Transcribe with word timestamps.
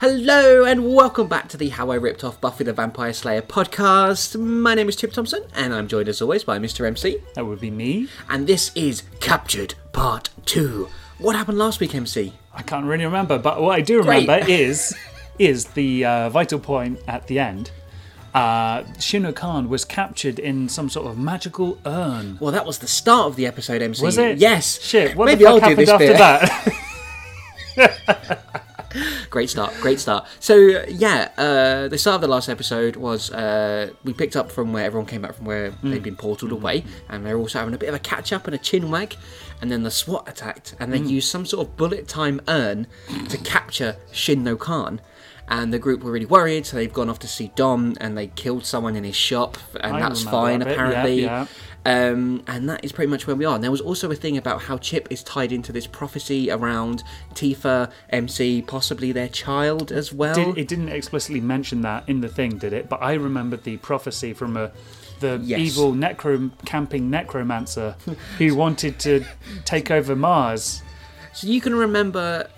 Hello 0.00 0.64
and 0.64 0.94
welcome 0.94 1.26
back 1.26 1.48
to 1.48 1.56
the 1.56 1.70
How 1.70 1.90
I 1.90 1.94
Ripped 1.94 2.22
Off 2.22 2.38
Buffy 2.40 2.64
the 2.64 2.72
Vampire 2.72 3.12
Slayer 3.14 3.40
podcast. 3.40 4.38
My 4.38 4.74
name 4.74 4.88
is 4.90 4.96
Chip 4.96 5.12
Thompson 5.12 5.42
and 5.54 5.72
I'm 5.74 5.88
joined 5.88 6.08
as 6.08 6.20
always 6.20 6.44
by 6.44 6.58
Mr. 6.58 6.86
MC. 6.86 7.18
That 7.34 7.46
would 7.46 7.60
be 7.60 7.70
me. 7.70 8.08
And 8.28 8.46
this 8.46 8.70
is 8.74 9.02
Captured 9.20 9.74
Part 9.92 10.28
2. 10.44 10.88
What 11.18 11.34
happened 11.34 11.56
last 11.58 11.80
week, 11.80 11.94
MC? 11.94 12.34
I 12.52 12.60
can't 12.62 12.84
really 12.84 13.06
remember, 13.06 13.38
but 13.38 13.62
what 13.62 13.74
I 13.76 13.80
do 13.80 14.02
Great. 14.02 14.28
remember 14.28 14.46
is 14.50 14.94
is 15.38 15.66
the 15.68 16.04
uh, 16.04 16.28
vital 16.30 16.58
point 16.58 16.98
at 17.08 17.26
the 17.26 17.38
end. 17.38 17.70
Uh, 18.34 18.82
Shino 18.98 19.34
Khan 19.34 19.68
was 19.70 19.84
captured 19.86 20.38
in 20.38 20.68
some 20.68 20.90
sort 20.90 21.06
of 21.06 21.16
magical 21.18 21.78
urn. 21.86 22.36
Well, 22.40 22.52
that 22.52 22.66
was 22.66 22.78
the 22.78 22.86
start 22.86 23.26
of 23.28 23.36
the 23.36 23.46
episode, 23.46 23.80
MC. 23.80 24.04
Was 24.04 24.18
it? 24.18 24.36
Yes. 24.38 24.78
Shit. 24.82 25.16
What 25.16 25.24
Maybe 25.26 25.44
the 25.44 25.50
I'll 25.50 25.60
fuck 25.60 25.74
do 25.76 25.84
happened 25.84 25.86
this 25.86 25.90
after 25.90 26.06
bit. 26.06 26.18
that? 26.18 26.72
Great 29.30 29.50
start, 29.50 29.74
great 29.80 30.00
start. 30.00 30.26
So 30.40 30.54
yeah, 30.56 31.30
uh, 31.36 31.88
the 31.88 31.98
start 31.98 32.16
of 32.16 32.20
the 32.22 32.28
last 32.28 32.48
episode 32.48 32.96
was 32.96 33.30
uh, 33.30 33.90
we 34.04 34.12
picked 34.12 34.36
up 34.36 34.50
from 34.52 34.72
where 34.72 34.84
everyone 34.84 35.06
came 35.06 35.22
back 35.22 35.34
from 35.34 35.46
where 35.46 35.70
they'd 35.82 36.02
been 36.02 36.16
portaled 36.16 36.52
away, 36.52 36.84
and 37.08 37.24
they're 37.26 37.38
also 37.38 37.58
having 37.58 37.74
a 37.74 37.78
bit 37.78 37.88
of 37.88 37.94
a 37.94 37.98
catch 37.98 38.32
up 38.32 38.46
and 38.46 38.54
a 38.54 38.58
chin 38.58 38.90
wag, 38.90 39.16
and 39.60 39.70
then 39.70 39.82
the 39.82 39.90
SWAT 39.90 40.28
attacked, 40.28 40.74
and 40.78 40.92
they 40.92 40.98
used 40.98 41.28
some 41.28 41.44
sort 41.44 41.66
of 41.66 41.76
bullet 41.76 42.08
time 42.08 42.40
urn 42.48 42.86
to 43.28 43.38
capture 43.38 43.96
Shin 44.12 44.42
No 44.44 44.56
Khan. 44.56 45.00
And 45.48 45.72
the 45.72 45.78
group 45.78 46.02
were 46.02 46.10
really 46.10 46.26
worried, 46.26 46.66
so 46.66 46.76
they've 46.76 46.92
gone 46.92 47.08
off 47.08 47.20
to 47.20 47.28
see 47.28 47.52
Dom, 47.54 47.94
and 48.00 48.18
they 48.18 48.26
killed 48.26 48.66
someone 48.66 48.96
in 48.96 49.04
his 49.04 49.14
shop, 49.14 49.56
and 49.80 49.94
I 49.94 50.00
that's 50.00 50.24
fine 50.24 50.58
that 50.58 50.64
bit, 50.64 50.76
yeah, 50.76 50.84
apparently. 50.88 51.22
yeah. 51.22 51.46
Um, 51.86 52.42
and 52.48 52.68
that 52.68 52.84
is 52.84 52.90
pretty 52.90 53.08
much 53.10 53.28
where 53.28 53.36
we 53.36 53.44
are. 53.44 53.54
And 53.54 53.62
there 53.62 53.70
was 53.70 53.80
also 53.80 54.10
a 54.10 54.16
thing 54.16 54.36
about 54.36 54.62
how 54.62 54.76
Chip 54.76 55.06
is 55.08 55.22
tied 55.22 55.52
into 55.52 55.70
this 55.70 55.86
prophecy 55.86 56.50
around 56.50 57.04
Tifa, 57.34 57.92
MC, 58.10 58.62
possibly 58.62 59.12
their 59.12 59.28
child 59.28 59.92
as 59.92 60.12
well. 60.12 60.34
Did, 60.34 60.58
it 60.58 60.66
didn't 60.68 60.88
explicitly 60.88 61.40
mention 61.40 61.82
that 61.82 62.08
in 62.08 62.20
the 62.22 62.28
thing, 62.28 62.58
did 62.58 62.72
it? 62.72 62.88
But 62.88 63.02
I 63.02 63.12
remembered 63.14 63.62
the 63.62 63.76
prophecy 63.76 64.32
from 64.32 64.56
a 64.56 64.72
the 65.20 65.40
Yes. 65.42 65.60
evil 65.60 65.92
necro 65.94 66.50
camping 66.66 67.08
necromancer 67.08 67.94
who 68.36 68.54
wanted 68.54 68.98
to 69.00 69.24
take 69.64 69.90
over 69.90 70.14
Mars. 70.16 70.82
so 71.32 71.46
you 71.46 71.60
can 71.60 71.74
remember 71.74 72.48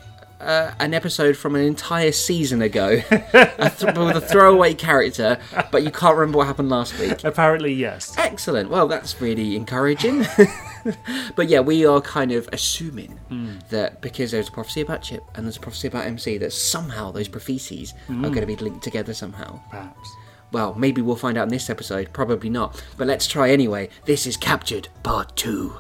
uh, 0.40 0.72
an 0.78 0.94
episode 0.94 1.36
from 1.36 1.54
an 1.56 1.62
entire 1.62 2.12
season 2.12 2.62
ago 2.62 3.00
a 3.10 3.70
th- 3.70 3.96
with 3.96 4.16
a 4.16 4.20
throwaway 4.20 4.74
character, 4.74 5.38
but 5.70 5.82
you 5.82 5.90
can't 5.90 6.16
remember 6.16 6.38
what 6.38 6.46
happened 6.46 6.68
last 6.68 6.98
week. 6.98 7.24
Apparently, 7.24 7.72
yes. 7.72 8.14
Excellent. 8.18 8.70
Well, 8.70 8.86
that's 8.88 9.20
really 9.20 9.56
encouraging. 9.56 10.26
but 11.36 11.48
yeah, 11.48 11.60
we 11.60 11.84
are 11.84 12.00
kind 12.00 12.32
of 12.32 12.48
assuming 12.52 13.18
that 13.70 14.00
because 14.00 14.30
there's 14.30 14.48
a 14.48 14.52
prophecy 14.52 14.80
about 14.80 15.02
Chip 15.02 15.22
and 15.34 15.44
there's 15.44 15.56
a 15.56 15.60
prophecy 15.60 15.88
about 15.88 16.06
MC, 16.06 16.38
that 16.38 16.52
somehow 16.52 17.10
those 17.10 17.28
prophecies 17.28 17.94
are 18.08 18.14
going 18.14 18.34
to 18.40 18.46
be 18.46 18.56
linked 18.56 18.82
together 18.84 19.14
somehow. 19.14 19.60
Perhaps. 19.70 20.08
Well, 20.50 20.74
maybe 20.74 21.02
we'll 21.02 21.16
find 21.16 21.36
out 21.36 21.42
in 21.42 21.50
this 21.50 21.68
episode. 21.68 22.12
Probably 22.12 22.48
not. 22.48 22.82
But 22.96 23.06
let's 23.06 23.26
try 23.26 23.50
anyway. 23.50 23.90
This 24.06 24.26
is 24.26 24.36
Captured 24.36 24.88
Part 25.02 25.36
2. 25.36 25.76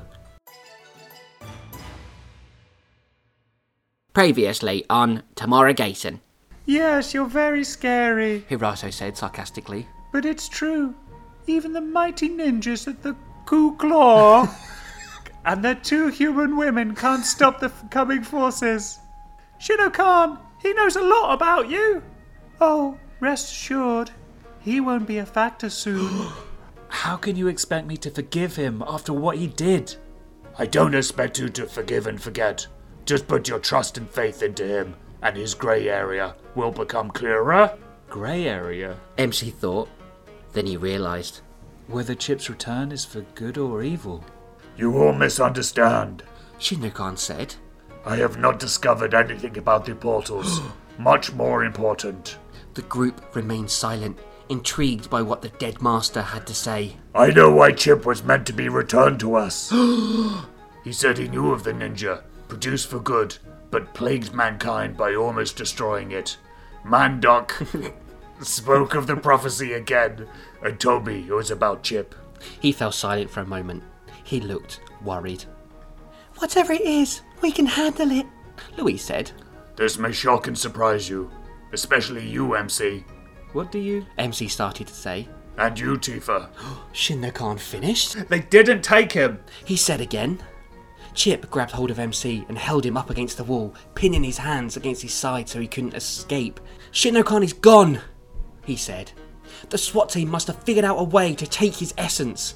Previously 4.18 4.84
on 4.90 5.22
Tamara 5.36 5.72
Gayson, 5.72 6.20
Yes, 6.66 7.14
you're 7.14 7.24
very 7.24 7.62
scary. 7.62 8.44
Hirato 8.50 8.92
said 8.92 9.16
sarcastically. 9.16 9.86
But 10.12 10.24
it's 10.24 10.48
true. 10.48 10.96
Even 11.46 11.72
the 11.72 11.80
mighty 11.80 12.28
ninjas 12.28 12.88
at 12.88 13.00
the 13.04 13.14
Ku 13.46 13.76
Claw 13.76 14.48
and 15.44 15.64
the 15.64 15.76
two 15.76 16.08
human 16.08 16.56
women 16.56 16.96
can't 16.96 17.24
stop 17.24 17.60
the 17.60 17.66
f- 17.66 17.90
coming 17.92 18.24
forces. 18.24 18.98
Shinokan, 19.60 20.40
he 20.62 20.72
knows 20.72 20.96
a 20.96 21.00
lot 21.00 21.32
about 21.32 21.70
you. 21.70 22.02
Oh, 22.60 22.98
rest 23.20 23.52
assured, 23.52 24.10
he 24.58 24.80
won't 24.80 25.06
be 25.06 25.18
a 25.18 25.26
factor 25.26 25.70
soon. 25.70 26.26
How 26.88 27.16
can 27.16 27.36
you 27.36 27.46
expect 27.46 27.86
me 27.86 27.96
to 27.98 28.10
forgive 28.10 28.56
him 28.56 28.82
after 28.84 29.12
what 29.12 29.38
he 29.38 29.46
did? 29.46 29.94
I 30.58 30.66
don't 30.66 30.96
expect 30.96 31.38
you 31.38 31.48
to 31.50 31.66
forgive 31.66 32.08
and 32.08 32.20
forget. 32.20 32.66
Just 33.08 33.26
put 33.26 33.48
your 33.48 33.58
trust 33.58 33.96
and 33.96 34.06
faith 34.10 34.42
into 34.42 34.66
him, 34.66 34.94
and 35.22 35.34
his 35.34 35.54
grey 35.54 35.88
area 35.88 36.34
will 36.54 36.70
become 36.70 37.10
clearer. 37.10 37.74
Grey 38.10 38.46
area. 38.46 38.98
MC 39.16 39.48
thought. 39.48 39.88
Then 40.52 40.66
he 40.66 40.76
realised. 40.76 41.40
Whether 41.86 42.14
Chip's 42.14 42.50
return 42.50 42.92
is 42.92 43.06
for 43.06 43.22
good 43.34 43.56
or 43.56 43.82
evil. 43.82 44.22
You 44.76 44.94
all 44.98 45.14
misunderstand. 45.14 46.22
Shinnokan 46.58 47.16
said. 47.16 47.54
I 48.04 48.16
have 48.16 48.36
not 48.36 48.58
discovered 48.58 49.14
anything 49.14 49.56
about 49.56 49.86
the 49.86 49.94
portals. 49.94 50.60
Much 50.98 51.32
more 51.32 51.64
important. 51.64 52.36
The 52.74 52.82
group 52.82 53.34
remained 53.34 53.70
silent, 53.70 54.18
intrigued 54.50 55.08
by 55.08 55.22
what 55.22 55.40
the 55.40 55.48
dead 55.48 55.80
master 55.80 56.20
had 56.20 56.46
to 56.46 56.54
say. 56.54 56.98
I 57.14 57.30
know 57.30 57.50
why 57.52 57.72
Chip 57.72 58.04
was 58.04 58.22
meant 58.22 58.46
to 58.48 58.52
be 58.52 58.68
returned 58.68 59.18
to 59.20 59.34
us. 59.36 59.70
he 60.84 60.92
said 60.92 61.16
he 61.16 61.26
knew 61.26 61.52
of 61.52 61.64
the 61.64 61.72
ninja, 61.72 62.24
produced 62.48 62.88
for 62.88 62.98
good, 62.98 63.36
but 63.70 63.94
plagued 63.94 64.32
mankind 64.34 64.96
by 64.96 65.14
almost 65.14 65.56
destroying 65.56 66.12
it. 66.12 66.36
Mandoc 66.84 67.92
spoke 68.42 68.94
of 68.94 69.06
the 69.06 69.16
prophecy 69.16 69.72
again 69.74 70.26
and 70.62 70.78
told 70.80 71.06
me 71.06 71.26
it 71.26 71.32
was 71.32 71.50
about 71.50 71.82
Chip. 71.82 72.14
He 72.60 72.72
fell 72.72 72.92
silent 72.92 73.30
for 73.30 73.40
a 73.40 73.46
moment. 73.46 73.82
He 74.24 74.40
looked 74.40 74.80
worried. 75.02 75.44
Whatever 76.38 76.72
it 76.72 76.82
is, 76.82 77.20
we 77.42 77.50
can 77.50 77.66
handle 77.66 78.10
it, 78.12 78.26
Louise 78.76 79.02
said. 79.04 79.32
This 79.76 79.98
may 79.98 80.12
shock 80.12 80.46
and 80.46 80.56
surprise 80.56 81.08
you, 81.08 81.30
especially 81.72 82.26
you, 82.28 82.54
MC, 82.54 83.04
What 83.52 83.72
do 83.72 83.78
you. 83.78 84.06
MC 84.18 84.48
started 84.48 84.86
to 84.88 84.94
say. 84.94 85.28
and 85.56 85.78
you, 85.78 85.96
Tifa. 85.96 86.48
Shinnokan 86.92 87.58
finished? 87.58 88.28
They 88.28 88.40
didn't 88.40 88.82
take 88.82 89.12
him! 89.12 89.40
He 89.64 89.76
said 89.76 90.00
again. 90.00 90.40
Chip 91.18 91.50
grabbed 91.50 91.72
hold 91.72 91.90
of 91.90 91.98
MC 91.98 92.44
and 92.48 92.56
held 92.56 92.86
him 92.86 92.96
up 92.96 93.10
against 93.10 93.38
the 93.38 93.42
wall, 93.42 93.74
pinning 93.96 94.22
his 94.22 94.38
hands 94.38 94.76
against 94.76 95.02
his 95.02 95.12
side 95.12 95.48
so 95.48 95.58
he 95.58 95.66
couldn't 95.66 95.94
escape. 95.94 96.60
Shinnokan 96.92 97.42
is 97.42 97.52
gone, 97.52 98.00
he 98.64 98.76
said. 98.76 99.10
The 99.70 99.78
SWAT 99.78 100.10
team 100.10 100.28
must 100.28 100.46
have 100.46 100.62
figured 100.62 100.84
out 100.84 101.00
a 101.00 101.02
way 101.02 101.34
to 101.34 101.44
take 101.44 101.74
his 101.74 101.92
essence. 101.98 102.54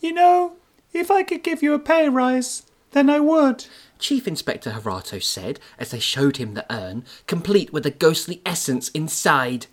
You 0.00 0.14
know, 0.14 0.56
if 0.94 1.10
I 1.10 1.22
could 1.22 1.42
give 1.42 1.62
you 1.62 1.74
a 1.74 1.78
pay 1.78 2.08
rise, 2.08 2.62
then 2.92 3.10
I 3.10 3.20
would. 3.20 3.66
Chief 3.98 4.26
Inspector 4.26 4.70
Harato 4.70 5.22
said 5.22 5.60
as 5.78 5.90
they 5.90 5.98
showed 5.98 6.38
him 6.38 6.54
the 6.54 6.64
urn, 6.74 7.04
complete 7.26 7.74
with 7.74 7.82
the 7.82 7.90
ghostly 7.90 8.40
essence 8.46 8.88
inside. 8.88 9.66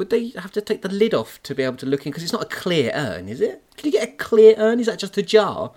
Would 0.00 0.08
they 0.08 0.28
have 0.30 0.50
to 0.52 0.62
take 0.62 0.80
the 0.80 0.88
lid 0.88 1.12
off 1.12 1.42
to 1.42 1.54
be 1.54 1.62
able 1.62 1.76
to 1.76 1.84
look 1.84 2.06
in? 2.06 2.10
Because 2.10 2.22
it's 2.22 2.32
not 2.32 2.42
a 2.42 2.46
clear 2.46 2.90
urn, 2.94 3.28
is 3.28 3.42
it? 3.42 3.62
Can 3.76 3.84
you 3.84 3.92
get 3.92 4.08
a 4.08 4.12
clear 4.12 4.54
urn? 4.56 4.80
Is 4.80 4.86
that 4.86 4.98
just 4.98 5.18
a 5.18 5.22
jar? 5.22 5.72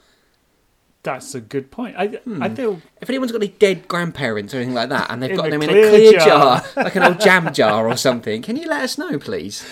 That's 1.03 1.35
a 1.35 1.41
good 1.41 1.71
point. 1.71 1.97
I, 1.97 2.07
hmm. 2.07 2.41
I 2.41 2.47
feel 2.47 2.81
If 3.01 3.09
anyone's 3.09 3.33
got 3.33 3.41
any 3.41 3.51
dead 3.51 3.89
grandparents 3.89 4.53
or 4.53 4.59
anything 4.59 4.75
like 4.75 4.87
that, 4.87 5.11
and 5.11 5.21
they've 5.21 5.35
got 5.35 5.49
them 5.49 5.61
in 5.61 5.69
a 5.69 5.73
clear 5.73 6.13
jar. 6.13 6.61
jar, 6.61 6.63
like 6.85 6.95
an 6.95 7.03
old 7.03 7.19
jam 7.19 7.53
jar 7.53 7.85
or 7.85 7.97
something, 7.97 8.41
can 8.41 8.55
you 8.55 8.65
let 8.65 8.83
us 8.83 8.97
know, 8.97 9.19
please? 9.19 9.67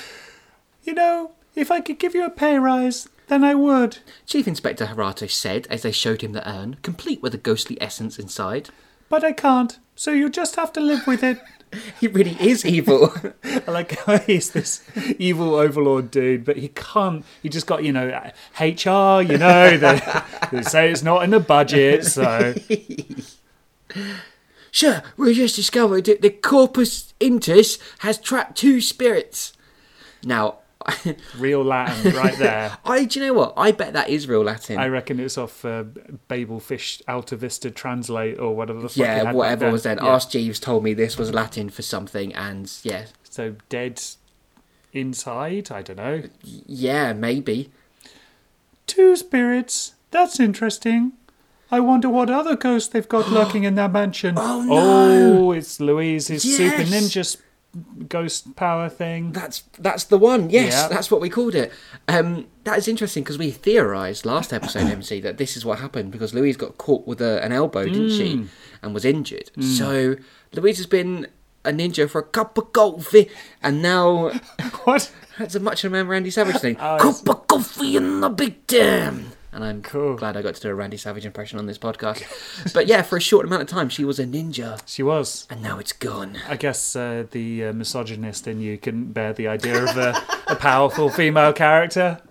You 0.83 0.95
know, 0.95 1.31
if 1.56 1.71
I 1.71 1.80
could 1.80 1.97
give 1.97 2.13
you 2.13 2.25
a 2.25 2.30
pay 2.30 2.59
rise, 2.59 3.07
then 3.30 3.45
I 3.45 3.56
would. 3.56 4.00
Chief 4.25 4.50
Inspector 4.50 4.86
Harato 4.86 5.31
said 5.31 5.65
as 5.69 5.83
they 5.83 5.94
showed 5.94 6.24
him 6.24 6.33
the 6.33 6.45
urn, 6.45 6.75
complete 6.83 7.21
with 7.21 7.31
the 7.31 7.38
ghostly 7.38 7.81
essence 7.81 8.19
inside. 8.19 8.69
But 9.07 9.24
I 9.24 9.31
can't, 9.31 9.80
so 9.95 10.12
you'll 10.12 10.27
just 10.30 10.57
have 10.57 10.74
to 10.74 10.81
live 10.81 11.07
with 11.07 11.24
it. 11.24 11.39
He 12.00 12.07
really 12.07 12.38
is 12.39 12.65
evil. 12.65 13.13
I 13.44 13.71
like 13.71 13.97
how 14.00 14.18
he's 14.27 14.51
this 14.51 14.83
evil 15.18 15.56
overlord 15.56 16.12
dude, 16.12 16.44
but 16.44 16.57
he 16.57 16.69
can't. 16.69 17.23
He 17.41 17.50
just 17.50 17.68
got, 17.68 17.83
you 17.83 17.94
know, 17.94 18.07
HR, 18.59 19.21
you 19.21 19.38
know, 19.38 19.77
they, 19.77 20.01
they 20.51 20.62
say 20.63 20.91
it's 20.91 21.03
not 21.03 21.23
in 21.23 21.29
the 21.29 21.39
budget, 21.39 22.06
so. 22.06 22.56
Sure, 24.71 25.03
we 25.18 25.33
just 25.33 25.56
discovered 25.56 26.06
that 26.06 26.21
the 26.21 26.29
Corpus 26.29 27.13
Intus 27.19 27.77
has 28.00 28.18
trapped 28.18 28.57
two 28.57 28.81
spirits. 28.81 29.53
Now, 30.23 30.59
Real 31.38 31.63
Latin 31.63 32.13
right 32.16 32.38
there. 32.38 32.78
I 32.86 33.06
do 33.06 33.19
you 33.19 33.25
know 33.28 33.33
what? 33.33 33.54
I 33.57 33.72
bet 33.72 33.94
that 33.94 34.10
is 34.10 34.28
real 34.28 34.44
Latin. 34.44 34.78
I 34.78 34.88
reckon 34.88 35.19
it's 35.19 35.38
off 35.38 35.63
uh, 35.66 35.83
Babel 36.28 36.60
Fish 36.60 37.01
Alta 37.07 37.36
Vista 37.36 37.72
Translate 37.72 38.39
or 38.39 38.56
whatever 38.56 38.80
the 38.81 38.89
fuck. 38.89 38.98
it 38.98 39.01
yeah, 39.01 39.31
whatever 39.31 39.66
then. 39.66 39.72
was 39.74 39.83
then. 39.83 39.98
Yeah. 39.98 40.07
Ask 40.16 40.31
Jeeves 40.31 40.60
told 40.60 40.83
me 40.83 40.94
this 40.94 41.18
was 41.18 41.33
Latin 41.33 41.69
for 41.69 41.81
something, 41.81 42.33
and 42.33 42.72
yeah, 42.83 43.06
So 43.24 43.56
dead 43.69 44.01
inside? 44.94 45.72
I 45.72 45.81
don't 45.81 45.98
know. 45.98 46.24
yeah, 46.44 47.13
maybe. 47.13 47.72
Two 48.88 49.16
spirits. 49.16 49.95
That's 50.12 50.39
interesting. 50.39 51.13
I 51.74 51.80
wonder 51.80 52.10
what 52.10 52.30
other 52.30 52.57
ghosts 52.57 52.89
they've 52.89 53.07
got 53.07 53.30
lurking 53.31 53.63
in 53.63 53.75
their 53.75 53.88
mansion. 53.88 54.36
Oh, 54.38 54.62
no. 54.62 54.75
Oh, 55.48 55.51
it's 55.54 55.80
Louise's 55.80 56.44
super 56.44 56.81
Yes. 56.81 56.89
ninja. 56.89 57.38
Ghost 58.09 58.56
power 58.56 58.89
thing. 58.89 59.31
That's 59.31 59.63
that's 59.79 60.03
the 60.06 60.18
one. 60.18 60.50
Yes, 60.50 60.73
Yeah. 60.73 60.88
that's 60.89 61.09
what 61.09 61.21
we 61.21 61.29
called 61.29 61.56
it. 61.56 61.71
Um, 62.07 62.47
that 62.65 62.77
is 62.77 62.88
interesting 62.88 63.23
because 63.23 63.38
we 63.38 63.50
theorised 63.51 64.25
last 64.25 64.51
episode, 64.51 64.83
MC, 64.91 65.21
that 65.21 65.38
this 65.38 65.56
is 65.56 65.63
what 65.63 65.79
happened 65.79 66.12
because 66.12 66.33
Louise 66.33 66.57
got 66.57 66.77
caught 66.77 67.07
with 67.07 67.21
a, 67.21 67.44
an 67.44 67.51
elbow, 67.51 67.85
didn't 67.85 68.09
Mm. 68.09 68.18
she, 68.18 68.45
and 68.83 68.94
was 68.94 69.06
injured. 69.06 69.51
So 69.62 70.15
Louise 70.53 70.77
has 70.77 70.85
been 70.88 71.27
a 71.63 71.69
ninja 71.71 72.09
for 72.09 72.19
a 72.19 72.23
cup 72.23 72.57
of 72.57 72.73
coffee, 72.73 73.29
and 73.63 73.81
now 73.81 74.29
What? 74.83 75.12
that's 75.39 75.56
a 75.56 75.59
much 75.59 75.83
of 75.85 75.94
a 75.94 76.03
Randy 76.03 76.31
Savage 76.31 76.57
thing. 76.62 76.75
Oh, 76.79 76.97
cup 77.00 77.29
of 77.29 77.47
coffee 77.47 77.95
in 77.95 78.19
the 78.19 78.29
big 78.29 78.68
dam. 78.68 79.31
And 79.53 79.65
I'm 79.65 79.81
Cool. 79.81 80.15
glad 80.15 80.38
I 80.38 80.42
got 80.42 80.56
to 80.56 80.62
do 80.62 80.69
a 80.69 80.74
Randy 80.74 80.95
Savage 80.95 81.25
impression 81.25 81.59
on 81.59 81.65
this 81.65 81.77
podcast. 81.77 82.74
but 82.74 82.88
yeah, 82.88 83.01
for 83.01 83.18
a 83.18 83.21
short 83.21 83.45
amount 83.45 83.62
of 83.63 83.68
time, 83.68 83.89
she 83.89 84.06
was 84.06 84.18
a 84.18 84.24
ninja, 84.25 84.81
She 84.86 85.03
was. 85.03 85.45
and 85.50 85.62
now 85.62 85.77
it's 85.77 85.92
gone. 85.92 86.38
I 86.48 86.56
guess 86.56 86.95
uh, 86.95 87.25
the 87.31 87.65
uh, 87.65 87.74
misogynist 87.74 88.48
in 88.48 88.62
you 88.62 88.77
couldn't 88.77 89.12
bear 89.12 89.33
the 89.33 89.48
idea 89.50 89.83
of 89.83 89.98
a, 89.98 90.15
a 90.48 90.56
powerful 90.56 91.09
female 91.09 91.53
character. 91.53 92.21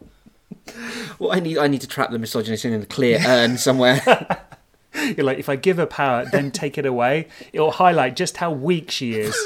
Well, 1.19 1.32
I 1.32 1.40
need 1.40 1.58
I 1.58 1.67
need 1.67 1.81
to 1.82 1.87
trap 1.88 2.11
the 2.12 2.19
misogynist 2.19 2.64
in 2.64 2.72
a 2.81 2.87
clear 2.87 3.19
urn 3.26 3.58
somewhere. 3.58 4.00
You're 4.94 5.25
like, 5.26 5.38
if 5.38 5.49
I 5.49 5.56
give 5.56 5.76
her 5.78 5.87
power, 5.87 6.25
then 6.25 6.50
take 6.50 6.78
it 6.78 6.87
away, 6.87 7.28
it'll 7.52 7.73
highlight 7.73 8.16
just 8.16 8.37
how 8.38 8.50
weak 8.52 8.90
she 8.90 9.14
is. 9.14 9.37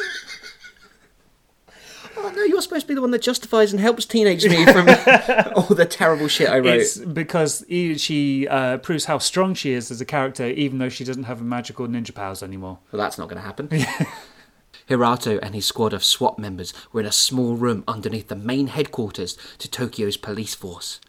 No, 2.35 2.43
you're 2.43 2.63
supposed 2.63 2.83
to 2.83 2.89
be 2.89 2.95
the 2.95 3.01
one 3.01 3.13
that 3.13 3.23
justifies 3.23 3.73
and 3.73 3.81
helps 3.81 4.05
teenage 4.05 4.45
me 4.45 4.65
from 4.67 4.89
all 5.55 5.75
the 5.75 5.87
terrible 5.89 6.29
shit 6.29 6.49
I 6.49 6.59
wrote. 6.59 6.81
It's 6.81 6.99
because 6.99 7.65
she 7.69 8.49
uh, 8.49 8.79
proves 8.79 9.05
how 9.05 9.19
strong 9.19 9.55
she 9.55 9.73
is 9.73 9.91
as 9.91 10.01
a 10.01 10.05
character, 10.05 10.47
even 10.47 10.79
though 10.79 10.89
she 10.89 11.05
doesn't 11.05 11.25
have 11.25 11.43
magical 11.43 11.87
ninja 11.87 12.15
powers 12.15 12.43
anymore. 12.43 12.79
Well, 12.91 13.01
that's 13.01 13.19
not 13.19 13.29
going 13.29 13.41
to 13.41 13.47
happen. 13.47 13.69
Hirato 14.89 15.39
and 15.43 15.55
his 15.55 15.65
squad 15.65 15.93
of 15.93 16.05
SWAT 16.05 16.39
members 16.39 16.75
were 16.93 17.01
in 17.01 17.07
a 17.07 17.13
small 17.13 17.55
room 17.55 17.85
underneath 17.89 18.29
the 18.29 18.37
main 18.37 18.67
headquarters 18.67 19.39
to 19.59 19.71
Tokyo's 19.71 20.17
police 20.17 20.55
force. 20.55 21.01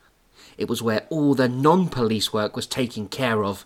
It 0.57 0.69
was 0.69 0.81
where 0.81 1.05
all 1.09 1.35
the 1.35 1.49
non 1.49 1.89
police 1.89 2.31
work 2.31 2.55
was 2.55 2.67
taken 2.67 3.07
care 3.07 3.43
of. 3.43 3.65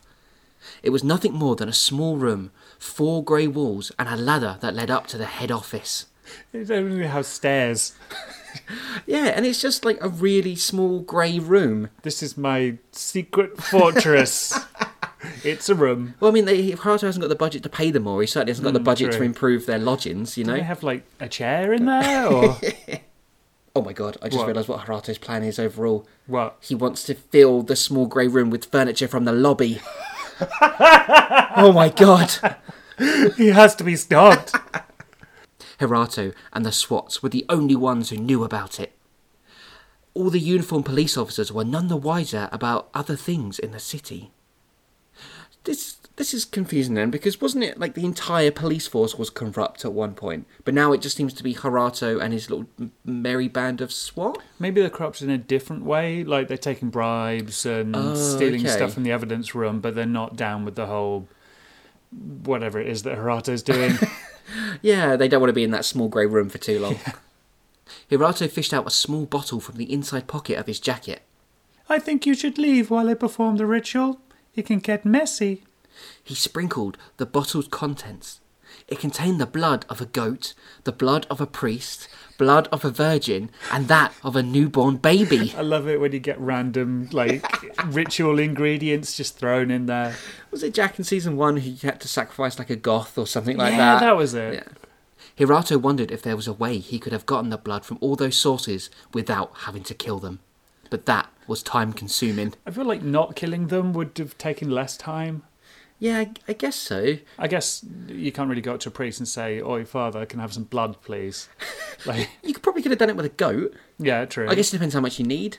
It 0.82 0.90
was 0.90 1.04
nothing 1.04 1.34
more 1.34 1.56
than 1.56 1.70
a 1.70 1.74
small 1.74 2.18
room, 2.18 2.52
four 2.80 3.24
grey 3.24 3.48
walls, 3.48 3.92
and 4.00 4.10
a 4.10 4.16
ladder 4.16 4.58
that 4.62 4.74
led 4.74 4.90
up 4.90 5.08
to 5.08 5.18
the 5.18 5.26
head 5.26 5.52
office. 5.52 6.08
It 6.54 6.72
only 6.72 7.06
has 7.06 7.28
stairs. 7.28 7.94
Yeah, 9.06 9.26
and 9.28 9.46
it's 9.46 9.62
just 9.62 9.86
like 9.86 9.98
a 10.02 10.10
really 10.10 10.56
small 10.56 11.00
grey 11.02 11.40
room. 11.40 11.90
This 12.02 12.24
is 12.24 12.38
my 12.38 12.78
secret 12.92 13.62
fortress. 13.62 14.58
it's 15.44 15.70
a 15.70 15.76
room. 15.76 16.16
Well, 16.20 16.32
I 16.32 16.34
mean, 16.34 16.46
they, 16.46 16.72
Hirato 16.72 17.02
hasn't 17.02 17.22
got 17.22 17.30
the 17.30 17.36
budget 17.36 17.64
to 17.64 17.70
pay 17.70 17.92
them 17.92 18.04
more. 18.04 18.22
He 18.22 18.28
certainly 18.28 18.52
hasn't 18.52 18.66
got 18.66 18.74
the 18.74 18.80
mm, 18.80 18.86
budget 18.86 19.12
to 19.14 19.24
improve 19.24 19.66
their 19.66 19.78
lodgings, 19.80 20.38
you 20.38 20.44
Do 20.44 20.52
know? 20.52 20.58
they 20.58 20.64
have 20.64 20.84
like 20.84 21.04
a 21.20 21.30
chair 21.30 21.74
in 21.74 21.86
there, 21.86 22.28
or 22.28 22.58
Oh 23.76 23.82
my 23.84 23.94
god, 23.94 24.18
I 24.22 24.30
just 24.30 24.46
realised 24.46 24.68
what 24.68 24.86
Hirato's 24.88 25.20
plan 25.20 25.44
is 25.44 25.60
overall. 25.60 26.08
what? 26.26 26.58
He 26.60 26.74
wants 26.76 27.04
to 27.04 27.14
fill 27.14 27.62
the 27.62 27.76
small 27.76 28.08
grey 28.08 28.28
room 28.28 28.50
with 28.50 28.66
furniture 28.66 29.08
from 29.08 29.26
the 29.26 29.32
lobby. 29.32 29.80
oh 30.62 31.72
my 31.74 31.90
god. 31.90 32.34
He 33.38 33.48
has 33.48 33.76
to 33.76 33.84
be 33.84 33.96
stopped. 33.96 34.56
Hirato 35.80 36.34
and 36.54 36.66
the 36.66 36.72
SWATs 36.72 37.22
were 37.24 37.30
the 37.30 37.46
only 37.50 37.76
ones 37.76 38.10
who 38.10 38.18
knew 38.18 38.44
about 38.44 38.80
it. 38.80 38.94
All 40.14 40.30
the 40.30 40.40
uniformed 40.40 40.86
police 40.86 41.18
officers 41.18 41.52
were 41.52 41.64
none 41.64 41.88
the 41.88 41.96
wiser 41.96 42.50
about 42.52 42.90
other 42.94 43.16
things 43.16 43.60
in 43.60 43.72
the 43.72 43.80
city. 43.80 44.32
This 45.64 45.98
this 46.16 46.34
is 46.34 46.44
confusing 46.46 46.96
then 46.96 47.12
because 47.12 47.40
wasn't 47.40 47.64
it 47.64 47.78
like 47.80 47.94
the 47.94 48.04
entire 48.06 48.52
police 48.52 48.88
force 48.88 49.16
was 49.18 49.30
corrupt 49.30 49.86
at 49.86 49.94
one 49.94 50.14
point, 50.16 50.48
but 50.66 50.74
now 50.74 50.92
it 50.92 51.02
just 51.02 51.16
seems 51.16 51.34
to 51.34 51.44
be 51.44 51.54
Hirato 51.54 52.22
and 52.22 52.34
his 52.34 52.50
little 52.50 52.66
merry 53.06 53.48
band 53.48 53.80
of 53.80 53.92
SWAT. 53.94 54.38
Maybe 54.58 54.82
they're 54.82 54.90
corrupt 54.90 55.22
in 55.22 55.30
a 55.30 55.38
different 55.38 55.84
way, 55.86 56.24
like 56.24 56.48
they're 56.50 56.58
taking 56.58 56.90
bribes 56.90 57.66
and 57.66 57.96
Oh, 57.96 58.16
stealing 58.16 58.62
okay. 58.62 58.70
stuff 58.70 58.94
from 58.94 59.04
the 59.04 59.12
evidence 59.12 59.54
room, 59.56 59.80
but 59.80 59.96
they're 59.96 60.06
not 60.06 60.36
down 60.36 60.66
with 60.66 60.76
the 60.76 60.88
whole 60.88 61.28
whatever 62.44 62.80
it 62.80 62.88
is 62.88 63.04
that 63.04 63.18
Hirato's 63.18 63.64
doing. 63.64 63.98
Yeah, 64.82 65.16
they 65.16 65.28
don't 65.28 65.42
want 65.42 65.50
to 65.50 65.54
be 65.54 65.64
in 65.64 65.72
that 65.72 65.86
small 65.86 66.08
grey 66.08 66.26
room 66.26 66.50
for 66.50 66.58
too 66.58 66.80
long. 66.80 66.98
Hirato 68.10 68.50
fished 68.50 68.74
out 68.74 68.88
a 68.88 68.92
small 68.92 69.26
bottle 69.26 69.60
from 69.60 69.78
the 69.78 69.92
inside 69.92 70.28
pocket 70.28 70.58
of 70.58 70.68
his 70.68 70.80
jacket. 70.80 71.22
I 71.88 72.00
think 72.00 72.26
you 72.26 72.36
should 72.36 72.58
leave 72.58 72.90
while 72.90 73.10
I 73.10 73.14
perform 73.16 73.58
the 73.58 73.66
ritual. 73.66 74.20
It 74.56 74.66
can 74.66 74.80
get 74.80 75.06
messy. 75.06 75.64
He 76.24 76.36
sprinkled 76.36 76.98
the 77.18 77.26
bottle's 77.26 77.68
contents. 77.68 78.40
It 78.90 79.00
contained 79.00 79.40
the 79.40 79.46
blood 79.46 79.86
of 79.88 80.02
a 80.02 80.06
goat, 80.06 80.56
the 80.84 80.92
blood 80.92 81.28
of 81.30 81.40
a 81.40 81.46
priest, 81.46 82.08
blood 82.40 82.68
of 82.72 82.84
a 82.84 82.90
virgin, 82.90 83.52
and 83.72 83.88
that 83.88 84.14
of 84.24 84.36
a 84.36 84.42
newborn 84.42 84.98
baby. 84.98 85.54
I 85.58 85.62
love 85.62 85.88
it 85.88 86.02
when 86.02 86.12
you 86.12 86.20
get 86.20 86.40
random 86.40 87.08
like 87.12 87.46
ritual 87.86 88.40
ingredients 88.40 89.16
just 89.16 89.38
thrown 89.38 89.70
in 89.70 89.86
there. 89.86 90.16
Was 90.50 90.64
it 90.64 90.74
Jack 90.74 90.98
in 90.98 91.06
season 91.06 91.38
one 91.38 91.58
who 91.58 91.76
had 91.88 92.02
to 92.02 92.08
sacrifice 92.08 92.58
like 92.58 92.72
a 92.72 92.76
goth 92.76 93.18
or 93.18 93.28
something 93.28 93.58
like 93.58 93.74
yeah, 93.74 93.78
that? 93.78 93.94
Yeah, 93.94 94.08
that 94.08 94.18
was 94.18 94.34
it. 94.34 94.54
Yeah. 94.56 94.64
Hirato 95.38 95.80
wondered 95.80 96.12
if 96.12 96.22
there 96.24 96.36
was 96.36 96.48
a 96.48 96.54
way 96.54 96.80
he 96.80 96.98
could 97.00 97.14
have 97.14 97.26
gotten 97.26 97.50
the 97.50 97.58
blood 97.58 97.86
from 97.86 97.98
all 98.02 98.16
those 98.16 98.38
sources 98.38 98.90
without 99.14 99.52
having 99.60 99.84
to 99.84 99.94
kill 99.94 100.20
them. 100.20 100.40
But 100.90 101.06
that 101.06 101.30
was 101.48 101.62
time 101.62 101.94
consuming. 101.94 102.56
I 102.66 102.72
feel 102.72 102.86
like 102.86 103.04
not 103.04 103.36
killing 103.36 103.68
them 103.68 103.94
would 103.94 104.18
have 104.18 104.38
taken 104.38 104.70
less 104.70 104.98
time. 104.98 105.44
Yeah, 106.00 106.26
I- 106.48 106.54
guess 106.54 106.78
so. 106.78 107.18
I 107.38 107.48
guess 107.48 107.86
you 108.08 108.32
can't 108.32 108.50
really 108.50 108.62
go 108.62 108.74
up 108.74 108.80
to 108.82 108.90
a 108.90 108.92
priest 108.92 109.20
and 109.20 109.28
say, 109.28 109.62
"Oi, 109.62 109.84
father, 109.86 110.26
can 110.26 110.40
I 110.40 110.44
have 110.44 110.54
some 110.54 110.64
blood, 110.64 111.02
please?" 111.02 111.50
Like, 112.06 112.30
You 112.42 112.54
could 112.54 112.64
probably 112.64 112.82
could 112.82 112.92
have 112.92 113.00
done 113.00 113.10
it 113.10 113.18
with 113.18 113.26
a 113.26 113.30
goat. 113.30 113.74
yeah, 113.98 114.24
true. 114.24 114.48
I 114.50 114.56
guess 114.56 114.70
it 114.70 114.78
depends 114.78 114.94
how 114.96 115.02
much 115.02 115.20
you 115.20 115.26
need. 115.26 115.58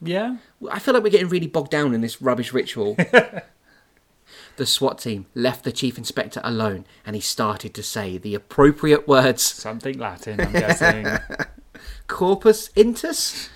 yeah. 0.00 0.36
I 0.70 0.78
feel 0.78 0.94
like 0.94 1.02
we're 1.02 1.10
getting 1.10 1.28
really 1.28 1.48
bogged 1.48 1.72
down 1.72 1.92
in 1.94 2.00
this 2.00 2.22
rubbish 2.22 2.52
ritual. 2.52 2.94
the 4.56 4.66
SWAT 4.66 4.98
team 4.98 5.26
left 5.34 5.64
the 5.64 5.72
chief 5.72 5.98
inspector 5.98 6.40
alone 6.44 6.84
and 7.04 7.16
he 7.16 7.20
started 7.22 7.74
to 7.74 7.82
say 7.82 8.18
the 8.18 8.34
appropriate 8.36 9.08
words 9.08 9.42
Something 9.42 9.98
Latin, 9.98 10.40
I'm 10.40 10.52
guessing. 10.52 11.06
Corpus 12.06 12.68
intus? 12.76 13.48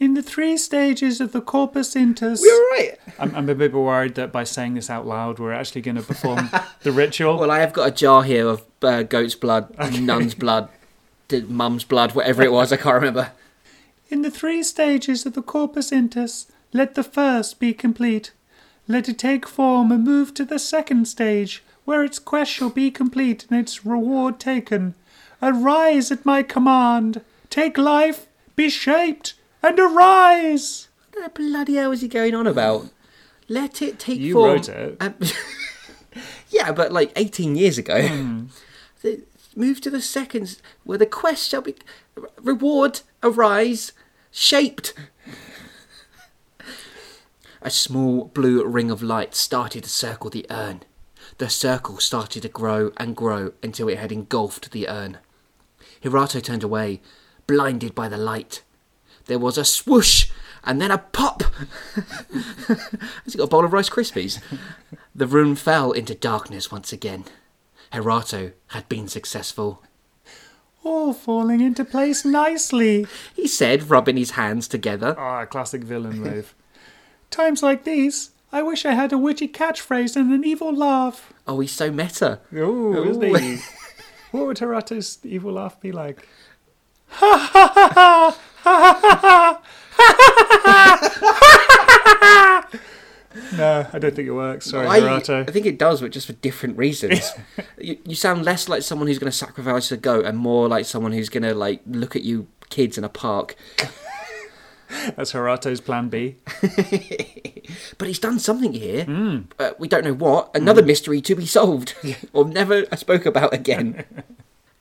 In 0.00 0.14
the 0.14 0.22
three 0.22 0.56
stages 0.56 1.20
of 1.20 1.32
the 1.32 1.42
corpus 1.42 1.94
intus. 1.94 2.40
We're 2.40 2.70
right. 2.70 2.98
I'm, 3.18 3.34
I'm 3.34 3.48
a 3.50 3.54
bit 3.54 3.74
worried 3.74 4.14
that 4.14 4.32
by 4.32 4.44
saying 4.44 4.72
this 4.72 4.88
out 4.88 5.06
loud, 5.06 5.38
we're 5.38 5.52
actually 5.52 5.82
going 5.82 5.96
to 5.96 6.02
perform 6.02 6.48
the 6.82 6.90
ritual. 6.90 7.36
Well, 7.36 7.50
I 7.50 7.58
have 7.58 7.74
got 7.74 7.88
a 7.88 7.90
jar 7.90 8.22
here 8.22 8.48
of 8.48 8.62
uh, 8.80 9.02
goat's 9.02 9.34
blood, 9.34 9.76
nun's 10.00 10.34
blood, 10.34 10.70
mum's 11.48 11.84
blood, 11.84 12.14
whatever 12.14 12.42
it 12.42 12.50
was, 12.50 12.72
I 12.72 12.78
can't 12.78 12.94
remember. 12.94 13.32
In 14.08 14.22
the 14.22 14.30
three 14.30 14.62
stages 14.62 15.26
of 15.26 15.34
the 15.34 15.42
corpus 15.42 15.90
intus, 15.90 16.50
let 16.72 16.94
the 16.94 17.04
first 17.04 17.60
be 17.60 17.74
complete. 17.74 18.32
Let 18.88 19.06
it 19.06 19.18
take 19.18 19.46
form 19.46 19.92
and 19.92 20.02
move 20.02 20.32
to 20.34 20.46
the 20.46 20.58
second 20.58 21.08
stage, 21.08 21.62
where 21.84 22.02
its 22.02 22.18
quest 22.18 22.50
shall 22.50 22.70
be 22.70 22.90
complete 22.90 23.44
and 23.50 23.60
its 23.60 23.84
reward 23.84 24.40
taken. 24.40 24.94
Arise 25.42 26.10
at 26.10 26.24
my 26.24 26.42
command. 26.42 27.20
Take 27.50 27.76
life, 27.76 28.26
be 28.56 28.70
shaped, 28.70 29.34
and 29.62 29.78
arise. 29.78 30.88
What 31.12 31.34
the 31.34 31.40
bloody 31.42 31.74
hell 31.74 31.92
is 31.92 32.00
he 32.02 32.08
going 32.08 32.34
on 32.34 32.46
about? 32.46 32.90
Let 33.48 33.82
it 33.82 33.98
take 33.98 34.20
You 34.20 34.34
form. 34.34 34.50
wrote 34.52 34.68
it. 34.68 34.96
Um, 35.00 35.14
yeah, 36.50 36.72
but 36.72 36.92
like 36.92 37.12
18 37.16 37.56
years 37.56 37.78
ago. 37.78 38.02
The- 39.02 39.22
Move 39.56 39.80
to 39.80 39.90
the 39.90 40.00
second, 40.00 40.60
where 40.84 40.96
the 40.96 41.06
quest 41.06 41.48
shall 41.50 41.60
be. 41.62 41.74
Reward, 42.40 43.00
arise, 43.20 43.90
shaped. 44.30 44.94
A 47.62 47.68
small 47.70 48.26
blue 48.26 48.64
ring 48.64 48.90
of 48.92 49.02
light 49.02 49.34
started 49.34 49.82
to 49.84 49.90
circle 49.90 50.30
the 50.30 50.46
urn. 50.50 50.82
The 51.38 51.50
circle 51.50 51.98
started 51.98 52.42
to 52.42 52.48
grow 52.48 52.92
and 52.96 53.16
grow 53.16 53.52
until 53.62 53.88
it 53.88 53.98
had 53.98 54.12
engulfed 54.12 54.70
the 54.70 54.88
urn. 54.88 55.18
Hirato 56.02 56.40
turned 56.42 56.62
away, 56.62 57.00
blinded 57.46 57.94
by 57.94 58.08
the 58.08 58.16
light. 58.16 58.62
There 59.30 59.38
was 59.38 59.56
a 59.56 59.64
swoosh 59.64 60.28
and 60.64 60.82
then 60.82 60.90
a 60.90 60.98
pop. 60.98 61.44
Has 61.94 63.32
he 63.32 63.38
got 63.38 63.44
a 63.44 63.46
bowl 63.46 63.64
of 63.64 63.72
Rice 63.72 63.88
Krispies? 63.88 64.42
The 65.14 65.28
room 65.28 65.54
fell 65.54 65.92
into 65.92 66.16
darkness 66.16 66.72
once 66.72 66.92
again. 66.92 67.26
Herato 67.92 68.50
had 68.70 68.88
been 68.88 69.06
successful. 69.06 69.84
All 70.82 71.12
falling 71.12 71.60
into 71.60 71.84
place 71.84 72.24
nicely. 72.24 73.06
He 73.36 73.46
said, 73.46 73.88
rubbing 73.88 74.16
his 74.16 74.32
hands 74.32 74.66
together. 74.66 75.14
Ah, 75.16 75.44
classic 75.44 75.84
villain 75.84 76.18
move. 76.18 76.52
Times 77.30 77.62
like 77.62 77.84
these, 77.84 78.30
I 78.50 78.64
wish 78.64 78.84
I 78.84 78.94
had 78.94 79.12
a 79.12 79.18
witty 79.18 79.46
catchphrase 79.46 80.16
and 80.16 80.32
an 80.32 80.42
evil 80.42 80.74
laugh. 80.74 81.32
Oh, 81.46 81.60
he's 81.60 81.70
so 81.70 81.92
meta. 81.92 82.40
Oh, 82.52 83.04
isn't 83.04 83.36
he? 83.36 83.58
what 84.32 84.46
would 84.46 84.58
Hirato's 84.58 85.20
evil 85.22 85.52
laugh 85.52 85.80
be 85.80 85.92
like? 85.92 86.26
No, 93.56 93.86
I 93.92 93.98
don't 93.98 94.14
think 94.14 94.26
it 94.26 94.32
works. 94.32 94.66
Sorry, 94.66 94.86
I, 94.86 95.16
I 95.16 95.44
think 95.44 95.66
it 95.66 95.78
does, 95.78 96.00
but 96.00 96.10
just 96.10 96.26
for 96.26 96.32
different 96.34 96.76
reasons. 96.76 97.30
you, 97.80 97.96
you 98.04 98.14
sound 98.16 98.44
less 98.44 98.68
like 98.68 98.82
someone 98.82 99.06
who's 99.06 99.18
going 99.18 99.30
to 99.30 99.36
sacrifice 99.36 99.92
a 99.92 99.96
goat 99.96 100.24
and 100.24 100.36
more 100.36 100.68
like 100.68 100.84
someone 100.84 101.12
who's 101.12 101.28
going 101.28 101.44
to 101.44 101.54
like 101.54 101.80
look 101.86 102.16
at 102.16 102.22
you 102.22 102.48
kids 102.70 102.98
in 102.98 103.04
a 103.04 103.08
park. 103.08 103.54
That's 105.16 105.32
Harato's 105.32 105.80
plan 105.80 106.08
B. 106.08 106.36
But 107.98 108.08
he's 108.08 108.18
done 108.18 108.40
something 108.40 108.72
here. 108.72 109.04
Hmm. 109.04 109.38
Uh, 109.58 109.72
we 109.78 109.86
don't 109.86 110.04
know 110.04 110.14
what. 110.14 110.50
Another 110.56 110.82
mystery 110.82 111.20
to 111.20 111.36
be 111.36 111.46
solved, 111.46 111.94
or 112.32 112.44
never 112.44 112.84
spoke 112.96 113.26
about 113.26 113.54
again. 113.54 114.04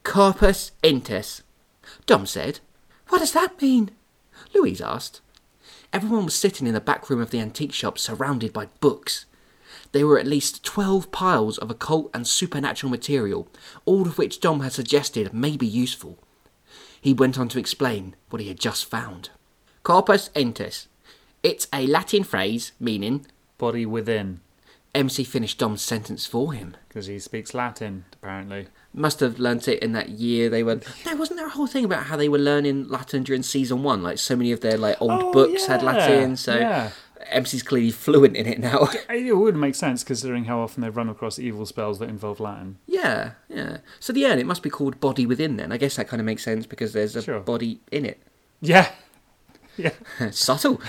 Corpus 0.04 0.72
Intus. 0.84 1.42
Dom 2.08 2.26
said. 2.26 2.62
What 3.10 3.20
does 3.20 3.34
that 3.34 3.62
mean? 3.62 3.92
Louise 4.54 4.82
asked. 4.82 5.22
Everyone 5.92 6.26
was 6.26 6.36
sitting 6.36 6.68
in 6.68 6.74
the 6.74 6.80
back 6.82 7.10
room 7.10 7.22
of 7.22 7.32
the 7.32 7.40
antique 7.40 7.74
shop 7.74 7.98
surrounded 7.98 8.54
by 8.54 8.68
books. 8.80 9.26
There 9.92 10.06
were 10.06 10.20
at 10.20 10.28
least 10.28 10.64
12 10.64 11.12
piles 11.12 11.58
of 11.58 11.72
occult 11.72 12.12
and 12.14 12.28
supernatural 12.28 12.92
material, 12.92 13.48
all 13.86 14.04
of 14.04 14.18
which 14.18 14.40
Dom 14.40 14.60
had 14.60 14.72
suggested 14.74 15.34
may 15.34 15.58
be 15.58 15.66
useful. 15.68 16.20
He 17.02 17.14
went 17.14 17.40
on 17.40 17.50
to 17.50 17.60
explain 17.60 18.16
what 18.30 18.42
he 18.42 18.48
had 18.48 18.60
just 18.60 18.86
found. 18.86 19.32
Corpus 19.84 20.30
Intus. 20.36 20.88
It's 21.42 21.68
a 21.74 21.88
Latin 21.88 22.24
phrase 22.24 22.74
meaning. 22.80 23.26
Body 23.58 23.86
within, 23.86 24.42
MC 24.94 25.24
finished 25.24 25.58
Dom's 25.58 25.82
sentence 25.82 26.26
for 26.26 26.54
him. 26.54 26.76
because 26.88 27.08
he 27.08 27.20
speaks 27.20 27.54
Latin, 27.54 28.06
apparently. 28.14 28.68
Must 28.94 29.20
have 29.20 29.38
learnt 29.40 29.68
it 29.68 29.84
in 29.84 29.92
that 29.94 30.10
year 30.10 30.50
they 30.50 30.64
were. 30.64 30.82
No, 31.06 31.16
wasn't 31.16 31.38
there 31.38 31.46
a 31.48 31.52
whole 31.52 31.68
thing 31.68 31.86
about 31.86 32.06
how 32.06 32.18
they 32.18 32.28
were 32.28 32.40
learning 32.40 32.88
Latin 32.88 33.22
during 33.24 33.44
season 33.44 33.84
one? 33.84 34.02
Like 34.02 34.18
so 34.18 34.36
many 34.36 34.52
of 34.52 34.62
their 34.62 34.78
like 34.78 35.00
old 35.02 35.12
Oh, 35.12 35.32
books 35.32 35.68
had 35.68 35.84
Latin, 35.84 36.36
so 36.36 36.56
yeah. 36.58 36.90
MC's 37.32 37.62
clearly 37.62 37.92
fluent 37.92 38.36
in 38.36 38.48
it 38.48 38.58
now. 38.60 38.90
It 39.10 39.38
would 39.38 39.56
make 39.56 39.76
sense 39.76 40.04
considering 40.04 40.46
how 40.46 40.60
often 40.62 40.82
they've 40.82 40.96
run 40.96 41.08
across 41.10 41.38
evil 41.38 41.68
spells 41.68 42.00
that 42.00 42.10
involve 42.10 42.40
Latin. 42.40 42.78
yeah, 42.88 43.34
yeah. 43.48 43.78
So 44.00 44.12
the 44.12 44.26
urn, 44.26 44.40
it 44.40 44.48
must 44.48 44.64
be 44.64 44.70
called 44.72 45.00
Body 45.00 45.26
Within 45.28 45.58
then. 45.58 45.72
I 45.72 45.78
guess 45.78 45.98
that 45.98 46.08
kind 46.08 46.20
of 46.20 46.26
makes 46.26 46.44
sense 46.44 46.66
because 46.66 46.94
there's 46.94 47.16
a 47.16 47.22
Sure. 47.22 47.40
body 47.42 47.82
in 47.92 48.06
it. 48.06 48.20
Yeah. 48.60 48.90
Yeah. 49.78 49.92
Subtle. 50.32 50.82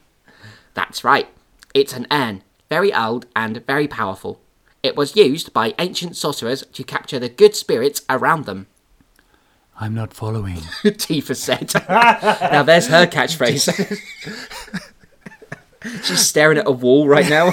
That's 0.74 1.04
right. 1.04 1.28
It's 1.74 1.92
an 1.92 2.06
urn, 2.10 2.42
very 2.70 2.94
old 2.94 3.26
and 3.36 3.64
very 3.66 3.86
powerful. 3.88 4.40
It 4.82 4.96
was 4.96 5.14
used 5.14 5.52
by 5.52 5.74
ancient 5.78 6.16
sorcerers 6.16 6.64
to 6.72 6.84
capture 6.84 7.18
the 7.18 7.28
good 7.28 7.54
spirits 7.54 8.02
around 8.10 8.46
them. 8.46 8.66
I'm 9.78 9.94
not 9.94 10.12
following. 10.12 10.56
Tifa 10.84 11.36
said. 11.36 11.72
now 12.52 12.62
there's 12.62 12.88
her 12.88 13.06
catchphrase. 13.06 13.68
She's 16.04 16.20
staring 16.20 16.58
at 16.58 16.66
a 16.66 16.72
wall 16.72 17.08
right 17.08 17.28
now. 17.28 17.52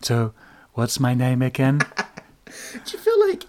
So, 0.00 0.32
what's 0.74 0.98
my 1.00 1.14
name 1.14 1.40
again? 1.40 1.78
Do 1.78 2.92
you 2.92 2.98
feel 2.98 3.28
like 3.28 3.44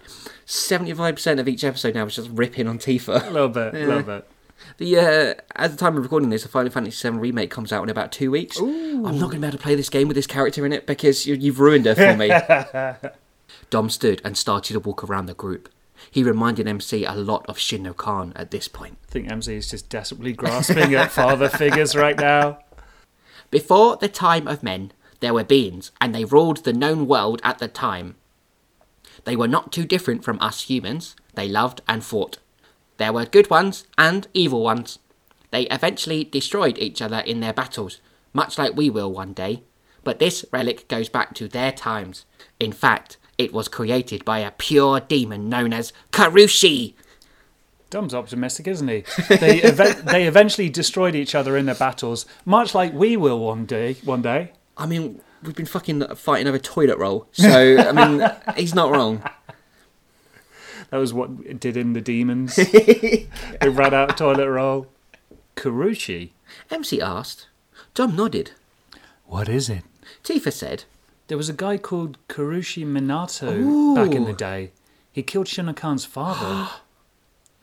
75% 0.46 1.40
of 1.40 1.48
each 1.48 1.64
episode 1.64 1.94
now 1.94 2.06
is 2.06 2.16
just 2.16 2.30
ripping 2.30 2.66
on 2.66 2.78
Tifa? 2.78 3.26
A 3.26 3.30
little 3.30 3.48
bit, 3.48 3.74
a 3.74 3.78
little 3.78 4.02
bit. 4.02 4.28
The 4.78 4.98
uh, 4.98 5.34
at 5.54 5.70
the 5.70 5.76
time 5.76 5.96
of 5.96 6.02
recording 6.02 6.28
this, 6.28 6.42
the 6.42 6.48
Final 6.48 6.70
Fantasy 6.70 7.08
VII 7.08 7.16
remake 7.16 7.50
comes 7.50 7.72
out 7.72 7.82
in 7.82 7.88
about 7.88 8.12
two 8.12 8.30
weeks. 8.30 8.58
I'm 8.58 9.02
not 9.02 9.30
going 9.30 9.30
to 9.32 9.38
be 9.40 9.46
able 9.46 9.56
to 9.56 9.62
play 9.62 9.74
this 9.74 9.88
game 9.88 10.06
with 10.08 10.16
this 10.16 10.26
character 10.26 10.66
in 10.66 10.72
it 10.72 10.86
because 10.86 11.26
you, 11.26 11.34
you've 11.34 11.60
ruined 11.60 11.86
her 11.86 11.94
for 11.94 12.16
me. 12.16 13.10
Dom 13.70 13.88
stood 13.88 14.20
and 14.24 14.36
started 14.36 14.74
to 14.74 14.80
walk 14.80 15.02
around 15.02 15.26
the 15.26 15.34
group. 15.34 15.70
He 16.10 16.22
reminded 16.22 16.68
MC 16.68 17.04
a 17.04 17.14
lot 17.14 17.46
of 17.48 17.58
Shin 17.58 17.84
no 17.84 17.94
Khan 17.94 18.32
at 18.36 18.50
this 18.50 18.68
point. 18.68 18.98
I 19.08 19.12
think 19.12 19.30
MC 19.30 19.56
is 19.56 19.70
just 19.70 19.88
desperately 19.88 20.34
grasping 20.34 20.94
at 20.94 21.10
father 21.10 21.48
figures 21.62 21.96
right 21.96 22.18
now. 22.18 22.58
Before 23.50 23.96
the 23.96 24.08
time 24.08 24.46
of 24.46 24.62
men, 24.62 24.92
there 25.20 25.32
were 25.32 25.44
beings, 25.44 25.90
and 26.00 26.14
they 26.14 26.24
ruled 26.24 26.64
the 26.64 26.72
known 26.74 27.06
world 27.06 27.40
at 27.42 27.58
the 27.58 27.68
time. 27.68 28.16
They 29.24 29.36
were 29.36 29.48
not 29.48 29.72
too 29.72 29.86
different 29.86 30.22
from 30.22 30.38
us 30.40 30.62
humans. 30.62 31.16
They 31.34 31.48
loved 31.48 31.80
and 31.88 32.04
fought. 32.04 32.38
There 32.98 33.12
were 33.12 33.24
good 33.26 33.50
ones 33.50 33.86
and 33.98 34.26
evil 34.34 34.62
ones. 34.62 34.98
They 35.50 35.62
eventually 35.62 36.24
destroyed 36.24 36.78
each 36.78 37.00
other 37.00 37.18
in 37.20 37.40
their 37.40 37.52
battles, 37.52 38.00
much 38.32 38.58
like 38.58 38.76
we 38.76 38.90
will 38.90 39.12
one 39.12 39.32
day. 39.32 39.62
But 40.04 40.18
this 40.18 40.44
relic 40.52 40.88
goes 40.88 41.08
back 41.08 41.34
to 41.34 41.48
their 41.48 41.72
times. 41.72 42.24
In 42.60 42.72
fact, 42.72 43.16
it 43.38 43.52
was 43.52 43.68
created 43.68 44.24
by 44.24 44.38
a 44.38 44.50
pure 44.50 45.00
demon 45.00 45.48
known 45.48 45.72
as 45.72 45.92
Karushi. 46.12 46.94
Dom's 47.90 48.14
optimistic, 48.14 48.66
isn't 48.66 48.88
he? 48.88 49.04
They 49.28 49.62
ev- 49.62 50.04
they 50.06 50.26
eventually 50.26 50.68
destroyed 50.68 51.14
each 51.14 51.34
other 51.34 51.56
in 51.56 51.66
their 51.66 51.74
battles, 51.74 52.26
much 52.44 52.74
like 52.74 52.92
we 52.92 53.16
will 53.16 53.38
one 53.38 53.66
day. 53.66 53.94
One 54.04 54.22
day. 54.22 54.52
I 54.76 54.86
mean, 54.86 55.20
we've 55.42 55.54
been 55.54 55.66
fucking 55.66 56.06
fighting 56.16 56.48
over 56.48 56.58
toilet 56.58 56.98
roll, 56.98 57.28
so 57.32 57.76
I 57.78 57.92
mean, 57.92 58.28
he's 58.56 58.74
not 58.74 58.90
wrong. 58.90 59.22
That 60.90 60.98
was 60.98 61.12
what 61.12 61.30
it 61.44 61.60
did 61.60 61.76
in 61.76 61.92
the 61.92 62.00
demons. 62.00 62.56
they 62.56 63.28
ran 63.62 63.94
out 63.94 64.10
of 64.10 64.16
toilet 64.16 64.48
roll. 64.48 64.86
Karushi. 65.56 66.30
MC 66.70 67.00
asked. 67.00 67.48
Dom 67.94 68.14
nodded. 68.14 68.52
What 69.24 69.48
is 69.48 69.68
it? 69.68 69.82
Tifa 70.22 70.52
said, 70.52 70.84
There 71.26 71.36
was 71.36 71.48
a 71.48 71.54
guy 71.54 71.78
called 71.78 72.18
Karushi 72.28 72.86
Minato 72.86 73.94
back 73.94 74.14
in 74.14 74.24
the 74.24 74.32
day. 74.32 74.70
He 75.12 75.22
killed 75.22 75.46
Shinokan's 75.46 76.04
father. 76.04 76.70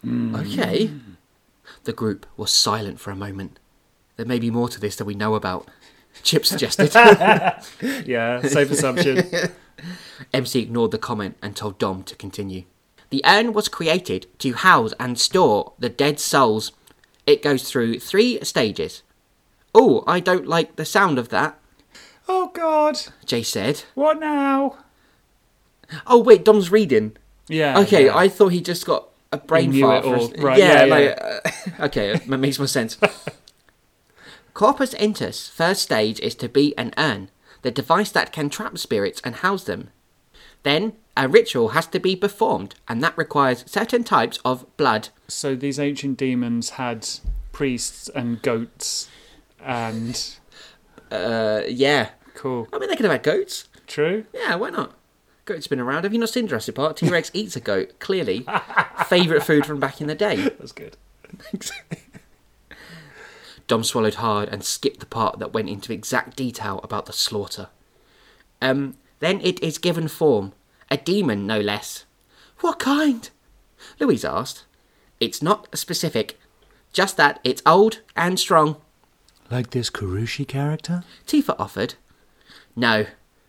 Hmm. 0.04 0.36
Okay. 0.36 0.92
The 1.86 1.94
group 1.94 2.26
was 2.36 2.52
silent 2.52 3.00
for 3.00 3.12
a 3.12 3.16
moment. 3.16 3.58
There 4.18 4.26
may 4.26 4.38
be 4.38 4.52
more 4.52 4.68
to 4.68 4.78
this 4.78 4.98
than 4.98 5.08
we 5.08 5.16
know 5.16 5.36
about. 5.36 5.70
Chip 6.24 6.46
suggested. 6.46 6.94
yeah, 8.06 8.42
safe 8.42 8.70
assumption. 8.70 9.24
MC 10.34 10.60
ignored 10.60 10.92
the 10.92 10.98
comment 10.98 11.38
and 11.42 11.56
told 11.56 11.80
Dom 11.80 12.04
to 12.04 12.18
continue. 12.18 12.66
The 13.14 13.22
urn 13.26 13.54
was 13.54 13.68
created 13.68 14.26
to 14.40 14.54
house 14.54 14.92
and 15.00 15.20
store 15.20 15.74
the 15.78 15.88
dead 15.88 16.20
souls. 16.20 16.72
It 17.28 17.44
goes 17.44 17.70
through 17.70 18.00
three 18.00 18.44
stages. 18.44 19.04
Oh, 19.76 20.04
I 20.08 20.20
don't 20.20 20.48
like 20.48 20.78
the 20.78 20.84
sound 20.84 21.20
of 21.20 21.30
that, 21.30 21.60
Oh 22.28 22.50
God! 22.56 22.98
Jay 23.24 23.44
said. 23.44 23.84
What 23.94 24.20
now? 24.20 24.78
Oh, 26.08 26.24
wait, 26.24 26.44
Dom's 26.44 26.72
reading. 26.72 27.16
Yeah. 27.48 27.78
Okay, 27.82 28.06
yeah. 28.06 28.18
I 28.18 28.30
thought 28.30 28.48
he 28.48 28.62
just 28.62 28.84
got 28.84 29.10
a 29.32 29.38
brain 29.38 29.70
knew 29.70 29.82
fart. 29.84 30.06
it 30.06 30.08
all. 30.08 30.58
yeah, 30.58 30.86
yeah, 30.86 30.86
like, 30.86 31.22
uh, 31.22 31.50
okay, 31.86 32.14
it 32.14 32.28
makes 32.28 32.58
more 32.58 32.66
sense. 32.66 32.98
Corpus 34.56 34.96
Intus' 34.96 35.52
first 35.52 35.84
stage 35.84 36.20
is 36.20 36.34
to 36.34 36.50
be 36.50 36.76
an 36.80 36.96
urn, 36.98 37.30
the 37.62 37.70
device 37.70 38.10
that 38.10 38.34
can 38.34 38.50
trap 38.50 38.80
spirits 38.80 39.22
and 39.24 39.36
house 39.36 39.66
them. 39.66 39.92
Then, 40.64 40.94
a 41.16 41.28
ritual 41.28 41.70
has 41.70 41.88
to 41.88 42.00
be 42.00 42.16
performed, 42.16 42.76
and 42.88 43.04
that 43.04 43.18
requires 43.18 43.64
certain 43.70 44.04
types 44.04 44.40
of 44.44 44.66
blood. 44.78 45.10
So 45.28 45.56
these 45.56 45.80
ancient 45.80 46.18
demons 46.18 46.72
had 46.72 47.08
priests 47.52 48.10
and 48.16 48.42
goats, 48.42 49.10
and 49.62 50.20
Uh, 51.12 51.62
yeah. 51.68 52.10
cool. 52.34 52.68
I 52.74 52.80
mean, 52.80 52.90
they 52.90 52.96
could 52.96 53.06
have 53.06 53.12
had 53.12 53.24
goats. 53.24 53.68
True. 53.86 54.26
Yeah, 54.34 54.56
why 54.56 54.72
not? 54.72 54.94
Goats 55.46 55.68
been 55.68 55.80
around. 55.80 56.04
Have 56.06 56.14
you 56.14 56.20
not 56.20 56.30
seen 56.30 56.48
Jurassic 56.48 56.74
Park? 56.76 56.96
T 56.96 57.08
Rex 57.10 57.30
eats 57.36 57.56
a 57.56 57.60
goat, 57.60 58.00
clearly. 58.00 58.46
Favourite 59.08 59.44
food 59.44 59.66
from 59.66 59.80
back 59.80 60.02
in 60.02 60.08
the 60.08 60.16
day. 60.16 60.38
That's 60.38 60.72
good. 60.72 60.98
Dom 63.68 63.84
swallowed 63.84 64.16
hard 64.16 64.50
and 64.50 64.64
skipped 64.64 65.00
the 65.00 65.06
part 65.06 65.40
that 65.40 65.54
went 65.54 65.70
into 65.70 65.94
exact 65.94 66.36
detail 66.36 66.80
about 66.84 67.06
the 67.06 67.14
slaughter. 67.14 67.70
Um, 68.62 68.96
then 69.20 69.40
it 69.42 69.62
is 69.64 69.78
given 69.78 70.08
form. 70.08 70.54
A 70.94 70.98
demon, 70.98 71.48
no 71.48 71.60
less. 71.60 72.06
What 72.60 72.78
kind? 72.78 73.28
Louise 74.00 74.24
asked. 74.24 74.66
It's 75.20 75.42
not 75.42 75.76
specific, 75.76 76.40
just 76.92 77.18
that 77.18 77.40
it's 77.44 77.64
old 77.66 78.02
and 78.16 78.40
strong, 78.40 78.76
Like 79.50 79.72
this 79.72 79.90
Kurushi 79.90 80.48
character? 80.48 81.04
Tifa 81.26 81.56
offered. 81.58 81.96
No, 82.76 83.08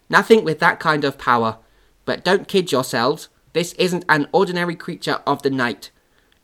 nothing 0.09 0.43
with 0.43 0.59
that 0.61 0.81
kind 0.81 1.05
of 1.05 1.19
power. 1.19 1.59
But 2.07 2.25
don't 2.25 2.49
kid 2.49 2.73
yourselves, 2.73 3.29
this 3.53 3.75
isn't 3.75 4.07
an 4.09 4.27
ordinary 4.33 4.75
creature 4.75 5.21
of 5.27 5.43
the 5.43 5.51
night. 5.51 5.91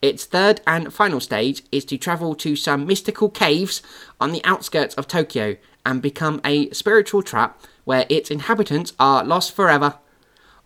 Its 0.03 0.27
third 0.27 0.61
and 0.67 0.93
final 0.93 1.19
stage 1.21 1.63
is 1.73 1.87
to 1.87 1.97
travel 1.97 2.35
to 2.35 2.55
some 2.57 2.87
mystical 2.87 3.31
caves 3.31 3.81
on 4.21 4.33
the 4.33 4.45
outskirts 4.45 4.95
of 4.97 5.09
Tokyo 5.09 5.57
and 5.87 6.03
become 6.03 6.43
a 6.45 6.69
spiritual 6.73 7.23
trap 7.23 7.59
where 7.85 8.05
its 8.11 8.31
inhabitants 8.31 8.93
are 9.01 9.25
lost 9.25 9.53
forever. 9.53 9.95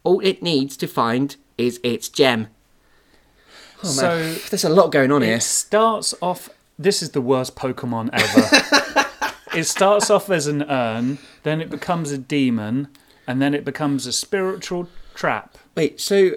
All 0.05 0.21
it 0.21 0.43
needs 0.43 0.77
to 0.79 0.87
find 0.87 1.35
is 1.59 1.81
its 1.83 2.09
gem. 2.09 2.47
Oh, 3.83 3.89
So- 3.89 4.03
man. 4.19 4.37
there's 4.51 4.65
a 4.65 4.69
lot 4.69 4.93
going 4.93 5.11
on 5.11 5.23
here. 5.23 5.37
It 5.37 5.43
starts 5.43 6.15
off. 6.21 6.49
This 6.79 7.03
is 7.03 7.11
the 7.11 7.21
worst 7.21 7.55
Pokemon 7.57 8.11
ever. 8.13 9.35
it 9.59 9.65
starts 9.65 10.11
off 10.11 10.31
as 10.31 10.47
an 10.47 10.63
urn, 10.65 11.19
then 11.43 11.61
it 11.61 11.71
becomes 11.71 12.11
a 12.11 12.19
demon, 12.19 12.89
and 13.27 13.41
then 13.41 13.55
it 13.55 13.65
becomes 13.65 14.07
a 14.07 14.13
spiritual 14.13 14.89
trap. 15.15 15.57
Wait, 15.77 16.01
so 16.01 16.33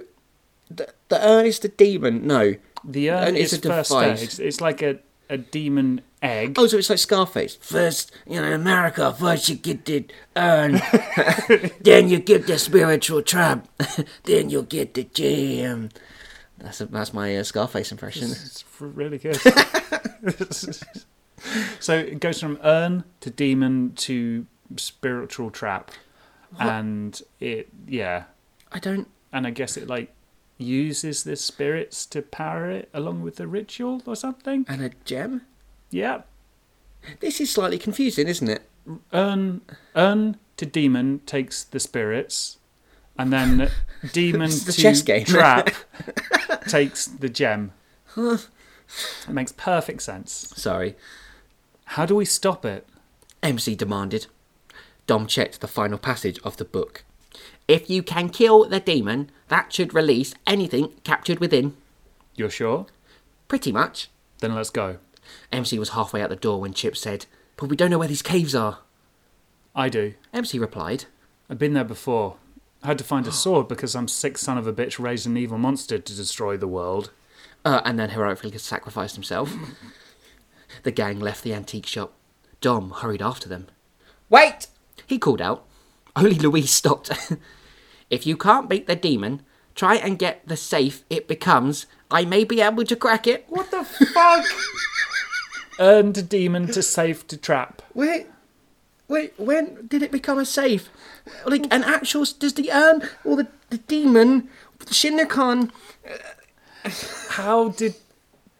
the, 0.70 0.88
the 1.10 1.26
urn 1.28 1.46
is 1.46 1.60
the 1.60 1.70
demon? 1.70 2.26
No. 2.28 2.56
The 2.84 3.10
urn 3.12 3.28
And 3.30 3.38
is 3.38 3.54
it's 3.54 3.66
a 3.66 3.70
first 3.70 3.90
device. 3.92 4.34
stage. 4.34 4.46
It's 4.48 4.62
like 4.62 4.82
a, 4.84 5.00
a 5.30 5.38
demon 5.38 6.02
egg. 6.22 6.56
Oh, 6.58 6.68
so 6.68 6.78
it's 6.78 6.90
like 6.90 7.00
Scarface. 7.00 7.56
First, 7.56 8.12
you 8.26 8.42
know, 8.42 8.54
America, 8.54 9.14
first 9.14 9.50
you 9.50 9.56
get 9.56 9.86
the 9.86 10.06
urn, 10.36 10.82
then 11.82 12.10
you 12.10 12.20
get 12.20 12.48
the 12.48 12.58
spiritual 12.58 13.22
trap, 13.22 13.68
then 14.24 14.50
you'll 14.50 14.64
get 14.64 14.94
the 14.94 15.04
jam. 15.04 15.90
That's, 16.58 16.80
that's 16.80 17.14
my 17.14 17.38
uh, 17.38 17.44
Scarface 17.44 17.92
impression. 17.92 18.32
It's 18.32 18.64
really 18.80 19.20
good. 19.20 19.36
so 21.80 21.98
it 21.98 22.20
goes 22.20 22.40
from 22.40 22.58
urn 22.64 23.04
to 23.22 23.30
demon 23.30 23.94
to 23.98 24.48
spiritual 24.76 25.52
trap, 25.52 25.92
and 26.60 27.22
it 27.40 27.70
yeah, 27.88 28.24
I 28.72 28.80
don't. 28.80 29.08
and 29.32 29.46
I 29.46 29.52
guess 29.52 29.78
it 29.78 29.88
like 29.88 30.14
uses 30.58 31.24
the 31.24 31.36
spirits 31.36 32.06
to 32.08 32.22
power 32.22 32.70
it 32.70 32.90
along 32.94 33.22
with 33.22 33.36
the 33.36 33.48
ritual 33.48 34.02
or 34.06 34.16
something. 34.16 34.66
And 34.68 34.82
a 34.82 34.90
gem? 35.06 35.44
Yeah, 35.90 36.22
This 37.20 37.40
is 37.40 37.52
slightly 37.52 37.78
confusing, 37.78 38.28
isn't 38.28 38.50
it? 38.50 38.64
urn 39.14 39.62
urn 39.96 40.38
to 40.58 40.66
demon 40.66 41.20
takes 41.26 41.64
the 41.64 41.80
spirits, 41.80 42.58
and 43.18 43.32
then 43.34 43.70
demon 44.14 44.50
the 44.50 44.72
to 44.72 44.82
chess 44.82 45.02
game. 45.02 45.26
trap 45.26 45.70
takes 46.68 47.06
the 47.08 47.30
gem. 47.30 47.72
It 48.18 48.48
makes 49.30 49.52
perfect 49.52 50.02
sense. 50.02 50.32
Sorry. 50.56 50.96
How 51.86 52.06
do 52.06 52.16
we 52.16 52.26
stop 52.26 52.66
it? 52.66 52.88
MC 53.44 53.76
demanded. 53.76 54.28
Dom 55.06 55.28
checked 55.28 55.62
the 55.62 55.68
final 55.68 55.98
passage 55.98 56.40
of 56.44 56.58
the 56.58 56.66
book. 56.66 57.04
If 57.68 57.90
you 57.90 58.02
can 58.04 58.30
kill 58.30 58.68
the 58.68 58.80
demon, 58.80 59.30
that 59.50 59.72
should 59.72 59.94
release 59.94 60.34
anything 60.46 60.94
captured 61.04 61.40
within. 61.40 61.76
You're 62.36 62.50
sure? 62.50 62.88
Pretty 63.48 63.72
much. 63.72 64.10
Then 64.40 64.56
let's 64.56 64.70
go. 64.70 64.98
MC 65.52 65.80
was 65.80 65.90
halfway 65.90 66.22
out 66.22 66.30
the 66.30 66.36
door 66.36 66.60
when 66.62 66.74
Chip 66.74 66.96
said, 66.98 67.26
But 67.56 67.70
we 67.70 67.76
don't 67.76 67.90
know 67.90 68.00
where 68.00 68.08
these 68.08 68.22
caves 68.22 68.56
are. 68.56 68.80
I 69.76 69.90
do. 69.90 70.14
MC 70.34 70.60
replied, 70.60 71.06
I've 71.50 71.60
been 71.60 71.74
there 71.74 71.84
before. 71.84 72.38
I 72.84 72.88
had 72.88 72.98
to 73.00 73.04
find 73.04 73.28
a 73.28 73.32
sword 73.32 73.68
because 73.68 73.92
some 73.92 74.08
sick 74.08 74.38
son 74.38 74.58
of 74.58 74.68
a 74.68 74.74
bitch 74.74 75.00
raised 75.00 75.26
an 75.26 75.38
evil 75.38 75.58
monster 75.58 75.98
to 75.98 76.16
destroy 76.16 76.58
the 76.58 76.68
world. 76.68 77.12
uh, 77.66 77.82
and 77.84 78.00
then 78.00 78.12
heroically 78.12 78.56
sacrificed 78.58 79.16
himself. 79.16 79.54
the 80.84 80.92
gang 80.92 81.20
left 81.20 81.44
the 81.44 81.54
antique 81.54 81.86
shop. 81.86 82.14
Dom 82.62 82.92
hurried 82.92 83.22
after 83.22 83.50
them. 83.50 83.68
Wait! 84.30 84.68
He 85.06 85.18
called 85.20 85.42
out. 85.42 85.66
Only 86.16 86.36
Louise 86.36 86.72
stopped. 86.72 87.12
if 88.10 88.26
you 88.26 88.38
can't 88.38 88.70
beat 88.70 88.88
the 88.88 88.96
demon, 88.96 89.42
try 89.76 89.96
and 89.96 90.18
get 90.18 90.48
the 90.48 90.58
safe 90.58 91.04
it 91.10 91.28
becomes. 91.28 91.86
I 92.10 92.26
may 92.26 92.44
be 92.44 92.62
able 92.62 92.86
to 92.86 92.96
crack 92.96 93.28
it. 93.28 93.46
What 93.50 93.72
the 93.72 93.84
fuck? 93.84 94.46
Earned 95.80 96.18
a 96.18 96.22
demon 96.24 96.68
to 96.68 96.82
save 96.82 97.28
to 97.28 97.38
trap. 97.38 97.82
Wait, 97.94 98.28
wait, 99.08 99.34
when 99.38 99.86
did 99.88 100.02
it 100.02 100.12
become 100.12 100.40
a 100.40 100.46
safe? 100.46 100.90
Like 101.46 101.66
an 101.72 101.84
actual. 101.84 102.26
Does 102.40 102.54
the 102.56 102.72
urn 102.72 103.08
or 103.24 103.36
the, 103.38 103.48
the 103.70 103.78
demon, 103.80 104.50
Shinra-Khan. 104.86 105.72
Uh, 106.84 106.90
How 107.30 107.70
did 107.70 107.96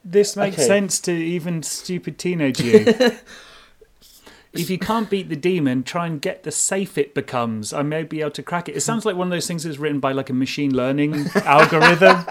this 0.04 0.36
make 0.36 0.54
Okay. 0.54 0.62
sense 0.66 1.00
to 1.00 1.12
even 1.12 1.62
stupid 1.62 2.18
teenage 2.18 2.60
you? 2.60 2.84
if 4.52 4.70
you 4.70 4.78
can't 4.78 5.10
beat 5.10 5.28
the 5.28 5.36
demon, 5.36 5.82
try 5.82 6.06
and 6.06 6.20
get 6.20 6.42
the 6.44 6.50
safe 6.52 6.96
it 6.98 7.14
becomes. 7.14 7.72
I 7.72 7.82
may 7.82 8.02
be 8.04 8.20
able 8.20 8.30
to 8.32 8.42
crack 8.42 8.68
it. 8.68 8.76
It 8.76 8.80
sounds 8.82 9.04
like 9.04 9.16
one 9.16 9.26
of 9.26 9.30
those 9.32 9.46
things 9.46 9.64
that's 9.64 9.78
written 9.78 9.98
by 10.00 10.12
like 10.12 10.30
a 10.30 10.34
machine 10.34 10.74
learning 10.74 11.26
algorithm. 11.36 12.26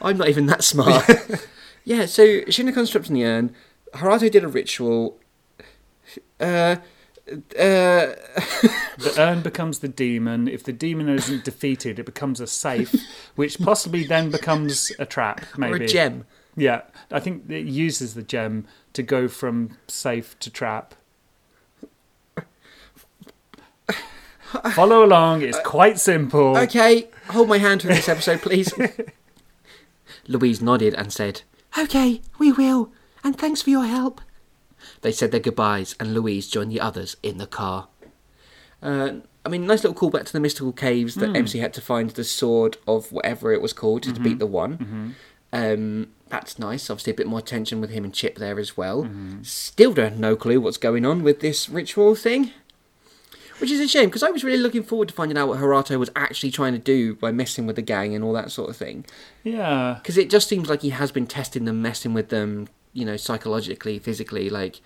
I'm 0.00 0.18
not 0.18 0.28
even 0.28 0.46
that 0.46 0.64
smart. 0.64 1.08
yeah, 1.84 2.06
so 2.06 2.22
Shinra-Khan's 2.42 2.90
trapped 2.90 3.08
in 3.08 3.14
the 3.14 3.24
urn. 3.24 3.54
Harato 3.94 4.30
did 4.30 4.44
a 4.44 4.48
ritual. 4.48 5.18
Uh, 6.40 6.76
uh, 7.58 8.14
The 8.98 9.14
urn 9.18 9.42
becomes 9.42 9.80
the 9.80 9.88
demon. 9.88 10.48
If 10.48 10.62
the 10.64 10.72
demon 10.72 11.08
isn't 11.08 11.44
defeated, 11.44 11.98
it 11.98 12.06
becomes 12.06 12.40
a 12.40 12.46
safe, 12.46 12.94
which 13.34 13.58
possibly 13.58 14.04
then 14.04 14.30
becomes 14.30 14.90
a 14.98 15.04
trap, 15.04 15.44
maybe. 15.56 15.72
or 15.72 15.76
a 15.76 15.86
gem. 15.86 16.24
Yeah, 16.56 16.82
I 17.10 17.20
think 17.20 17.50
it 17.50 17.66
uses 17.66 18.14
the 18.14 18.22
gem 18.22 18.66
to 18.94 19.02
go 19.02 19.28
from 19.28 19.76
safe 19.86 20.38
to 20.40 20.50
trap. 20.50 20.94
Follow 24.72 25.04
along, 25.04 25.42
it's 25.42 25.60
quite 25.60 25.98
simple. 25.98 26.56
Okay, 26.56 27.08
hold 27.28 27.48
my 27.48 27.58
hand 27.58 27.82
through 27.82 27.94
this 27.94 28.08
episode, 28.08 28.40
please. 28.40 28.72
Louise 30.28 30.60
nodded 30.60 30.94
and 30.94 31.12
said, 31.12 31.42
Okay, 31.78 32.20
we 32.38 32.52
will, 32.52 32.90
and 33.22 33.36
thanks 33.38 33.62
for 33.62 33.70
your 33.70 33.84
help. 33.84 34.20
They 35.02 35.12
said 35.12 35.30
their 35.30 35.40
goodbyes, 35.40 35.94
and 35.98 36.14
Louise 36.14 36.48
joined 36.48 36.70
the 36.70 36.80
others 36.80 37.16
in 37.22 37.38
the 37.38 37.46
car. 37.46 37.88
Uh, 38.82 39.14
I 39.44 39.48
mean, 39.48 39.66
nice 39.66 39.84
little 39.84 39.94
callback 39.98 40.24
to 40.26 40.32
the 40.32 40.40
mystical 40.40 40.72
caves 40.72 41.14
that 41.16 41.34
MC 41.36 41.58
had 41.58 41.72
to 41.74 41.80
find 41.80 42.10
the 42.10 42.24
sword 42.24 42.76
of 42.86 43.12
whatever 43.12 43.52
it 43.52 43.62
was 43.62 43.72
called 43.72 44.02
to 44.04 44.12
beat 44.20 44.38
the 44.38 44.46
one. 44.46 45.14
Um, 45.52 46.08
that's 46.28 46.58
nice. 46.58 46.90
Obviously, 46.90 47.12
a 47.12 47.16
bit 47.16 47.26
more 47.28 47.40
tension 47.40 47.80
with 47.80 47.90
him 47.90 48.04
and 48.04 48.12
Chip 48.12 48.36
there 48.36 48.58
as 48.58 48.76
well. 48.76 49.08
Still 49.42 49.92
don't 49.92 50.10
have 50.10 50.18
no 50.18 50.34
clue 50.36 50.60
what's 50.60 50.76
going 50.78 51.06
on 51.06 51.22
with 51.22 51.40
this 51.40 51.68
ritual 51.68 52.14
thing. 52.16 52.50
Which 53.58 53.70
is 53.70 53.80
a 53.80 53.88
shame 53.88 54.06
because 54.06 54.22
I 54.22 54.30
was 54.30 54.44
really 54.44 54.62
looking 54.62 54.82
forward 54.82 55.08
to 55.08 55.14
finding 55.14 55.38
out 55.38 55.48
what 55.48 55.58
Harato 55.58 55.98
was 55.98 56.10
actually 56.14 56.50
trying 56.50 56.72
to 56.74 56.78
do 56.78 57.14
by 57.14 57.32
messing 57.32 57.66
with 57.66 57.76
the 57.76 57.82
gang 57.82 58.14
and 58.14 58.22
all 58.22 58.32
that 58.34 58.50
sort 58.50 58.68
of 58.68 58.76
thing. 58.76 59.06
Yeah. 59.44 59.98
Because 60.02 60.18
it 60.18 60.28
just 60.28 60.48
seems 60.48 60.68
like 60.68 60.82
he 60.82 60.90
has 60.90 61.10
been 61.10 61.26
testing 61.26 61.64
them, 61.64 61.80
messing 61.80 62.12
with 62.12 62.28
them, 62.28 62.68
you 62.92 63.04
know, 63.04 63.16
psychologically, 63.16 63.98
physically, 63.98 64.50
like 64.50 64.80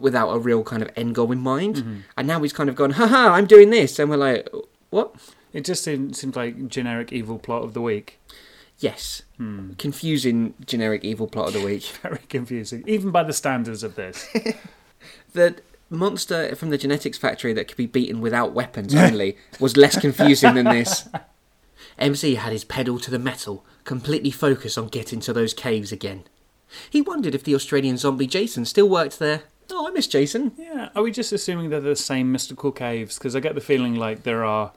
without 0.00 0.30
a 0.30 0.38
real 0.38 0.62
kind 0.62 0.82
of 0.82 0.90
end 0.96 1.14
goal 1.14 1.32
in 1.32 1.40
mind. 1.40 1.76
Mm-hmm. 1.76 1.96
And 2.16 2.28
now 2.28 2.40
he's 2.40 2.52
kind 2.52 2.68
of 2.68 2.76
gone, 2.76 2.92
haha, 2.92 3.32
I'm 3.32 3.46
doing 3.46 3.70
this. 3.70 3.98
And 3.98 4.10
we're 4.10 4.16
like, 4.16 4.48
what? 4.90 5.14
It 5.52 5.64
just 5.64 5.84
seems, 5.84 6.24
like 6.36 6.68
generic 6.68 7.12
evil 7.12 7.38
plot 7.38 7.64
of 7.64 7.74
the 7.74 7.80
week. 7.80 8.18
Yes. 8.78 9.22
Hmm. 9.36 9.72
Confusing 9.74 10.54
generic 10.64 11.04
evil 11.04 11.26
plot 11.26 11.48
of 11.48 11.54
the 11.54 11.64
week. 11.64 11.82
Very 12.02 12.20
confusing, 12.28 12.82
even 12.86 13.10
by 13.10 13.22
the 13.22 13.32
standards 13.32 13.82
of 13.82 13.94
this. 13.94 14.26
the 15.32 15.56
monster 15.90 16.54
from 16.54 16.70
the 16.70 16.78
genetics 16.78 17.18
factory 17.18 17.52
that 17.52 17.68
could 17.68 17.76
be 17.76 17.86
beaten 17.86 18.20
without 18.20 18.52
weapons 18.52 18.94
only 18.94 19.36
was 19.58 19.76
less 19.76 19.98
confusing 19.98 20.54
than 20.54 20.66
this. 20.66 21.08
MC 21.98 22.36
had 22.36 22.52
his 22.52 22.64
pedal 22.64 22.98
to 22.98 23.10
the 23.10 23.18
metal, 23.18 23.64
completely 23.84 24.30
focused 24.30 24.78
on 24.78 24.88
getting 24.88 25.20
to 25.20 25.32
those 25.32 25.52
caves 25.52 25.92
again. 25.92 26.24
He 26.88 27.02
wondered 27.02 27.34
if 27.34 27.44
the 27.44 27.54
Australian 27.54 27.96
zombie 27.96 28.26
Jason 28.26 28.64
still 28.64 28.88
worked 28.88 29.18
there. 29.18 29.42
Oh, 29.72 29.86
I 29.86 29.90
miss 29.90 30.06
Jason. 30.06 30.52
Yeah, 30.56 30.88
are 30.96 31.02
we 31.02 31.12
just 31.12 31.32
assuming 31.32 31.70
they're 31.70 31.80
the 31.80 31.94
same 31.96 32.32
mystical 32.32 32.72
caves? 32.72 33.18
Because 33.18 33.36
I 33.36 33.40
get 33.40 33.54
the 33.54 33.60
feeling 33.60 33.94
like 33.94 34.22
there 34.22 34.44
are. 34.44 34.72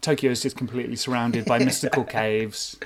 Tokyo 0.00 0.30
is 0.30 0.42
just 0.42 0.56
completely 0.56 0.96
surrounded 0.96 1.44
by 1.44 1.58
mystical 1.58 2.04
caves. 2.20 2.78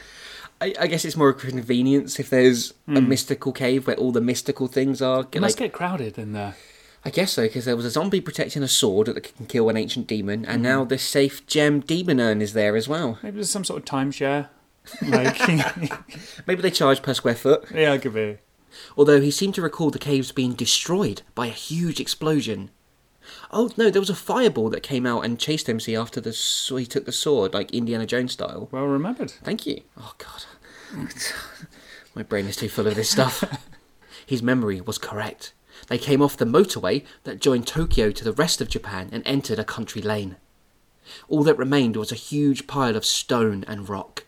I, 0.60 0.74
I 0.78 0.86
guess 0.86 1.04
it's 1.04 1.16
more 1.16 1.28
a 1.28 1.34
convenience 1.34 2.18
if 2.20 2.30
there's 2.30 2.72
a 2.88 3.00
hmm. 3.00 3.08
mystical 3.08 3.52
cave 3.52 3.86
where 3.86 3.96
all 3.96 4.12
the 4.12 4.20
mystical 4.20 4.66
things 4.66 5.02
are. 5.02 5.26
It 5.32 5.40
must 5.40 5.60
Like, 5.60 5.70
get 5.70 5.72
crowded 5.72 6.18
in 6.18 6.32
there. 6.32 6.56
I 7.04 7.10
guess 7.10 7.32
so, 7.32 7.42
because 7.42 7.64
there 7.64 7.76
was 7.76 7.84
a 7.84 7.90
zombie 7.90 8.20
protecting 8.20 8.62
a 8.62 8.68
sword 8.68 9.08
that 9.08 9.34
can 9.36 9.46
kill 9.46 9.68
an 9.68 9.76
ancient 9.76 10.06
demon, 10.06 10.44
and 10.44 10.56
mm-hmm. 10.56 10.62
now 10.62 10.84
this 10.84 11.02
safe 11.02 11.44
gem 11.46 11.80
demon 11.80 12.20
urn 12.20 12.40
is 12.40 12.52
there 12.52 12.76
as 12.76 12.88
well. 12.88 13.18
Maybe 13.22 13.36
there's 13.36 13.50
some 13.50 13.64
sort 13.64 13.80
of 13.80 13.84
timeshare. 13.84 14.48
Like, 15.02 15.38
Maybe 16.46 16.62
they 16.62 16.70
charge 16.70 17.02
per 17.02 17.14
square 17.14 17.34
foot. 17.34 17.64
yeah, 17.74 17.92
it 17.94 18.02
could 18.02 18.14
be. 18.14 18.38
although 18.96 19.20
he 19.20 19.30
seemed 19.30 19.54
to 19.56 19.62
recall 19.62 19.90
the 19.90 19.98
caves 19.98 20.32
being 20.32 20.52
destroyed 20.54 21.22
by 21.34 21.46
a 21.46 21.50
huge 21.50 22.00
explosion. 22.00 22.70
Oh 23.52 23.70
no, 23.76 23.90
there 23.90 24.00
was 24.02 24.10
a 24.10 24.14
fireball 24.14 24.70
that 24.70 24.82
came 24.82 25.06
out 25.06 25.24
and 25.24 25.38
chased 25.38 25.68
MC 25.68 25.94
after 25.96 26.20
the 26.20 26.30
s- 26.30 26.70
he 26.76 26.86
took 26.86 27.04
the 27.04 27.12
sword, 27.12 27.54
like 27.54 27.70
Indiana 27.72 28.06
Jones 28.06 28.32
style. 28.32 28.68
Well 28.72 28.84
remembered. 28.86 29.30
Thank 29.30 29.66
you. 29.66 29.82
Oh 29.96 30.14
god, 30.18 30.44
my 32.14 32.22
brain 32.22 32.46
is 32.46 32.56
too 32.56 32.68
full 32.68 32.86
of 32.86 32.94
this 32.94 33.10
stuff. 33.10 33.44
His 34.26 34.42
memory 34.42 34.80
was 34.80 34.98
correct. 34.98 35.52
They 35.92 35.98
came 35.98 36.22
off 36.22 36.38
the 36.38 36.46
motorway 36.46 37.04
that 37.24 37.38
joined 37.38 37.66
Tokyo 37.66 38.12
to 38.12 38.24
the 38.24 38.32
rest 38.32 38.62
of 38.62 38.70
Japan 38.70 39.10
and 39.12 39.22
entered 39.26 39.58
a 39.58 39.64
country 39.64 40.00
lane. 40.00 40.36
All 41.28 41.42
that 41.42 41.58
remained 41.58 41.96
was 41.96 42.10
a 42.10 42.14
huge 42.14 42.66
pile 42.66 42.96
of 42.96 43.04
stone 43.04 43.62
and 43.68 43.86
rock. 43.86 44.24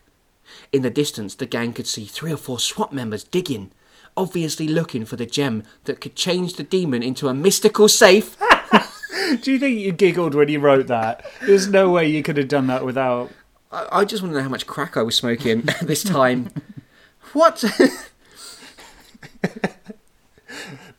In 0.71 0.83
the 0.83 0.91
distance, 0.91 1.33
the 1.33 1.47
gang 1.47 1.73
could 1.73 1.87
see 1.87 2.05
three 2.05 2.31
or 2.31 2.37
four 2.37 2.59
SWAT 2.59 2.93
members 2.93 3.23
digging, 3.23 3.71
obviously 4.15 4.67
looking 4.67 5.05
for 5.05 5.15
the 5.15 5.25
gem 5.25 5.63
that 5.85 5.99
could 5.99 6.15
change 6.15 6.53
the 6.53 6.61
demon 6.61 7.01
into 7.01 7.29
a 7.29 7.33
mystical 7.33 7.87
safe. 7.87 8.37
Do 9.41 9.51
you 9.51 9.57
think 9.57 9.79
you 9.79 9.91
giggled 9.91 10.35
when 10.35 10.49
you 10.49 10.59
wrote 10.59 10.85
that? 10.85 11.25
There's 11.47 11.67
no 11.67 11.89
way 11.89 12.05
you 12.07 12.21
could 12.21 12.37
have 12.37 12.47
done 12.47 12.67
that 12.67 12.85
without. 12.85 13.31
I, 13.71 13.87
I 13.91 14.05
just 14.05 14.21
want 14.21 14.33
to 14.33 14.37
know 14.37 14.43
how 14.43 14.49
much 14.49 14.67
crack 14.67 14.97
I 14.97 15.01
was 15.01 15.15
smoking 15.15 15.63
this 15.81 16.03
time. 16.03 16.51
What? 17.33 17.63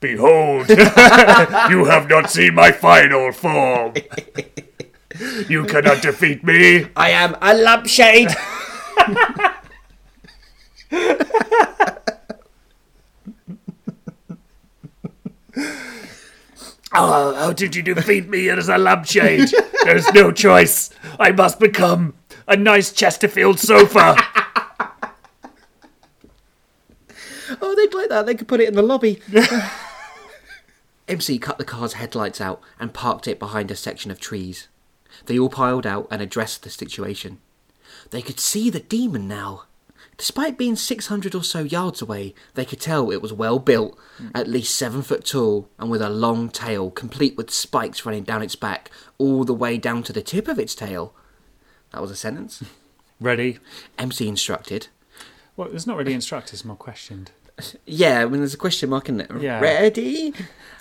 Behold, 0.01 0.69
you 1.71 1.85
have 1.87 2.09
not 2.09 2.31
seen 2.31 2.55
my 2.55 2.71
final 2.71 3.33
form. 3.33 3.95
You 5.49 5.65
cannot 5.65 6.03
defeat 6.03 6.45
me. 6.45 6.87
I 6.95 7.11
am 7.11 7.37
a 7.41 7.55
lampshade. 7.55 8.29
Oh, 16.99 17.35
how 17.35 17.53
did 17.53 17.77
you 17.77 17.83
defeat 17.83 18.27
me 18.29 18.49
as 18.49 18.71
a 18.71 18.79
lampshade? 18.79 19.51
There's 19.85 20.11
no 20.15 20.33
choice. 20.33 20.89
I 21.21 21.31
must 21.31 21.61
become 21.61 22.15
a 22.49 22.57
nice 22.57 22.91
Chesterfield 22.91 23.61
sofa. 23.61 24.17
Oh, 27.61 27.75
they'd 27.75 27.93
like 27.95 28.09
that. 28.09 28.25
They 28.27 28.35
could 28.35 28.49
put 28.49 28.61
it 28.61 28.69
in 28.69 28.75
the 28.75 28.83
lobby. 28.83 29.21
MC 31.09 31.39
cut 31.39 31.59
the 31.59 31.65
car's 31.65 31.95
headlights 31.95 32.41
out 32.41 32.61
and 32.81 32.93
parked 32.95 33.29
it 33.29 33.39
behind 33.39 33.71
a 33.71 33.77
section 33.77 34.11
of 34.11 34.21
trees. 34.21 34.69
They 35.27 35.39
all 35.39 35.49
piled 35.49 35.87
out 35.87 36.09
and 36.11 36.21
addressed 36.21 36.63
the 36.63 36.71
situation. 36.71 37.39
They 38.11 38.23
could 38.23 38.41
see 38.41 38.71
the 38.71 38.81
demon 38.81 39.29
now. 39.29 39.65
Despite 40.19 40.57
being 40.57 40.77
600 40.77 41.35
or 41.35 41.45
so 41.45 41.61
yards 41.61 42.01
away, 42.01 42.35
they 42.55 42.65
could 42.65 42.81
tell 42.81 43.11
it 43.11 43.21
was 43.21 43.33
well 43.35 43.59
built, 43.59 43.99
at 44.35 44.49
least 44.49 44.75
seven 44.75 45.03
foot 45.03 45.27
tall, 45.27 45.69
and 45.79 45.91
with 45.91 46.01
a 46.01 46.09
long 46.09 46.49
tail, 46.49 46.91
complete 46.91 47.37
with 47.37 47.51
spikes 47.51 48.07
running 48.07 48.25
down 48.25 48.43
its 48.43 48.57
back, 48.57 48.91
all 49.19 49.45
the 49.45 49.53
way 49.53 49.77
down 49.77 50.03
to 50.05 50.13
the 50.15 50.23
tip 50.23 50.49
of 50.49 50.59
its 50.59 50.75
tail. 50.75 51.15
That 51.93 52.01
was 52.01 52.11
a 52.11 52.17
sentence. 52.17 52.63
Ready? 53.21 53.59
MC 53.99 54.27
instructed. 54.27 54.89
Well, 55.55 55.69
it's 55.73 55.87
not 55.87 55.97
really 55.99 56.15
instructed, 56.15 56.55
it's 56.55 56.65
more 56.65 56.77
questioned. 56.77 57.31
Yeah, 57.87 58.21
I 58.21 58.27
mean, 58.27 58.41
there's 58.41 58.53
a 58.53 58.59
question 58.59 58.91
mark 58.91 59.09
in 59.09 59.19
it. 59.21 59.31
Yeah. 59.41 59.61
Ready? 59.61 60.35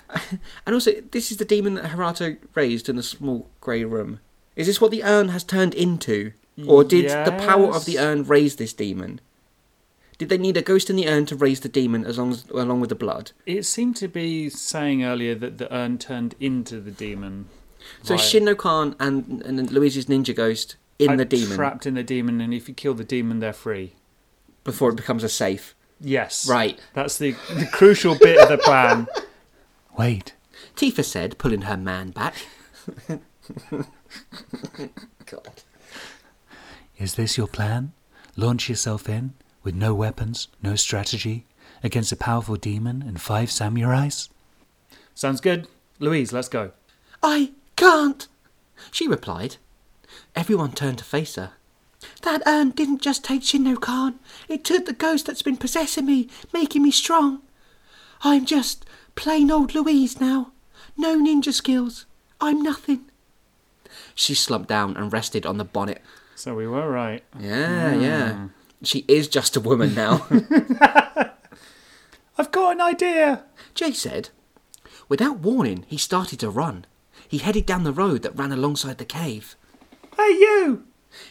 and 0.66 0.74
also, 0.74 0.92
this 1.10 1.30
is 1.30 1.36
the 1.36 1.44
demon 1.44 1.74
that 1.74 1.90
Harato 1.90 2.36
raised 2.54 2.88
in 2.88 2.96
the 2.96 3.02
small 3.02 3.48
grey 3.60 3.84
room. 3.84 4.20
Is 4.54 4.66
this 4.66 4.80
what 4.80 4.90
the 4.90 5.04
urn 5.04 5.28
has 5.30 5.44
turned 5.44 5.74
into? 5.74 6.32
Or 6.66 6.84
did 6.84 7.10
the 7.10 7.32
power 7.32 7.66
of 7.74 7.84
the 7.84 7.98
urn 7.98 8.24
raise 8.24 8.56
this 8.56 8.72
demon? 8.72 9.20
Did 10.16 10.30
they 10.30 10.38
need 10.38 10.56
a 10.56 10.62
ghost 10.62 10.88
in 10.88 10.96
the 10.96 11.06
urn 11.06 11.26
to 11.26 11.36
raise 11.36 11.60
the 11.60 11.68
demon 11.68 12.06
as 12.06 12.16
long 12.16 12.30
as, 12.30 12.46
along 12.48 12.80
with 12.80 12.88
the 12.88 12.94
blood? 12.94 13.32
It 13.44 13.64
seemed 13.64 13.96
to 13.96 14.08
be 14.08 14.48
saying 14.48 15.04
earlier 15.04 15.34
that 15.34 15.58
the 15.58 15.72
urn 15.74 15.98
turned 15.98 16.34
into 16.40 16.80
the 16.80 16.90
demon. 16.90 17.48
So 18.02 18.14
Right. 18.14 18.22
Shinno 18.22 18.56
Khan 18.56 18.96
and, 18.98 19.42
and 19.42 19.70
Louise's 19.70 20.06
ninja 20.06 20.34
ghost 20.34 20.76
in 20.98 21.10
Are 21.10 21.16
the 21.18 21.26
demon 21.26 21.54
Trapped 21.56 21.84
in 21.84 21.92
the 21.94 22.02
demon, 22.02 22.40
and 22.40 22.54
if 22.54 22.66
you 22.68 22.74
kill 22.74 22.94
the 22.94 23.04
demon, 23.04 23.40
they're 23.40 23.52
free. 23.52 23.92
before 24.64 24.88
it 24.90 24.96
becomes 24.96 25.22
a 25.22 25.28
safe. 25.28 25.74
Yes. 26.00 26.48
Right. 26.48 26.78
That's 26.94 27.18
the, 27.18 27.32
the 27.54 27.68
crucial 27.70 28.16
bit 28.18 28.38
of 28.40 28.48
the 28.48 28.58
plan. 28.58 29.06
Wait. 29.96 30.34
Tifa 30.74 31.04
said, 31.04 31.38
pulling 31.38 31.62
her 31.62 31.76
man 31.76 32.10
back. 32.10 32.34
God. 35.26 35.62
Is 36.98 37.14
this 37.14 37.36
your 37.36 37.46
plan? 37.46 37.92
Launch 38.36 38.68
yourself 38.68 39.08
in, 39.08 39.34
with 39.62 39.74
no 39.74 39.94
weapons, 39.94 40.48
no 40.62 40.76
strategy, 40.76 41.46
against 41.82 42.12
a 42.12 42.16
powerful 42.16 42.56
demon 42.56 43.02
and 43.02 43.20
five 43.20 43.48
samurais? 43.48 44.28
Sounds 45.14 45.40
good. 45.40 45.68
Louise, 45.98 46.32
let's 46.32 46.48
go. 46.48 46.72
I 47.22 47.52
can't, 47.76 48.28
she 48.90 49.08
replied. 49.08 49.56
Everyone 50.34 50.72
turned 50.72 50.98
to 50.98 51.04
face 51.04 51.36
her. 51.36 51.52
That 52.22 52.42
urn 52.46 52.70
didn't 52.70 53.02
just 53.02 53.24
take 53.24 53.42
Shinno 53.42 53.80
Khan, 53.80 54.18
it 54.48 54.64
took 54.64 54.86
the 54.86 54.92
ghost 54.92 55.26
that's 55.26 55.42
been 55.42 55.56
possessing 55.56 56.06
me, 56.06 56.28
making 56.52 56.82
me 56.82 56.90
strong. 56.90 57.40
I'm 58.22 58.44
just 58.44 58.85
plain 59.16 59.50
old 59.50 59.74
Louise 59.74 60.20
now. 60.20 60.52
No 60.96 61.18
ninja 61.18 61.52
skills. 61.52 62.06
I'm 62.40 62.62
nothing. 62.62 63.06
She 64.14 64.34
slumped 64.34 64.68
down 64.68 64.96
and 64.96 65.12
rested 65.12 65.44
on 65.44 65.58
the 65.58 65.64
bonnet. 65.64 66.00
So 66.34 66.54
we 66.54 66.66
were 66.66 66.88
right. 66.88 67.24
Yeah, 67.38 67.94
yeah. 67.94 68.32
Hmm. 68.34 68.46
She 68.82 69.04
is 69.08 69.26
just 69.26 69.56
a 69.56 69.60
woman 69.60 69.94
now. 69.94 70.26
I've 72.38 72.52
got 72.52 72.72
an 72.72 72.80
idea. 72.80 73.44
Jay 73.74 73.92
said. 73.92 74.28
Without 75.08 75.38
warning, 75.38 75.84
he 75.88 75.96
started 75.96 76.38
to 76.40 76.50
run. 76.50 76.84
He 77.26 77.38
headed 77.38 77.64
down 77.66 77.84
the 77.84 77.92
road 77.92 78.22
that 78.22 78.36
ran 78.36 78.52
alongside 78.52 78.98
the 78.98 79.04
cave. 79.04 79.56
Hey, 80.16 80.30
you! 80.30 80.84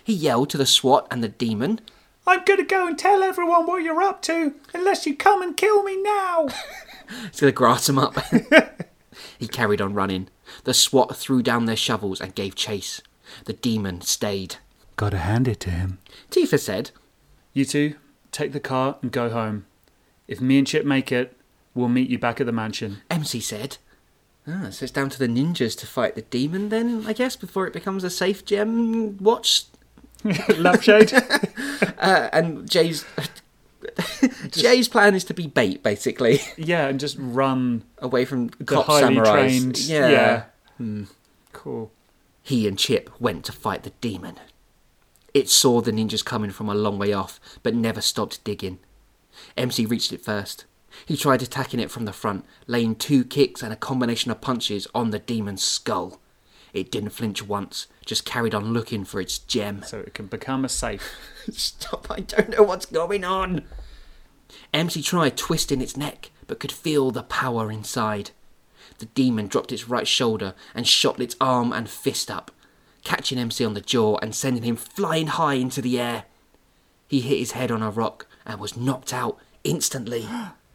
He 0.03 0.13
yelled 0.13 0.49
to 0.49 0.57
the 0.57 0.65
SWAT 0.65 1.07
and 1.11 1.23
the 1.23 1.29
demon. 1.29 1.81
I'm 2.27 2.43
gonna 2.43 2.63
go 2.63 2.87
and 2.87 2.97
tell 2.97 3.21
everyone 3.21 3.67
what 3.67 3.83
you're 3.83 4.01
up 4.01 4.21
to, 4.23 4.55
unless 4.73 5.05
you 5.05 5.15
come 5.15 5.41
and 5.43 5.55
kill 5.55 5.83
me 5.83 6.01
now. 6.01 6.47
He's 7.31 7.41
going 7.41 7.51
to 7.51 7.55
grass 7.55 7.89
him 7.89 7.99
up. 7.99 8.15
he 9.39 9.47
carried 9.47 9.81
on 9.81 9.93
running. 9.93 10.29
The 10.63 10.73
SWAT 10.73 11.15
threw 11.15 11.41
down 11.41 11.65
their 11.65 11.75
shovels 11.75 12.21
and 12.21 12.35
gave 12.35 12.55
chase. 12.55 13.01
The 13.45 13.53
demon 13.53 14.01
stayed. 14.01 14.57
Gotta 14.95 15.17
hand 15.17 15.47
it 15.47 15.59
to 15.61 15.71
him. 15.71 15.99
Tifa 16.31 16.59
said, 16.59 16.91
You 17.53 17.65
two, 17.65 17.95
take 18.31 18.53
the 18.53 18.59
car 18.59 18.97
and 19.01 19.11
go 19.11 19.29
home. 19.29 19.65
If 20.27 20.41
me 20.41 20.57
and 20.57 20.67
Chip 20.67 20.85
make 20.85 21.11
it, 21.11 21.37
we'll 21.73 21.89
meet 21.89 22.09
you 22.09 22.17
back 22.17 22.39
at 22.39 22.45
the 22.45 22.51
mansion. 22.51 23.01
MC 23.09 23.39
said. 23.39 23.77
Ah, 24.47 24.69
so 24.69 24.83
it's 24.83 24.91
down 24.91 25.09
to 25.09 25.19
the 25.19 25.27
ninjas 25.27 25.77
to 25.79 25.87
fight 25.87 26.15
the 26.15 26.21
demon 26.21 26.69
then, 26.69 27.05
I 27.07 27.13
guess, 27.13 27.35
before 27.35 27.65
it 27.65 27.73
becomes 27.73 28.03
a 28.03 28.09
safe 28.09 28.45
gem 28.45 29.17
watch. 29.17 29.65
Lampshade? 30.57 31.11
Uh, 31.97 32.29
and 32.31 32.69
Jay's. 32.69 33.05
Jay's 34.51 34.87
plan 34.87 35.15
is 35.15 35.23
to 35.25 35.33
be 35.33 35.47
bait, 35.47 35.83
basically, 35.83 36.39
yeah, 36.57 36.87
and 36.87 36.99
just 36.99 37.17
run 37.19 37.83
away 37.99 38.25
from 38.25 38.47
the 38.47 38.63
cop 38.63 38.85
highly 38.85 39.15
samurais. 39.15 39.31
trained. 39.31 39.79
Yeah. 39.79 40.43
Hmm. 40.77 41.03
Cool. 41.53 41.91
He 42.41 42.67
and 42.67 42.77
Chip 42.77 43.09
went 43.19 43.45
to 43.45 43.51
fight 43.51 43.83
the 43.83 43.91
demon. 44.01 44.35
It 45.33 45.49
saw 45.49 45.81
the 45.81 45.91
ninjas 45.91 46.23
coming 46.23 46.51
from 46.51 46.69
a 46.69 46.75
long 46.75 46.97
way 46.97 47.11
off, 47.11 47.39
but 47.63 47.75
never 47.75 48.01
stopped 48.01 48.43
digging. 48.43 48.79
MC 49.57 49.85
reached 49.85 50.13
it 50.13 50.23
first. 50.23 50.65
He 51.05 51.17
tried 51.17 51.41
attacking 51.41 51.79
it 51.79 51.91
from 51.91 52.05
the 52.05 52.13
front, 52.13 52.45
laying 52.67 52.95
two 52.95 53.25
kicks 53.25 53.61
and 53.61 53.73
a 53.73 53.77
combination 53.77 54.31
of 54.31 54.41
punches 54.41 54.87
on 54.93 55.09
the 55.09 55.19
demon's 55.19 55.63
skull. 55.63 56.21
It 56.73 56.91
didn't 56.91 57.09
flinch 57.11 57.41
once, 57.41 57.87
just 58.05 58.25
carried 58.25 58.53
on 58.53 58.73
looking 58.73 59.05
for 59.05 59.21
its 59.21 59.39
gem. 59.39 59.81
So 59.83 59.99
it 59.99 60.13
can 60.13 60.27
become 60.27 60.65
a 60.65 60.69
safe. 60.69 61.13
Stop, 61.51 62.07
I 62.09 62.19
don't 62.19 62.49
know 62.49 62.63
what's 62.63 62.85
going 62.85 63.23
on. 63.23 63.63
MC 64.73 65.01
tried 65.01 65.37
twisting 65.37 65.81
its 65.81 65.97
neck, 65.97 66.31
but 66.47 66.59
could 66.59 66.71
feel 66.71 67.11
the 67.11 67.23
power 67.23 67.71
inside. 67.71 68.31
The 68.99 69.05
demon 69.07 69.47
dropped 69.47 69.71
its 69.71 69.89
right 69.89 70.07
shoulder 70.07 70.53
and 70.73 70.87
shot 70.87 71.19
its 71.19 71.35
arm 71.41 71.73
and 71.73 71.89
fist 71.89 72.29
up, 72.31 72.51
catching 73.03 73.37
MC 73.37 73.65
on 73.65 73.73
the 73.73 73.81
jaw 73.81 74.17
and 74.21 74.33
sending 74.35 74.63
him 74.63 74.75
flying 74.75 75.27
high 75.27 75.55
into 75.55 75.81
the 75.81 75.99
air. 75.99 76.25
He 77.07 77.21
hit 77.21 77.39
his 77.39 77.51
head 77.51 77.71
on 77.71 77.81
a 77.83 77.89
rock 77.91 78.25
and 78.45 78.59
was 78.59 78.77
knocked 78.77 79.13
out 79.13 79.37
instantly. 79.63 80.27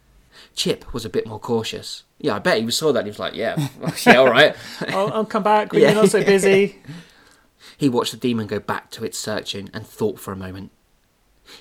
Chip 0.55 0.93
was 0.93 1.05
a 1.05 1.09
bit 1.09 1.27
more 1.27 1.39
cautious. 1.39 2.03
Yeah, 2.19 2.35
I 2.35 2.39
bet 2.39 2.61
he 2.61 2.69
saw 2.71 2.91
that 2.93 2.99
and 2.99 3.07
he 3.07 3.11
was 3.11 3.19
like, 3.19 3.35
yeah, 3.35 3.67
yeah, 4.05 4.15
all 4.17 4.29
right. 4.29 4.55
I'll, 4.89 5.11
I'll 5.13 5.25
come 5.25 5.43
back 5.43 5.71
when 5.71 5.81
Yeah. 5.81 5.91
you're 5.91 6.01
not 6.01 6.11
so 6.11 6.23
busy. 6.23 6.79
He 7.77 7.89
watched 7.89 8.11
the 8.11 8.17
demon 8.17 8.45
go 8.45 8.59
back 8.59 8.91
to 8.91 9.03
its 9.03 9.17
searching 9.17 9.69
and 9.73 9.85
thought 9.87 10.19
for 10.19 10.31
a 10.31 10.35
moment. 10.35 10.69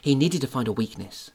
He 0.03 0.15
needed 0.15 0.43
to 0.43 0.47
find 0.47 0.69
a 0.69 0.73
weakness. 0.73 1.31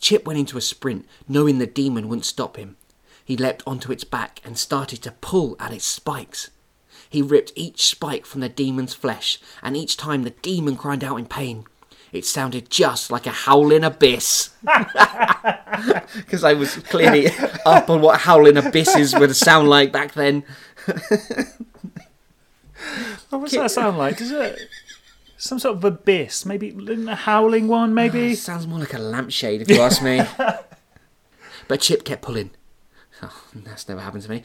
Chip 0.00 0.26
went 0.26 0.38
into 0.38 0.58
a 0.58 0.62
sprint, 0.62 1.06
knowing 1.28 1.58
the 1.58 1.66
demon 1.66 2.08
wouldn't 2.08 2.24
stop 2.24 2.56
him. 2.56 2.76
He 3.24 3.36
leapt 3.36 3.62
onto 3.66 3.92
its 3.92 4.02
back 4.02 4.40
and 4.44 4.58
started 4.58 5.02
to 5.02 5.12
pull 5.12 5.56
at 5.60 5.72
its 5.72 5.84
spikes. 5.84 6.50
He 7.08 7.22
ripped 7.22 7.52
each 7.54 7.86
spike 7.86 8.26
from 8.26 8.40
the 8.40 8.48
demon's 8.48 8.94
flesh, 8.94 9.38
and 9.62 9.76
each 9.76 9.96
time 9.96 10.22
the 10.22 10.30
demon 10.30 10.76
cried 10.76 11.04
out 11.04 11.18
in 11.18 11.26
pain. 11.26 11.64
It 12.12 12.24
sounded 12.24 12.70
just 12.70 13.10
like 13.10 13.26
a 13.26 13.30
howling 13.30 13.84
abyss. 13.84 14.50
Because 16.14 16.44
I 16.44 16.52
was 16.52 16.76
clearly 16.76 17.28
up 17.64 17.88
on 17.88 18.02
what 18.02 18.20
howling 18.20 18.58
abysses 18.58 19.14
would 19.14 19.34
sound 19.34 19.68
like 19.70 19.92
back 19.92 20.12
then. 20.12 20.42
Oh, 23.32 23.40
does 23.42 23.52
that 23.52 23.70
sound 23.70 23.96
like? 23.96 24.18
Does 24.18 24.30
it? 24.30 24.58
Some 25.40 25.58
sort 25.58 25.78
of 25.78 25.84
abyss, 25.84 26.44
maybe 26.44 26.68
a 27.08 27.14
howling 27.14 27.66
one, 27.66 27.94
maybe. 27.94 28.32
Ah, 28.32 28.34
sounds 28.34 28.66
more 28.66 28.78
like 28.78 28.92
a 28.92 28.98
lampshade, 28.98 29.62
if 29.62 29.70
you 29.70 29.80
ask 29.80 30.02
me. 30.02 30.20
but 31.68 31.80
Chip 31.80 32.04
kept 32.04 32.20
pulling. 32.20 32.50
Oh, 33.22 33.44
that's 33.54 33.88
never 33.88 34.02
happened 34.02 34.22
to 34.24 34.30
me. 34.30 34.42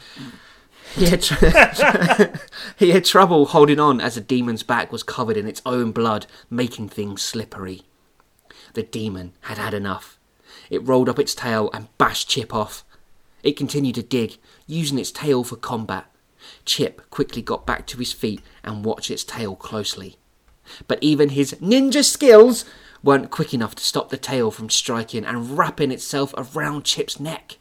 He 0.96 1.08
had, 1.08 1.22
tr- 1.22 2.38
he 2.78 2.92
had 2.92 3.04
trouble 3.04 3.48
holding 3.48 3.78
on 3.78 4.00
as 4.00 4.16
the 4.16 4.22
demon's 4.22 4.64
back 4.64 4.94
was 4.94 5.04
covered 5.04 5.36
in 5.36 5.50
its 5.50 5.62
own 5.66 5.92
blood, 5.92 6.28
making 6.50 6.88
things 6.88 7.22
slippery. 7.22 7.82
The 8.74 8.84
demon 8.84 9.34
had 9.42 9.58
had 9.58 9.74
enough. 9.74 10.18
It 10.70 10.88
rolled 10.88 11.10
up 11.10 11.20
its 11.20 11.36
tail 11.36 11.70
and 11.74 11.90
bashed 11.98 12.30
Chip 12.30 12.54
off. 12.54 12.86
It 13.44 13.58
continued 13.58 13.96
to 13.96 14.02
dig, 14.02 14.38
using 14.66 14.98
its 14.98 15.12
tail 15.12 15.44
for 15.44 15.58
combat. 15.58 16.06
Chip 16.64 17.10
quickly 17.10 17.42
got 17.42 17.66
back 17.66 17.86
to 17.88 17.98
his 17.98 18.14
feet 18.14 18.42
and 18.64 18.86
watched 18.86 19.12
its 19.12 19.26
tail 19.26 19.58
closely. 19.58 20.20
But 20.88 21.00
even 21.02 21.30
his 21.30 21.54
ninja 21.56 22.04
skills 22.04 22.66
weren't 23.04 23.32
quick 23.32 23.54
enough 23.54 23.76
to 23.76 23.84
stop 23.84 24.10
the 24.10 24.18
tail 24.18 24.52
from 24.52 24.70
striking 24.70 25.26
and 25.26 25.58
wrapping 25.58 25.92
itself 25.92 26.34
around 26.38 26.86
Chip's 26.86 27.20
neck. 27.20 27.58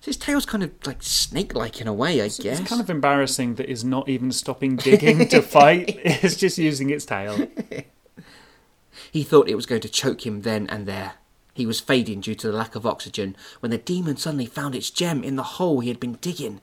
His 0.00 0.16
tail's 0.16 0.46
kind 0.46 0.62
of 0.62 0.70
like 0.86 1.02
snake-like 1.02 1.80
in 1.80 1.88
a 1.88 1.92
way, 1.92 2.20
I 2.22 2.28
guess. 2.28 2.60
It's 2.60 2.68
kind 2.68 2.80
of 2.80 2.88
embarrassing 2.88 3.56
that 3.56 3.68
it's 3.68 3.84
not 3.84 4.08
even 4.08 4.30
stopping 4.30 4.76
digging 4.88 5.28
to 5.28 5.42
fight. 5.42 5.98
It's 6.04 6.36
just 6.36 6.58
using 6.58 6.90
its 6.90 7.04
tail. 7.04 7.48
He 9.10 9.22
thought 9.22 9.48
it 9.48 9.54
was 9.54 9.66
going 9.66 9.80
to 9.82 9.88
choke 9.88 10.26
him 10.26 10.42
then 10.42 10.66
and 10.68 10.86
there. 10.86 11.14
He 11.54 11.66
was 11.66 11.80
fading 11.80 12.20
due 12.20 12.34
to 12.34 12.50
the 12.50 12.56
lack 12.56 12.74
of 12.74 12.86
oxygen 12.86 13.36
when 13.60 13.70
the 13.70 13.78
demon 13.78 14.16
suddenly 14.16 14.46
found 14.46 14.74
its 14.74 14.90
gem 14.90 15.24
in 15.24 15.36
the 15.36 15.42
hole 15.42 15.80
he 15.80 15.88
had 15.88 16.00
been 16.00 16.14
digging. 16.20 16.60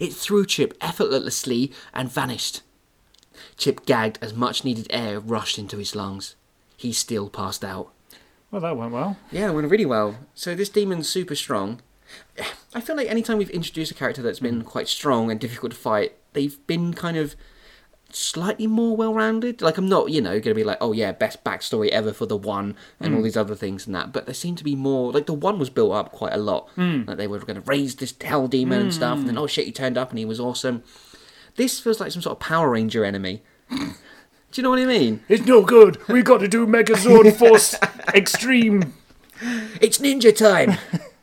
It 0.00 0.12
threw 0.12 0.44
Chip 0.44 0.76
effortlessly 0.80 1.72
and 1.92 2.10
vanished. 2.10 2.62
Chip 3.56 3.86
gagged 3.86 4.18
as 4.20 4.34
much 4.34 4.64
needed 4.64 4.86
air 4.90 5.20
rushed 5.20 5.58
into 5.58 5.78
his 5.78 5.94
lungs. 5.94 6.34
He 6.76 6.92
still 6.92 7.30
passed 7.30 7.64
out. 7.64 7.92
Well, 8.50 8.60
that 8.60 8.76
went 8.76 8.92
well. 8.92 9.16
Yeah, 9.30 9.50
it 9.50 9.54
went 9.54 9.70
really 9.70 9.86
well. 9.86 10.16
So 10.34 10.54
this 10.54 10.68
demon's 10.68 11.08
super 11.08 11.34
strong. 11.34 11.80
I 12.74 12.80
feel 12.80 12.96
like 12.96 13.08
anytime 13.08 13.38
we've 13.38 13.50
introduced 13.50 13.90
a 13.90 13.94
character 13.94 14.22
that's 14.22 14.40
been 14.40 14.60
hmm. 14.60 14.66
quite 14.66 14.88
strong 14.88 15.30
and 15.30 15.40
difficult 15.40 15.72
to 15.72 15.78
fight, 15.78 16.14
they've 16.32 16.64
been 16.66 16.94
kind 16.94 17.16
of 17.16 17.34
slightly 18.10 18.66
more 18.66 18.96
well-rounded. 18.96 19.60
Like 19.60 19.78
I'm 19.78 19.88
not, 19.88 20.10
you 20.10 20.20
know, 20.20 20.32
going 20.32 20.42
to 20.42 20.54
be 20.54 20.64
like, 20.64 20.78
oh 20.80 20.92
yeah, 20.92 21.12
best 21.12 21.42
backstory 21.42 21.88
ever 21.88 22.12
for 22.12 22.26
the 22.26 22.36
one 22.36 22.76
and 23.00 23.14
all 23.14 23.20
hmm. 23.20 23.24
these 23.24 23.36
other 23.36 23.54
things 23.54 23.86
and 23.86 23.94
that. 23.94 24.12
But 24.12 24.26
they 24.26 24.32
seem 24.32 24.56
to 24.56 24.64
be 24.64 24.76
more 24.76 25.12
like 25.12 25.26
the 25.26 25.32
one 25.32 25.58
was 25.58 25.70
built 25.70 25.92
up 25.92 26.12
quite 26.12 26.32
a 26.32 26.38
lot. 26.38 26.68
Hmm. 26.76 27.02
Like 27.06 27.16
they 27.16 27.26
were 27.26 27.38
going 27.40 27.60
to 27.60 27.68
raise 27.68 27.96
this 27.96 28.14
hell 28.20 28.46
demon 28.46 28.82
and 28.82 28.94
stuff, 28.94 29.18
and 29.18 29.28
then 29.28 29.38
oh 29.38 29.46
shit, 29.46 29.66
he 29.66 29.72
turned 29.72 29.98
up 29.98 30.10
and 30.10 30.18
he 30.18 30.24
was 30.24 30.40
awesome. 30.40 30.82
This 31.56 31.80
feels 31.80 32.00
like 32.00 32.12
some 32.12 32.22
sort 32.22 32.36
of 32.36 32.40
Power 32.40 32.70
Ranger 32.70 33.04
enemy. 33.04 33.42
Do 33.70 34.60
you 34.60 34.62
know 34.62 34.70
what 34.70 34.78
I 34.78 34.86
mean? 34.86 35.24
It's 35.28 35.46
no 35.46 35.62
good. 35.62 35.98
We've 36.08 36.24
got 36.24 36.38
to 36.38 36.48
do 36.48 36.66
Megazord 36.66 37.32
Force 37.38 37.76
Extreme. 38.14 38.92
It's 39.80 39.98
ninja 39.98 40.34
time. 40.34 40.78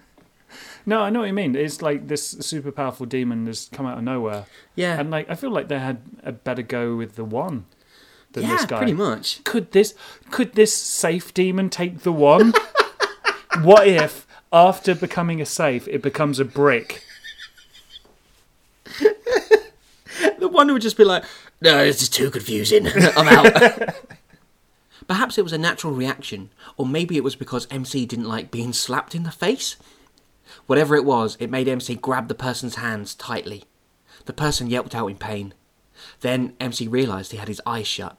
No, 0.85 1.01
I 1.01 1.09
know 1.09 1.19
what 1.19 1.27
you 1.27 1.33
mean. 1.33 1.55
It's 1.55 1.81
like 1.81 2.07
this 2.07 2.31
super 2.39 2.71
powerful 2.71 3.05
demon 3.05 3.45
has 3.45 3.69
come 3.71 3.85
out 3.85 3.97
of 3.97 4.03
nowhere. 4.03 4.45
Yeah. 4.75 4.99
And 4.99 5.11
like 5.11 5.29
I 5.29 5.35
feel 5.35 5.51
like 5.51 5.67
they 5.67 5.79
had 5.79 6.01
a 6.23 6.31
better 6.31 6.63
go 6.63 6.95
with 6.95 7.15
the 7.15 7.23
one 7.23 7.65
than 8.31 8.43
yeah, 8.43 8.57
this 8.57 8.65
guy. 8.65 8.77
pretty 8.77 8.93
much. 8.93 9.43
Could 9.43 9.71
this 9.71 9.93
could 10.31 10.53
this 10.53 10.75
safe 10.75 11.33
demon 11.33 11.69
take 11.69 11.99
the 11.99 12.11
one? 12.11 12.53
what 13.61 13.87
if 13.87 14.25
after 14.51 14.95
becoming 14.95 15.39
a 15.41 15.45
safe 15.45 15.87
it 15.87 16.01
becomes 16.01 16.39
a 16.39 16.45
brick? 16.45 17.03
The 20.39 20.47
one 20.47 20.67
who 20.67 20.73
would 20.73 20.81
just 20.81 20.97
be 20.97 21.03
like, 21.03 21.23
no, 21.61 21.85
this 21.85 22.01
is 22.01 22.09
too 22.09 22.31
confusing. 22.31 22.87
I'm 23.15 23.27
out. 23.27 23.95
Perhaps 25.07 25.37
it 25.37 25.43
was 25.43 25.53
a 25.53 25.57
natural 25.57 25.93
reaction, 25.93 26.49
or 26.77 26.85
maybe 26.85 27.17
it 27.17 27.23
was 27.23 27.35
because 27.35 27.67
MC 27.69 28.05
didn't 28.05 28.27
like 28.27 28.51
being 28.51 28.73
slapped 28.73 29.13
in 29.13 29.23
the 29.23 29.31
face. 29.31 29.75
Whatever 30.65 30.95
it 30.95 31.05
was, 31.05 31.37
it 31.39 31.49
made 31.49 31.67
MC 31.67 31.95
grab 31.95 32.27
the 32.27 32.35
person's 32.35 32.75
hands 32.75 33.15
tightly. 33.15 33.65
The 34.25 34.33
person 34.33 34.69
yelped 34.69 34.95
out 34.95 35.07
in 35.07 35.17
pain. 35.17 35.53
Then 36.21 36.53
MC 36.59 36.87
realised 36.87 37.31
he 37.31 37.37
had 37.37 37.47
his 37.47 37.61
eyes 37.65 37.87
shut. 37.87 38.17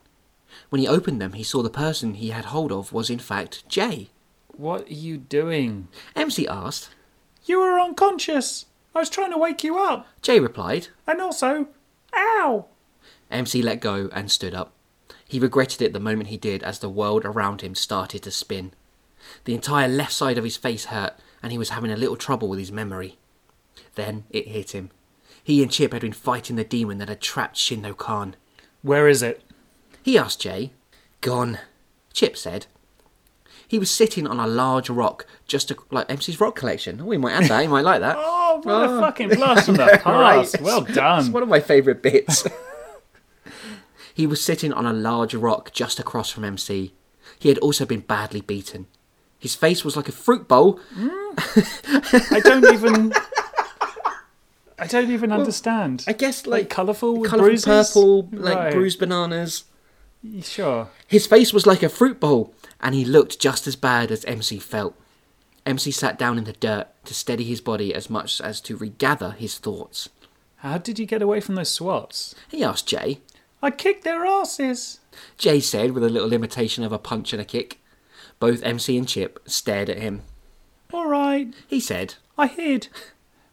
When 0.68 0.80
he 0.80 0.88
opened 0.88 1.20
them, 1.20 1.32
he 1.32 1.42
saw 1.42 1.62
the 1.62 1.70
person 1.70 2.14
he 2.14 2.30
had 2.30 2.46
hold 2.46 2.72
of 2.72 2.92
was 2.92 3.10
in 3.10 3.18
fact 3.18 3.68
Jay. 3.68 4.10
What 4.48 4.88
are 4.88 4.94
you 4.94 5.16
doing? 5.16 5.88
MC 6.14 6.46
asked. 6.46 6.90
You 7.44 7.60
were 7.60 7.80
unconscious. 7.80 8.66
I 8.94 9.00
was 9.00 9.08
trying 9.10 9.32
to 9.32 9.38
wake 9.38 9.64
you 9.64 9.78
up. 9.78 10.06
Jay 10.20 10.38
replied. 10.38 10.88
And 11.06 11.20
also, 11.20 11.68
ow. 12.14 12.66
MC 13.30 13.62
let 13.62 13.80
go 13.80 14.08
and 14.12 14.30
stood 14.30 14.54
up. 14.54 14.72
He 15.26 15.38
regretted 15.38 15.80
it 15.80 15.92
the 15.92 16.00
moment 16.00 16.28
he 16.28 16.36
did 16.36 16.62
as 16.62 16.78
the 16.78 16.88
world 16.90 17.24
around 17.24 17.62
him 17.62 17.74
started 17.74 18.22
to 18.24 18.30
spin. 18.30 18.72
The 19.44 19.54
entire 19.54 19.88
left 19.88 20.12
side 20.12 20.36
of 20.36 20.44
his 20.44 20.56
face 20.56 20.86
hurt, 20.86 21.14
and 21.42 21.52
he 21.52 21.58
was 21.58 21.70
having 21.70 21.90
a 21.90 21.96
little 21.96 22.16
trouble 22.16 22.48
with 22.48 22.58
his 22.58 22.72
memory. 22.72 23.18
Then 23.94 24.24
it 24.30 24.48
hit 24.48 24.72
him. 24.72 24.90
He 25.42 25.62
and 25.62 25.72
Chip 25.72 25.92
had 25.92 26.02
been 26.02 26.12
fighting 26.12 26.56
the 26.56 26.64
demon 26.64 26.98
that 26.98 27.08
had 27.08 27.20
trapped 27.20 27.56
Shinno 27.56 27.96
Khan. 27.96 28.36
Where 28.82 29.08
is 29.08 29.22
it? 29.22 29.42
He 30.02 30.18
asked 30.18 30.40
Jay. 30.40 30.72
Gone, 31.20 31.58
Chip 32.12 32.36
said. 32.36 32.66
He 33.66 33.78
was 33.78 33.90
sitting 33.90 34.26
on 34.26 34.38
a 34.38 34.46
large 34.46 34.90
rock, 34.90 35.26
just 35.46 35.68
to, 35.68 35.76
like 35.90 36.08
MC's 36.08 36.40
rock 36.40 36.54
collection. 36.56 37.00
Oh, 37.00 37.06
we 37.06 37.16
might 37.16 37.32
add 37.32 37.44
that. 37.44 37.62
You 37.62 37.70
might 37.70 37.84
like 37.84 38.00
that. 38.00 38.16
Oh, 38.20 38.41
What 38.62 38.72
Oh. 38.74 38.82
a 38.94 38.98
ah. 38.98 39.00
fucking 39.00 39.28
blast 39.36 39.66
from 39.66 39.76
the 39.76 39.84
Right. 39.86 40.00
past. 40.00 40.60
Well 40.60 40.84
It's 40.84 40.94
done. 40.94 41.32
one 41.32 41.42
of 41.42 41.48
my 41.48 41.60
favourite 41.60 42.02
bits. 42.02 42.46
he 44.14 44.26
was 44.26 44.42
sitting 44.42 44.72
on 44.72 44.86
a 44.86 44.92
large 44.92 45.34
rock 45.34 45.72
just 45.72 45.98
across 45.98 46.30
from 46.30 46.44
MC. 46.44 46.94
He 47.38 47.48
had 47.48 47.58
also 47.58 47.84
been 47.84 48.00
badly 48.00 48.40
beaten. 48.40 48.86
His 49.38 49.54
face 49.56 49.84
was 49.84 49.96
like 49.96 50.08
a 50.08 50.12
fruit 50.12 50.46
bowl. 50.46 50.78
Mm. 50.96 52.32
I 52.32 52.40
don't 52.40 52.72
even. 52.72 53.12
I 54.78 54.86
don't 54.86 55.10
even 55.10 55.32
understand. 55.32 56.04
I 56.06 56.12
guess 56.12 56.46
like 56.46 56.62
like, 56.62 56.70
colourful 56.70 57.16
with 57.18 57.30
colourful 57.30 57.48
bruises? 57.48 57.88
purple, 57.90 58.28
like 58.32 58.56
Right. 58.56 58.72
bruised 58.72 58.98
bananas. 59.00 59.64
Sure. 60.42 60.88
His 61.08 61.26
face 61.26 61.52
was 61.52 61.66
like 61.66 61.82
a 61.82 61.88
fruit 61.88 62.20
bowl, 62.20 62.54
and 62.80 62.94
he 62.94 63.04
looked 63.04 63.40
just 63.40 63.66
as 63.66 63.74
bad 63.74 64.10
as 64.12 64.24
MC 64.24 64.58
felt. 64.58 64.94
MC 65.64 65.90
sat 65.90 66.18
down 66.18 66.38
in 66.38 66.44
the 66.44 66.52
dirt 66.52 66.88
to 67.04 67.14
steady 67.14 67.44
his 67.44 67.60
body 67.60 67.94
as 67.94 68.10
much 68.10 68.40
as 68.40 68.60
to 68.62 68.76
regather 68.76 69.30
his 69.30 69.58
thoughts. 69.58 70.08
How 70.56 70.78
did 70.78 70.98
you 70.98 71.06
get 71.06 71.22
away 71.22 71.40
from 71.40 71.54
those 71.54 71.70
swats? 71.70 72.34
He 72.48 72.64
asked 72.64 72.86
Jay. 72.86 73.20
I 73.62 73.70
kicked 73.70 74.04
their 74.04 74.24
asses. 74.24 75.00
Jay 75.38 75.60
said 75.60 75.92
with 75.92 76.02
a 76.02 76.08
little 76.08 76.32
imitation 76.32 76.82
of 76.82 76.92
a 76.92 76.98
punch 76.98 77.32
and 77.32 77.40
a 77.40 77.44
kick. 77.44 77.80
Both 78.40 78.62
MC 78.64 78.98
and 78.98 79.06
Chip 79.06 79.38
stared 79.46 79.88
at 79.88 79.98
him. 79.98 80.22
All 80.92 81.06
right. 81.06 81.54
He 81.68 81.78
said, 81.78 82.14
I 82.36 82.48
hid. 82.48 82.88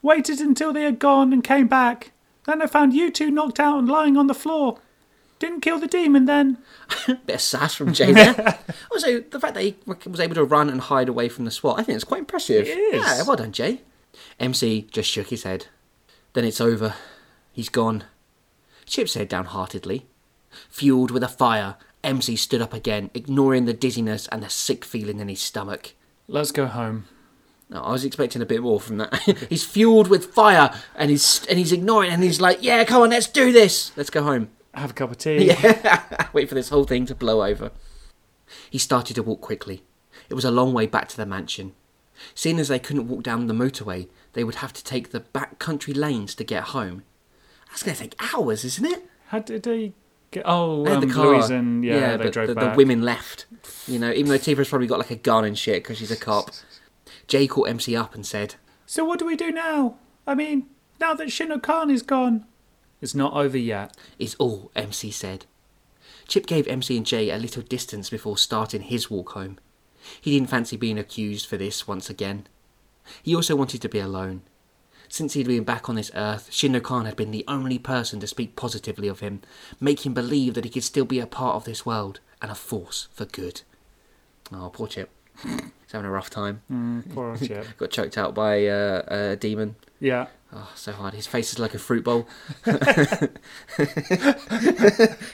Waited 0.02 0.40
until 0.40 0.74
they 0.74 0.84
had 0.84 0.98
gone 0.98 1.32
and 1.32 1.44
came 1.44 1.68
back. 1.68 2.12
Then 2.46 2.62
I 2.62 2.68
found 2.68 2.94
you 2.94 3.12
two 3.12 3.30
knocked 3.30 3.60
out 3.60 3.78
and 3.78 3.88
lying 3.88 4.18
on 4.18 4.28
the 4.28 4.34
floor. 4.34 4.80
Didn't 5.40 5.62
kill 5.62 5.80
the 5.80 5.88
demon 5.88 6.26
then. 6.26 6.58
bit 7.26 7.36
of 7.36 7.42
sass 7.42 7.74
from 7.74 7.94
Jay 7.94 8.12
there. 8.12 8.60
also, 8.92 9.22
the 9.22 9.40
fact 9.40 9.54
that 9.54 9.64
he 9.64 9.76
was 9.86 10.20
able 10.20 10.36
to 10.36 10.44
run 10.44 10.70
and 10.70 10.82
hide 10.82 11.08
away 11.08 11.30
from 11.30 11.46
the 11.46 11.52
SWAT, 11.52 11.80
I 11.80 11.84
think 11.84 11.96
it's 11.96 12.04
quite 12.04 12.20
impressive. 12.20 12.68
It 12.68 12.78
is. 12.78 13.04
Yeah, 13.04 13.24
well 13.24 13.38
done, 13.38 13.54
Jay. 13.54 13.82
MC 14.40 14.88
just 14.92 15.10
shook 15.10 15.28
his 15.28 15.44
head. 15.44 15.68
Then 16.34 16.44
it's 16.44 16.60
over. 16.60 16.96
He's 17.54 17.70
gone. 17.70 18.04
Chip 18.86 19.08
said 19.08 19.30
downheartedly. 19.30 20.04
Fueled 20.70 21.12
with 21.12 21.24
a 21.24 21.28
fire, 21.28 21.76
MC 22.04 22.36
stood 22.36 22.62
up 22.62 22.74
again, 22.74 23.10
ignoring 23.14 23.66
the 23.66 23.74
dizziness 23.74 24.28
and 24.28 24.44
the 24.44 24.50
sick 24.50 24.84
feeling 24.84 25.20
in 25.20 25.30
his 25.30 25.42
stomach. 25.42 25.94
Let's 26.28 26.52
go 26.52 26.66
home. 26.66 27.06
No, 27.70 27.82
I 27.82 27.92
was 27.92 28.04
expecting 28.04 28.42
a 28.42 28.48
bit 28.48 28.62
more 28.62 28.80
from 28.80 28.98
that. 28.98 29.14
he's 29.50 29.64
fueled 29.64 30.08
with 30.08 30.34
fire, 30.34 30.74
and 30.96 31.12
he's 31.12 31.46
and 31.46 31.60
he's 31.60 31.72
ignoring, 31.72 32.12
and 32.12 32.24
he's 32.24 32.42
like, 32.42 32.64
"Yeah, 32.64 32.84
come 32.84 33.04
on, 33.04 33.12
let's 33.12 33.28
do 33.28 33.52
this. 33.52 33.96
Let's 33.96 34.10
go 34.10 34.24
home." 34.24 34.50
Have 34.74 34.92
a 34.92 34.94
cup 34.94 35.12
of 35.12 35.18
tea. 35.20 35.48
Yeah. 35.48 36.28
Wait 36.34 36.48
for 36.50 36.56
this 36.56 36.70
whole 36.70 36.84
thing 36.86 37.06
to 37.08 37.16
blow 37.16 37.44
over. 37.44 37.72
He 38.70 38.78
started 38.78 39.16
to 39.16 39.24
walk 39.24 39.42
quickly. 39.42 39.84
It 40.30 40.34
was 40.34 40.46
a 40.46 40.52
long 40.52 40.74
way 40.74 40.86
back 40.86 41.08
to 41.10 41.18
the 41.18 41.26
mansion. 41.26 41.74
Seeing 42.36 42.60
as 42.60 42.68
they 42.68 42.80
couldn't 42.80 43.08
walk 43.08 43.24
down 43.24 43.48
the 43.48 43.54
motorway, 43.54 44.08
they 44.34 44.44
would 44.44 44.56
have 44.56 44.74
to 44.74 44.84
take 44.84 45.12
the 45.12 45.22
back 45.22 45.58
country 45.60 45.94
lanes 45.94 46.36
to 46.36 46.44
get 46.44 46.64
home. 46.66 47.04
That's 47.70 47.84
going 47.84 47.96
to 47.96 48.02
take 48.04 48.16
hours, 48.34 48.66
isn't 48.66 48.86
it? 48.86 49.06
How 49.28 49.40
did 49.40 49.64
they 49.64 49.94
get? 50.32 50.44
Oh, 50.46 50.84
They 50.84 50.92
um, 50.94 51.08
the 51.08 51.14
car. 51.14 51.28
Louise 51.28 51.50
and 51.50 51.84
yeah, 51.86 52.18
they 52.18 52.26
but 52.26 52.34
drove 52.34 52.48
the, 52.48 52.56
back. 52.56 52.74
the 52.74 52.78
women 52.78 53.02
left. 53.04 53.46
You 53.88 54.00
know, 54.00 54.12
even 54.12 54.30
though 54.30 54.38
Tifa's 54.38 54.70
probably 54.70 54.88
got 54.88 55.00
like 55.00 55.12
a 55.12 55.16
gun 55.16 55.46
and 55.46 55.58
shit 55.58 55.84
because 55.84 55.98
she's 56.00 56.12
a 56.12 56.18
cop. 56.18 56.50
Jay 57.28 57.48
caught 57.48 57.70
MC 57.70 57.96
up 57.96 58.16
and 58.16 58.26
said, 58.26 58.56
So 58.86 59.06
what 59.06 59.20
do 59.20 59.26
we 59.26 59.36
do 59.36 59.52
now? 59.52 59.96
I 60.28 60.36
mean, 60.36 60.66
now 61.00 61.14
that 61.14 61.28
Shino 61.28 61.62
Khan 61.62 61.90
is 61.92 62.02
gone. 62.02 62.46
It's 63.02 63.16
not 63.16 63.34
over 63.34 63.58
yet. 63.58 63.96
is 64.18 64.36
all 64.36 64.72
MC 64.76 65.12
said. 65.12 65.46
Chip 66.28 66.46
gave 66.46 66.68
MC 66.68 66.98
and 66.98 67.06
Jay 67.06 67.30
a 67.32 67.38
little 67.38 67.64
distance 67.64 68.10
before 68.10 68.38
starting 68.38 68.82
his 68.82 69.10
walk 69.10 69.32
home. 69.32 69.58
He 70.22 70.32
didn't 70.32 70.50
fancy 70.50 70.78
being 70.78 71.00
accused 71.00 71.48
for 71.48 71.58
this 71.58 71.88
once 71.88 72.10
again. 72.10 72.48
He 73.24 73.36
also 73.36 73.56
wanted 73.56 73.82
to 73.82 73.90
be 73.90 74.00
alone. 74.00 74.42
Since 75.08 75.34
he'd 75.34 75.48
been 75.48 75.64
back 75.64 75.90
on 75.90 75.96
this 75.96 76.12
earth, 76.14 76.50
Shinno 76.52 76.84
Khan 76.84 77.06
had 77.06 77.16
been 77.16 77.32
the 77.32 77.46
only 77.48 77.80
person 77.80 78.20
to 78.20 78.28
speak 78.28 78.56
positively 78.56 79.08
of 79.08 79.22
him, 79.22 79.42
make 79.80 80.06
him 80.06 80.14
believe 80.14 80.54
that 80.54 80.66
he 80.66 80.70
could 80.70 80.84
still 80.84 81.06
be 81.06 81.20
a 81.20 81.26
part 81.26 81.56
of 81.56 81.64
this 81.66 81.84
world 81.84 82.20
and 82.42 82.52
a 82.52 82.56
force 82.56 83.08
for 83.12 83.26
good. 83.26 83.62
Oh, 84.54 84.70
poor 84.72 84.88
Chip. 84.88 85.10
He's 85.44 85.92
having 85.92 86.06
a 86.06 86.12
rough 86.12 86.30
time. 86.30 86.62
Poor 87.14 87.36
Chip. 87.38 87.66
Got 87.78 87.90
choked 87.90 88.18
out 88.20 88.36
by 88.36 88.68
uh, 88.68 89.02
a 89.08 89.36
demon. 89.36 89.76
Yeah. 90.00 90.28
Oh, 90.52 90.72
so 90.76 90.92
hard. 90.92 91.14
His 91.14 91.28
face 91.28 91.52
is 91.54 91.60
like 91.60 91.76
a 91.76 91.80
fruit 91.80 92.04
bowl. 92.04 92.28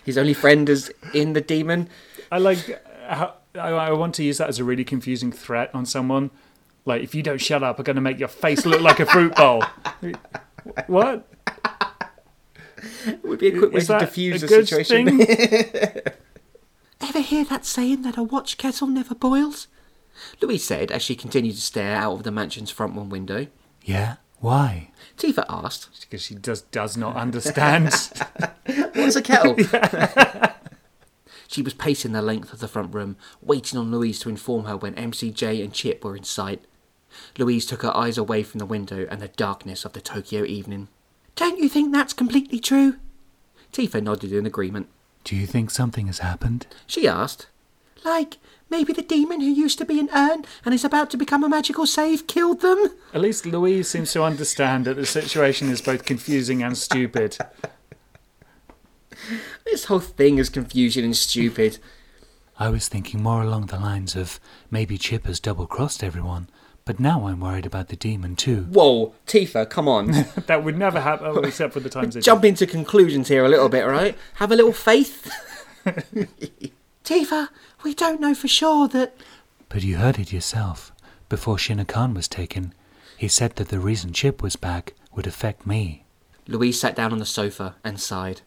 His 0.03 0.17
only 0.17 0.33
friend 0.33 0.67
is 0.67 0.91
in 1.13 1.33
the 1.33 1.41
demon. 1.41 1.87
I 2.31 2.37
like. 2.39 2.81
How, 3.07 3.35
I, 3.55 3.69
I 3.69 3.91
want 3.93 4.15
to 4.15 4.23
use 4.23 4.39
that 4.39 4.49
as 4.49 4.59
a 4.59 4.63
really 4.63 4.83
confusing 4.83 5.31
threat 5.31 5.69
on 5.73 5.85
someone. 5.85 6.31
Like, 6.85 7.01
if 7.01 7.15
you 7.15 7.23
don't 7.23 7.39
shut 7.39 7.63
up, 7.63 7.79
I'm 7.79 7.83
going 7.83 7.95
to 7.95 8.01
make 8.01 8.19
your 8.19 8.27
face 8.27 8.65
look 8.65 8.81
like 8.81 8.99
a 8.99 9.05
fruit 9.05 9.35
bowl. 9.35 9.63
what? 10.87 11.27
It 13.07 13.23
would 13.23 13.39
be 13.39 13.47
a 13.47 13.57
quick 13.57 13.71
way 13.71 13.79
Is 13.79 13.87
to 13.87 13.93
that 13.93 13.99
diffuse 14.01 14.43
a 14.43 14.45
the 14.45 14.47
good 14.47 14.67
situation. 14.67 15.17
thing? 15.17 16.01
Ever 17.01 17.19
hear 17.19 17.43
that 17.45 17.65
saying 17.65 18.01
that 18.03 18.17
a 18.17 18.23
watch 18.23 18.57
kettle 18.57 18.87
never 18.87 19.15
boils? 19.15 19.67
Louise 20.41 20.63
said 20.63 20.91
as 20.91 21.01
she 21.01 21.15
continued 21.15 21.55
to 21.55 21.61
stare 21.61 21.95
out 21.95 22.13
of 22.13 22.23
the 22.23 22.31
mansion's 22.31 22.69
front 22.69 22.93
one 22.93 23.09
window. 23.09 23.47
Yeah. 23.83 24.15
Why? 24.45 24.91
Tifa 25.17 25.43
asked, 25.49 26.01
Because 26.01 26.21
she 26.21 26.35
does 26.35 26.61
does 26.61 26.95
not 26.95 27.15
understand. 27.15 27.85
What's 28.93 29.15
a 29.15 29.21
kettle? 29.23 29.55
she 31.47 31.63
was 31.63 31.73
pacing 31.73 32.11
the 32.11 32.21
length 32.21 32.53
of 32.53 32.59
the 32.59 32.67
front 32.67 32.93
room, 32.93 33.17
waiting 33.41 33.79
on 33.79 33.89
Louise 33.89 34.19
to 34.19 34.29
inform 34.29 34.65
her 34.65 34.77
when 34.77 34.93
MCJ 34.93 35.63
and 35.63 35.73
Chip 35.73 36.03
were 36.05 36.15
in 36.15 36.25
sight. 36.25 36.63
Louise 37.39 37.65
took 37.65 37.81
her 37.81 37.97
eyes 37.97 38.19
away 38.19 38.43
from 38.43 38.59
the 38.59 38.67
window 38.67 39.07
and 39.09 39.19
the 39.19 39.29
darkness 39.29 39.83
of 39.83 39.93
the 39.93 40.01
Tokyo 40.01 40.43
evening. 40.43 40.89
Don't 41.35 41.57
you 41.57 41.67
think 41.67 41.91
that's 41.91 42.13
completely 42.13 42.59
true? 42.59 42.97
Tifa 43.73 43.99
nodded 43.99 44.31
in 44.31 44.45
agreement. 44.45 44.89
Do 45.23 45.35
you 45.35 45.47
think 45.47 45.71
something 45.71 46.05
has 46.05 46.19
happened? 46.19 46.67
She 46.85 47.07
asked, 47.07 47.47
Like, 48.03 48.37
maybe 48.69 48.93
the 48.93 49.01
demon 49.01 49.41
who 49.41 49.47
used 49.47 49.77
to 49.79 49.85
be 49.85 49.99
an 49.99 50.09
urn 50.13 50.43
and 50.63 50.73
is 50.73 50.83
about 50.85 51.09
to 51.11 51.17
become 51.17 51.43
a 51.43 51.49
magical 51.49 51.85
save 51.85 52.27
killed 52.27 52.61
them? 52.61 52.91
At 53.13 53.21
least 53.21 53.45
Louise 53.45 53.89
seems 53.89 54.11
to 54.13 54.23
understand 54.23 54.85
that 54.85 54.95
the 54.95 55.05
situation 55.05 55.69
is 55.69 55.81
both 55.81 56.05
confusing 56.05 56.63
and 56.63 56.77
stupid. 56.77 57.37
This 59.65 59.85
whole 59.85 59.99
thing 59.99 60.37
is 60.37 60.49
confusing 60.49 61.05
and 61.05 61.15
stupid. 61.15 61.79
I 62.57 62.69
was 62.69 62.87
thinking 62.87 63.21
more 63.21 63.41
along 63.41 63.67
the 63.67 63.79
lines 63.79 64.15
of 64.15 64.39
maybe 64.71 64.97
Chip 64.97 65.25
has 65.25 65.39
double 65.39 65.67
crossed 65.67 66.03
everyone, 66.03 66.47
but 66.85 66.99
now 66.99 67.27
I'm 67.27 67.39
worried 67.39 67.65
about 67.65 67.89
the 67.89 67.95
demon 67.95 68.35
too. 68.35 68.61
Whoa, 68.69 69.13
Tifa, 69.27 69.69
come 69.69 69.87
on. 69.87 70.11
That 70.47 70.63
would 70.63 70.77
never 70.77 71.01
happen, 71.01 71.27
oh, 71.27 71.39
except 71.39 71.73
for 71.73 71.79
the 71.79 71.89
times 71.89 72.13
they 72.13 72.21
Jump 72.21 72.45
into 72.45 72.67
conclusions 72.67 73.27
here 73.27 73.43
a 73.43 73.49
little 73.49 73.69
bit, 73.69 73.81
right? 73.83 74.17
Have 74.35 74.51
a 74.51 74.55
little 74.55 74.73
faith. 74.73 75.31
Tifa, 77.03 77.49
we 77.85 77.93
don't 77.93 78.19
know 78.19 78.33
for 78.33 78.47
sure 78.47 78.87
that. 78.87 79.15
But 79.69 79.83
you 79.83 79.97
heard 79.97 80.17
it 80.17 80.33
yourself. 80.33 80.91
Before 81.29 81.57
Shinno 81.57 81.87
Khan 81.87 82.15
was 82.15 82.27
taken, 82.27 82.73
he 83.15 83.27
said 83.27 83.55
that 83.57 83.69
the 83.69 83.79
reason 83.79 84.11
Chip 84.11 84.41
was 84.41 84.55
back 84.55 84.95
would 85.13 85.27
affect 85.27 85.67
me. 85.67 86.03
Louise 86.47 86.79
sat 86.79 86.95
down 86.95 87.11
on 87.11 87.19
the 87.19 87.27
sofa 87.27 87.75
and 87.83 87.99
sighed. 87.99 88.41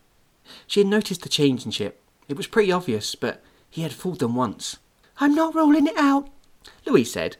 She 0.67 0.81
had 0.81 0.89
noticed 0.89 1.23
the 1.23 1.29
change 1.29 1.65
in 1.65 1.71
Chip. 1.71 2.03
It 2.27 2.37
was 2.37 2.49
pretty 2.49 2.73
obvious, 2.73 3.15
but 3.15 3.41
he 3.71 3.83
had 3.83 3.93
fooled 3.93 4.19
them 4.19 4.35
once. 4.35 4.79
I'm 5.21 5.37
not 5.37 5.55
ruling 5.55 5.87
it 5.87 5.97
out, 5.97 6.29
Louise 6.85 7.13
said. 7.13 7.37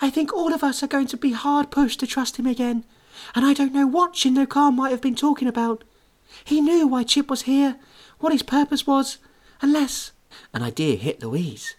I 0.00 0.10
think 0.10 0.32
all 0.32 0.52
of 0.52 0.64
us 0.64 0.82
are 0.82 0.88
going 0.88 1.06
to 1.06 1.16
be 1.16 1.30
hard 1.30 1.70
pushed 1.70 2.00
to 2.00 2.08
trust 2.08 2.38
him 2.38 2.46
again, 2.46 2.84
and 3.36 3.46
I 3.46 3.54
don't 3.54 3.72
know 3.72 3.86
what 3.86 4.14
Shindo 4.14 4.48
Khan 4.48 4.74
might 4.74 4.90
have 4.90 5.00
been 5.00 5.14
talking 5.14 5.46
about. 5.46 5.84
He 6.44 6.60
knew 6.60 6.88
why 6.88 7.04
Chip 7.04 7.30
was 7.30 7.42
here, 7.42 7.76
what 8.18 8.32
his 8.32 8.42
purpose 8.42 8.84
was, 8.84 9.18
unless 9.62 10.10
an 10.52 10.62
idea 10.62 10.96
hit 10.96 11.22
Louise. 11.22 11.76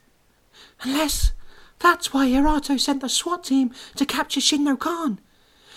Unless 0.82 1.32
that's 1.80 2.14
why 2.14 2.28
Hirato 2.28 2.80
sent 2.80 3.02
the 3.02 3.10
SWAT 3.10 3.44
team 3.44 3.72
to 3.96 4.06
capture 4.06 4.40
Shinno 4.40 4.80
Khan. 4.80 5.20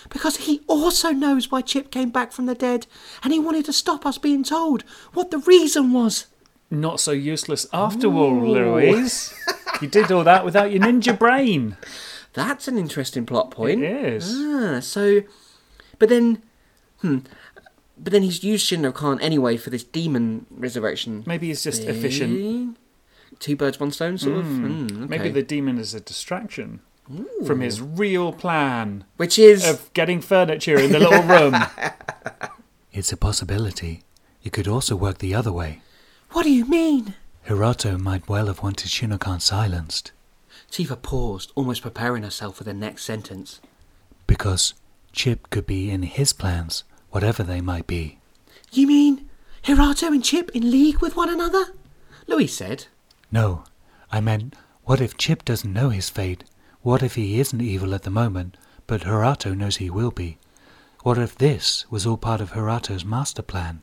Because 0.09 0.37
he 0.37 0.61
also 0.67 1.11
knows 1.11 1.51
why 1.51 1.61
Chip 1.61 1.91
came 1.91 2.09
back 2.09 2.31
from 2.31 2.45
the 2.45 2.55
dead, 2.55 2.87
and 3.21 3.33
he 3.33 3.39
wanted 3.39 3.65
to 3.65 3.73
stop 3.73 4.05
us 4.05 4.17
being 4.17 4.43
told 4.43 4.83
what 5.13 5.29
the 5.29 5.39
reason 5.39 5.91
was. 5.91 6.27
Not 6.71 6.99
so 6.99 7.11
useless 7.11 7.67
after 7.73 8.07
all, 8.07 8.47
Louise. 8.47 9.33
you 9.81 9.87
did 9.87 10.11
all 10.11 10.23
that 10.23 10.45
without 10.45 10.71
your 10.71 10.81
ninja 10.81 11.17
brain. 11.17 11.75
That's 12.33 12.67
an 12.67 12.77
interesting 12.77 13.25
plot 13.25 13.51
point. 13.51 13.83
It 13.83 14.05
is. 14.05 14.35
Ah, 14.37 14.79
so, 14.79 15.21
but 15.97 16.09
then, 16.09 16.43
hmm, 17.01 17.19
but 18.01 18.11
then 18.13 18.23
he's 18.23 18.43
used 18.43 18.65
Shinno 18.69 18.93
Khan 18.93 19.19
anyway 19.21 19.57
for 19.57 19.69
this 19.69 19.83
demon 19.83 20.45
resurrection. 20.49 21.23
Maybe 21.27 21.47
he's 21.47 21.63
just 21.63 21.83
efficient. 21.83 22.77
Two 23.39 23.55
birds, 23.55 23.79
one 23.79 23.91
stone, 23.91 24.17
sort 24.17 24.37
of. 24.39 24.45
Mm, 24.45 25.07
Maybe 25.09 25.29
the 25.29 25.43
demon 25.43 25.77
is 25.77 25.93
a 25.93 25.99
distraction 25.99 26.81
from 27.45 27.61
his 27.61 27.81
real 27.81 28.31
plan 28.31 29.03
which 29.17 29.39
is 29.39 29.67
of 29.67 29.91
getting 29.93 30.21
furniture 30.21 30.77
in 30.79 30.91
the 30.91 30.99
little 30.99 31.23
room. 31.23 31.55
It's 32.91 33.11
a 33.11 33.17
possibility. 33.17 34.03
It 34.43 34.51
could 34.51 34.67
also 34.67 34.95
work 34.95 35.19
the 35.19 35.33
other 35.35 35.51
way. 35.51 35.81
what 36.31 36.43
do 36.43 36.51
you 36.51 36.65
mean? 36.65 37.13
Hirato 37.47 37.99
might 37.99 38.27
well 38.27 38.47
have 38.47 38.61
wanted 38.63 38.89
Shinno 38.89 39.19
Khan 39.19 39.39
silenced, 39.39 40.11
Tifa 40.71 41.01
paused, 41.01 41.51
almost 41.55 41.81
preparing 41.81 42.23
herself 42.23 42.57
for 42.57 42.63
the 42.63 42.73
next 42.73 43.03
sentence. 43.05 43.59
because 44.27 44.73
Chip 45.11 45.49
could 45.49 45.65
be 45.65 45.89
in 45.89 46.03
his 46.03 46.33
plans, 46.33 46.83
whatever 47.11 47.43
they 47.43 47.61
might 47.61 47.87
be. 47.87 48.19
You 48.71 48.87
mean 48.87 49.29
Hirato 49.63 50.07
and 50.07 50.23
Chip 50.23 50.51
in 50.53 50.71
league 50.71 50.99
with 50.99 51.15
one 51.15 51.29
another? 51.29 51.73
Louis 52.27 52.47
said. 52.47 52.85
No, 53.31 53.63
I 54.11 54.19
meant, 54.19 54.55
what 54.83 55.01
if 55.01 55.17
Chip 55.17 55.45
doesn't 55.45 55.73
know 55.73 55.89
his 55.89 56.09
fate? 56.09 56.43
What 56.81 57.03
if 57.03 57.15
he 57.15 57.39
isn't 57.39 57.61
evil 57.61 57.93
at 57.93 58.03
the 58.03 58.09
moment, 58.09 58.57
but 58.87 59.01
Hirato 59.01 59.55
knows 59.55 59.77
he 59.77 59.89
will 59.89 60.11
be? 60.11 60.37
What 61.03 61.17
if 61.17 61.35
this 61.35 61.85
was 61.89 62.05
all 62.05 62.17
part 62.17 62.41
of 62.41 62.51
Hirato's 62.51 63.05
master 63.05 63.41
plan? 63.41 63.81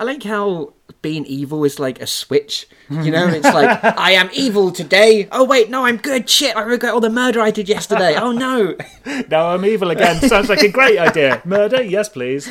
I 0.00 0.04
like 0.04 0.22
how 0.22 0.74
being 1.02 1.24
evil 1.26 1.64
is 1.64 1.78
like 1.78 2.00
a 2.00 2.06
switch. 2.06 2.66
You 2.90 3.10
know, 3.10 3.26
it's 3.28 3.44
like 3.44 3.82
I 3.98 4.12
am 4.12 4.30
evil 4.32 4.70
today. 4.72 5.28
Oh 5.32 5.44
wait, 5.44 5.70
no, 5.70 5.84
I'm 5.84 5.96
good. 5.96 6.28
Shit, 6.28 6.56
I 6.56 6.62
regret 6.62 6.94
all 6.94 7.00
the 7.00 7.10
murder 7.10 7.40
I 7.40 7.50
did 7.50 7.68
yesterday. 7.68 8.14
Oh 8.16 8.32
no. 8.32 8.76
now 9.28 9.48
I'm 9.50 9.64
evil 9.64 9.90
again. 9.90 10.20
Sounds 10.28 10.48
like 10.48 10.62
a 10.62 10.68
great 10.70 10.98
idea. 10.98 11.42
Murder? 11.44 11.82
Yes, 11.82 12.08
please. 12.08 12.48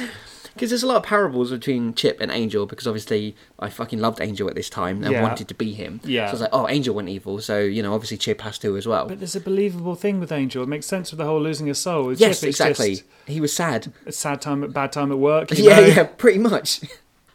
Because 0.54 0.72
there's 0.72 0.82
a 0.82 0.88
lot 0.88 0.98
of 0.98 1.04
parables 1.04 1.52
between 1.52 1.94
Chip 1.94 2.20
and 2.20 2.32
Angel. 2.32 2.66
Because 2.66 2.88
obviously, 2.88 3.36
I 3.60 3.70
fucking 3.70 4.00
loved 4.00 4.20
Angel 4.20 4.50
at 4.50 4.56
this 4.56 4.72
time 4.72 5.04
and 5.04 5.12
Yeah. 5.14 5.22
wanted 5.22 5.48
to 5.50 5.54
be 5.54 5.74
him. 5.74 6.02
Yeah. 6.04 6.26
So 6.26 6.30
I 6.30 6.32
was 6.32 6.42
like, 6.42 6.50
oh, 6.52 6.68
Angel 6.68 6.96
went 6.96 7.10
evil. 7.10 7.40
So 7.42 7.60
you 7.60 7.84
know, 7.84 7.94
obviously 7.94 8.18
Chip 8.18 8.42
has 8.42 8.58
to 8.60 8.76
as 8.76 8.88
well. 8.88 9.08
But 9.08 9.20
there's 9.20 9.36
a 9.36 9.40
believable 9.40 9.94
thing 9.96 10.20
with 10.20 10.32
Angel. 10.32 10.64
It 10.64 10.70
makes 10.70 10.86
sense 10.88 11.12
with 11.12 11.20
the 11.20 11.26
whole 11.26 11.40
losing 11.42 11.70
a 11.70 11.76
soul. 11.76 12.06
With 12.08 12.20
yes, 12.20 12.40
Chip, 12.42 12.50
it's 12.50 12.60
exactly. 12.60 12.96
just 12.96 13.04
He 13.28 13.40
was 13.40 13.54
sad. 13.54 13.94
a 14.08 14.12
sad 14.12 14.42
time, 14.42 14.70
bad 14.72 14.92
time 14.92 15.12
at 15.12 15.20
work. 15.20 15.50
Yeah, 15.58 15.80
know? 15.80 15.86
yeah, 15.86 16.04
pretty 16.06 16.40
much. 16.40 16.82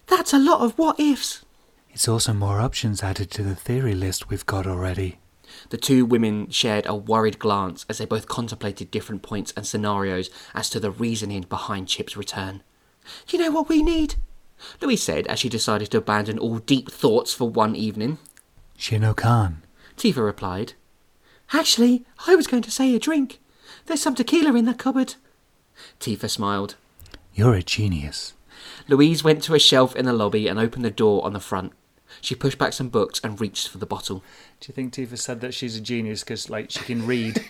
That's 0.06 0.32
a 0.32 0.38
lot 0.38 0.60
of 0.60 0.78
what 0.78 0.98
ifs. 1.00 1.44
It's 1.90 2.08
also 2.08 2.32
more 2.32 2.60
options 2.60 3.02
added 3.02 3.30
to 3.32 3.42
the 3.42 3.54
theory 3.54 3.94
list 3.94 4.28
we've 4.28 4.46
got 4.46 4.66
already. 4.66 5.18
The 5.68 5.76
two 5.76 6.04
women 6.06 6.50
shared 6.50 6.86
a 6.86 6.94
worried 6.94 7.38
glance 7.38 7.84
as 7.88 7.98
they 7.98 8.06
both 8.06 8.26
contemplated 8.26 8.90
different 8.90 9.22
points 9.22 9.52
and 9.56 9.66
scenarios 9.66 10.30
as 10.54 10.70
to 10.70 10.80
the 10.80 10.90
reasoning 10.90 11.42
behind 11.42 11.88
Chip's 11.88 12.16
return. 12.16 12.62
You 13.28 13.38
know 13.38 13.50
what 13.50 13.68
we 13.68 13.82
need? 13.82 14.14
Louise 14.80 15.02
said 15.02 15.26
as 15.26 15.40
she 15.40 15.48
decided 15.48 15.90
to 15.90 15.98
abandon 15.98 16.38
all 16.38 16.58
deep 16.58 16.90
thoughts 16.90 17.34
for 17.34 17.48
one 17.48 17.76
evening. 17.76 18.18
Shinnokan. 18.78 19.56
Tifa 19.96 20.24
replied, 20.24 20.74
Actually, 21.52 22.04
I 22.26 22.34
was 22.34 22.46
going 22.46 22.62
to 22.62 22.70
say 22.70 22.94
a 22.94 22.98
drink. 22.98 23.40
There's 23.86 24.00
some 24.00 24.14
tequila 24.14 24.54
in 24.54 24.64
the 24.64 24.74
cupboard. 24.74 25.16
Tifa 26.00 26.30
smiled. 26.30 26.76
You're 27.34 27.54
a 27.54 27.62
genius. 27.62 28.34
Louise 28.88 29.22
went 29.24 29.42
to 29.44 29.54
a 29.54 29.58
shelf 29.58 29.94
in 29.96 30.04
the 30.04 30.12
lobby 30.12 30.48
and 30.48 30.58
opened 30.58 30.84
the 30.84 30.90
door 30.90 31.24
on 31.24 31.32
the 31.32 31.40
front. 31.40 31.72
She 32.20 32.34
pushed 32.34 32.58
back 32.58 32.72
some 32.72 32.88
books 32.88 33.20
and 33.24 33.40
reached 33.40 33.68
for 33.68 33.78
the 33.78 33.86
bottle. 33.86 34.22
Do 34.60 34.68
you 34.68 34.74
think 34.74 34.92
Tifa 34.92 35.18
said 35.18 35.40
that 35.40 35.54
she's 35.54 35.76
a 35.76 35.80
genius 35.80 36.22
because, 36.22 36.50
like, 36.50 36.70
she 36.70 36.80
can 36.80 37.06
read? 37.06 37.34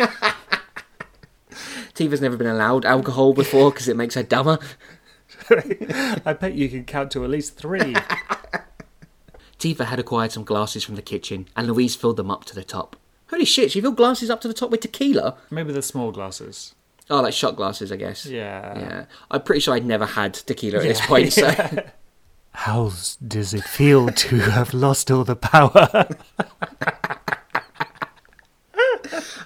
Tifa's 1.94 2.20
never 2.20 2.36
been 2.36 2.46
allowed 2.46 2.84
alcohol 2.84 3.34
before 3.34 3.70
because 3.70 3.88
it 3.88 3.96
makes 3.96 4.14
her 4.14 4.22
dumber. 4.22 4.58
I 5.50 6.36
bet 6.38 6.54
you 6.54 6.68
can 6.68 6.84
count 6.84 7.10
to 7.12 7.24
at 7.24 7.30
least 7.30 7.56
three. 7.56 7.94
Tifa 9.58 9.86
had 9.86 9.98
acquired 9.98 10.32
some 10.32 10.44
glasses 10.44 10.84
from 10.84 10.96
the 10.96 11.02
kitchen, 11.02 11.48
and 11.56 11.66
Louise 11.66 11.94
filled 11.94 12.16
them 12.16 12.30
up 12.30 12.44
to 12.44 12.54
the 12.54 12.64
top. 12.64 12.96
Holy 13.30 13.44
shit, 13.44 13.70
she 13.70 13.80
filled 13.80 13.96
glasses 13.96 14.30
up 14.30 14.40
to 14.42 14.48
the 14.48 14.54
top 14.54 14.70
with 14.70 14.80
tequila? 14.80 15.36
Maybe 15.50 15.72
the 15.72 15.82
small 15.82 16.12
glasses. 16.12 16.74
Oh, 17.10 17.20
like 17.20 17.34
shot 17.34 17.56
glasses, 17.56 17.90
I 17.92 17.96
guess. 17.96 18.26
Yeah. 18.26 18.78
Yeah. 18.78 19.04
I'm 19.30 19.42
pretty 19.42 19.60
sure 19.60 19.74
I'd 19.74 19.84
never 19.84 20.06
had 20.06 20.34
tequila 20.34 20.78
at 20.78 20.84
this 20.84 21.00
point, 21.04 21.32
so. 21.32 21.50
How 22.54 22.90
does 23.26 23.54
it 23.54 23.64
feel 23.64 24.08
to 24.08 24.38
have 24.38 24.72
lost 24.74 25.10
all 25.10 25.24
the 25.24 25.36
power? 25.36 26.08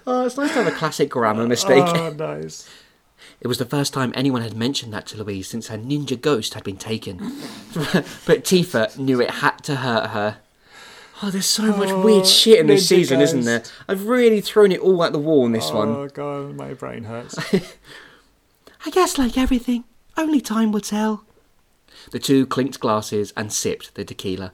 Oh, 0.09 0.25
it's 0.25 0.37
nice 0.37 0.53
to 0.53 0.63
have 0.63 0.73
a 0.73 0.77
classic 0.77 1.11
grammar 1.11 1.47
mistake. 1.49 1.83
Oh, 1.85 2.11
nice. 2.11 2.69
It 3.41 3.49
was 3.49 3.59
the 3.59 3.65
first 3.67 3.93
time 3.93 4.13
anyone 4.15 4.41
had 4.43 4.57
mentioned 4.57 4.93
that 4.95 5.07
to 5.09 5.19
Louise 5.23 5.49
since 5.49 5.69
her 5.69 5.77
ninja 5.77 6.19
ghost 6.21 6.55
had 6.55 6.65
been 6.65 6.77
taken. 6.79 7.19
but 7.75 8.45
Tifa 8.45 8.97
knew 8.97 9.21
it 9.21 9.31
had 9.31 9.59
to 9.65 9.77
hurt 9.77 10.11
her. 10.11 10.39
Oh, 11.23 11.31
there's 11.31 11.47
so 11.47 11.75
much 11.77 11.91
weird 12.05 12.27
shit 12.27 12.59
in 12.59 12.67
this 12.67 12.89
season, 12.89 13.21
isn't 13.23 13.45
there? 13.45 13.63
I've 13.89 14.07
really 14.07 14.41
thrown 14.43 14.71
it 14.71 14.81
all 14.81 15.03
at 15.03 15.13
the 15.13 15.19
wall 15.19 15.47
in 15.47 15.53
this 15.53 15.71
one. 15.71 15.89
Oh, 15.89 16.09
God, 16.09 16.55
my 16.57 16.75
brain 16.75 17.05
hurts. 17.05 17.39
I 18.85 18.91
guess, 18.91 19.17
like 19.19 19.39
everything, 19.39 19.85
only 20.17 20.41
time 20.41 20.73
will 20.73 20.81
tell. 20.81 21.25
The 22.11 22.19
two 22.19 22.47
clinked 22.47 22.79
glasses 22.81 23.33
and 23.37 23.53
sipped 23.53 23.95
the 23.95 24.05
tequila. 24.05 24.53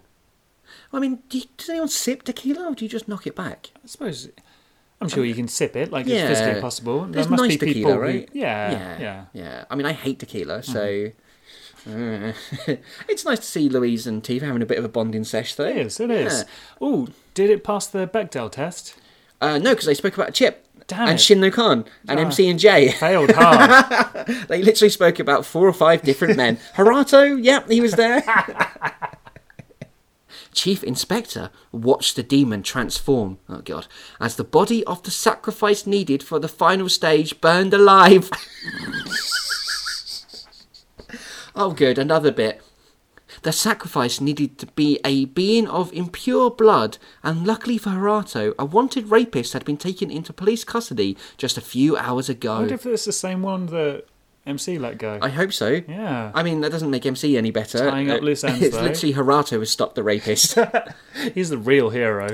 I 0.92 1.00
mean, 1.00 1.20
do 1.28 1.38
you, 1.38 1.44
does 1.56 1.68
anyone 1.68 1.88
sip 1.88 2.22
tequila 2.22 2.68
or 2.70 2.74
do 2.74 2.84
you 2.84 2.88
just 2.88 3.08
knock 3.08 3.26
it 3.26 3.34
back? 3.34 3.70
I 3.82 3.86
suppose. 3.86 4.28
I'm 5.00 5.08
sure 5.08 5.24
you 5.24 5.34
can 5.34 5.48
sip 5.48 5.74
it, 5.74 5.90
like 5.90 6.06
Yeah. 6.06 6.28
it's 6.28 6.38
physically 6.38 6.60
possible. 6.60 7.00
There's 7.06 7.26
there 7.26 7.30
must 7.30 7.42
nice 7.42 7.56
be 7.56 7.66
people 7.74 7.90
tequila, 7.90 7.94
who- 7.94 8.00
right? 8.18 8.28
yeah, 8.32 8.70
yeah, 8.70 9.00
yeah. 9.00 9.24
yeah. 9.32 9.64
I 9.68 9.74
mean, 9.74 9.86
I 9.86 9.92
hate 9.94 10.20
tequila, 10.20 10.62
so 10.62 11.06
uh, 11.06 11.10
it's 13.08 13.24
nice 13.24 13.38
to 13.40 13.44
see 13.44 13.68
Louise 13.68 14.06
and 14.06 14.22
Tifa 14.22 14.42
having 14.42 14.62
a 14.62 14.66
bit 14.66 14.78
of 14.78 14.84
a 14.84 14.88
bonding 14.88 15.24
sesh, 15.24 15.54
though. 15.54 15.64
It 15.66 15.76
is, 15.78 16.00
it 16.00 16.10
is. 16.10 16.40
Yeah. 16.42 16.48
Oh, 16.80 17.08
did 17.34 17.50
it 17.50 17.64
pass 17.64 17.86
the 17.86 18.06
Bechdel 18.06 18.50
test? 18.52 18.94
Uh, 19.40 19.58
no, 19.58 19.70
because 19.70 19.86
they 19.86 19.94
spoke 19.94 20.14
about 20.14 20.28
a 20.28 20.32
Chip 20.32 20.66
Damn 20.86 21.08
and 21.08 21.18
it. 21.18 21.22
Shinno 21.22 21.52
Khan 21.52 21.84
and 22.08 22.20
Ah. 22.20 22.22
MC 22.24 22.48
and 22.48 22.58
J. 22.60 22.92
Failed 22.92 23.30
hard. 23.34 24.26
They 24.48 24.62
literally 24.62 24.90
spoke 24.90 25.18
about 25.18 25.44
four 25.44 25.66
or 25.66 25.72
five 25.72 26.02
different 26.02 26.36
men. 26.36 26.58
Hirato, 26.76 27.42
yep, 27.42 27.68
he 27.68 27.80
was 27.80 27.92
there. 27.94 28.22
Chief 30.52 30.84
Inspector 30.84 31.50
watched 31.72 32.14
the 32.14 32.22
demon 32.22 32.62
transform, 32.62 33.38
oh 33.48 33.62
god, 33.62 33.86
as 34.20 34.36
the 34.36 34.44
body 34.44 34.84
of 34.84 35.02
the 35.02 35.10
sacrifice 35.10 35.86
needed 35.86 36.22
for 36.22 36.38
the 36.38 36.46
final 36.48 36.88
stage 36.90 37.40
burned 37.40 37.72
alive. 37.72 38.28
Oh, 41.54 41.72
good. 41.72 41.98
Another 41.98 42.30
bit. 42.30 42.62
The 43.42 43.52
sacrifice 43.52 44.20
needed 44.20 44.58
to 44.58 44.66
be 44.66 45.00
a 45.04 45.24
being 45.24 45.66
of 45.66 45.90
impure 45.94 46.50
blood, 46.50 46.98
and 47.22 47.46
luckily 47.46 47.78
for 47.78 47.90
Hirato, 47.90 48.54
a 48.58 48.64
wanted 48.66 49.10
rapist 49.10 49.54
had 49.54 49.64
been 49.64 49.78
taken 49.78 50.10
into 50.10 50.34
police 50.34 50.64
custody 50.64 51.16
just 51.38 51.56
a 51.56 51.62
few 51.62 51.96
hours 51.96 52.28
I 52.28 52.34
ago. 52.34 52.56
wonder 52.56 52.74
if 52.74 52.84
it's 52.84 53.06
the 53.06 53.12
same 53.12 53.40
one 53.40 53.66
that 53.66 54.04
MC 54.44 54.78
let 54.78 54.98
go. 54.98 55.18
I 55.22 55.30
hope 55.30 55.52
so. 55.54 55.80
yeah. 55.88 56.30
I 56.34 56.42
mean, 56.42 56.60
that 56.60 56.72
doesn't 56.72 56.90
make 56.90 57.06
MC 57.06 57.38
any 57.38 57.50
better. 57.50 57.78
Tying 57.78 58.10
up 58.10 58.20
Uh, 58.20 58.24
loose 58.24 58.44
ends, 58.44 58.60
It's 58.62 58.76
though. 58.76 58.82
literally 58.82 59.14
Hirato 59.14 59.58
has 59.60 59.70
stopped 59.70 59.94
the 59.94 60.02
rapist. 60.02 60.58
He's 61.34 61.48
the 61.48 61.58
real 61.58 61.88
hero. 61.88 62.28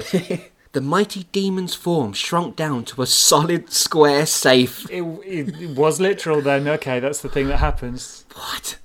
the 0.72 0.80
mighty 0.80 1.24
demon's 1.30 1.76
form 1.76 2.12
shrunk 2.12 2.56
down 2.56 2.84
to 2.86 3.02
a 3.02 3.06
solid 3.06 3.70
square 3.70 4.26
safe. 4.26 4.90
it, 4.90 5.02
it, 5.24 5.60
it 5.62 5.76
was 5.76 6.00
literal 6.00 6.40
then. 6.40 6.66
Okay, 6.66 6.98
that's 6.98 7.20
the 7.20 7.28
thing 7.28 7.46
that 7.48 7.58
happens. 7.58 8.24
What? 8.34 8.78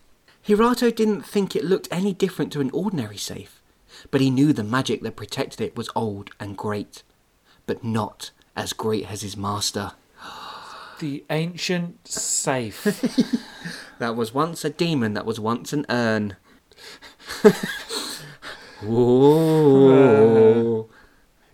Hirato 0.45 0.93
didn't 0.93 1.21
think 1.21 1.55
it 1.55 1.63
looked 1.63 1.87
any 1.89 2.13
different 2.13 2.51
to 2.51 2.61
an 2.61 2.69
ordinary 2.71 3.17
safe, 3.17 3.61
but 4.11 4.19
he 4.19 4.29
knew 4.29 4.51
the 4.51 4.63
magic 4.63 5.01
that 5.01 5.15
protected 5.15 5.61
it 5.61 5.77
was 5.77 5.89
old 5.95 6.31
and 6.39 6.57
great, 6.57 7.03
but 7.65 7.83
not 7.83 8.31
as 8.55 8.73
great 8.73 9.09
as 9.09 9.21
his 9.21 9.37
master. 9.37 9.93
The 10.99 11.25
ancient 11.29 12.07
safe. 12.07 12.85
That 13.99 14.15
was 14.15 14.33
once 14.33 14.65
a 14.65 14.69
demon 14.69 15.13
that 15.13 15.25
was 15.25 15.39
once 15.39 15.71
an 15.71 15.85
urn. 15.89 16.35
Ooh. 18.83 19.79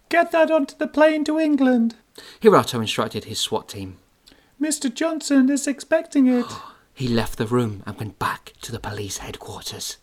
Get 0.09 0.31
that 0.31 0.49
onto 0.49 0.75
the 0.77 0.87
plane 0.87 1.23
to 1.25 1.37
England. 1.37 1.95
Hirato 2.41 2.81
instructed 2.81 3.25
his 3.25 3.39
SWAT 3.39 3.69
team. 3.69 3.99
Mr. 4.59 4.91
Johnson 4.93 5.49
is 5.49 5.67
expecting 5.67 6.27
it. 6.27 6.45
He 6.99 7.07
left 7.07 7.37
the 7.37 7.47
room 7.47 7.81
and 7.85 7.97
went 7.97 8.19
back 8.19 8.51
to 8.59 8.73
the 8.73 8.79
police 8.79 9.19
headquarters. 9.19 9.95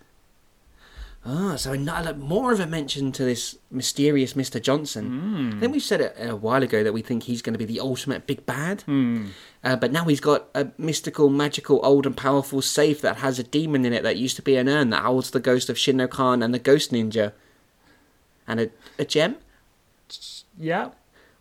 Ah, 1.26 1.56
so 1.56 1.72
another, 1.74 2.14
more 2.14 2.54
of 2.54 2.58
a 2.58 2.66
mention 2.66 3.12
to 3.12 3.22
this 3.22 3.58
mysterious 3.70 4.32
Mr. 4.32 4.62
Johnson. 4.62 5.52
I 5.54 5.60
think 5.60 5.74
we 5.74 5.78
said 5.78 6.00
it 6.00 6.16
a 6.18 6.34
while 6.34 6.62
ago 6.62 6.82
that 6.82 6.94
we 6.94 7.02
think 7.02 7.24
he's 7.24 7.42
going 7.42 7.52
to 7.52 7.58
be 7.58 7.66
the 7.66 7.80
ultimate 7.80 8.26
big 8.26 8.46
bad. 8.46 8.82
Uh, 9.62 9.76
but 9.76 9.92
now 9.92 10.04
he's 10.04 10.20
got 10.20 10.46
a 10.54 10.68
mystical, 10.78 11.28
magical, 11.28 11.84
old 11.84 12.06
and 12.06 12.16
powerful 12.16 12.62
safe 12.62 13.02
that 13.02 13.18
has 13.18 13.38
a 13.38 13.42
demon 13.42 13.84
in 13.84 13.92
it 13.92 14.02
that 14.02 14.16
used 14.16 14.36
to 14.36 14.42
be 14.42 14.56
an 14.56 14.66
urn 14.66 14.88
that 14.88 15.02
holds 15.02 15.32
the 15.32 15.38
ghost 15.38 15.68
of 15.68 15.76
Shinno 15.76 16.08
Khan 16.08 16.42
and 16.42 16.54
the 16.54 16.58
Ghost 16.58 16.92
Ninja. 16.92 17.34
And 18.48 18.58
a, 18.58 18.70
a 18.98 19.04
gem? 19.04 19.36
Yeah. 20.58 20.92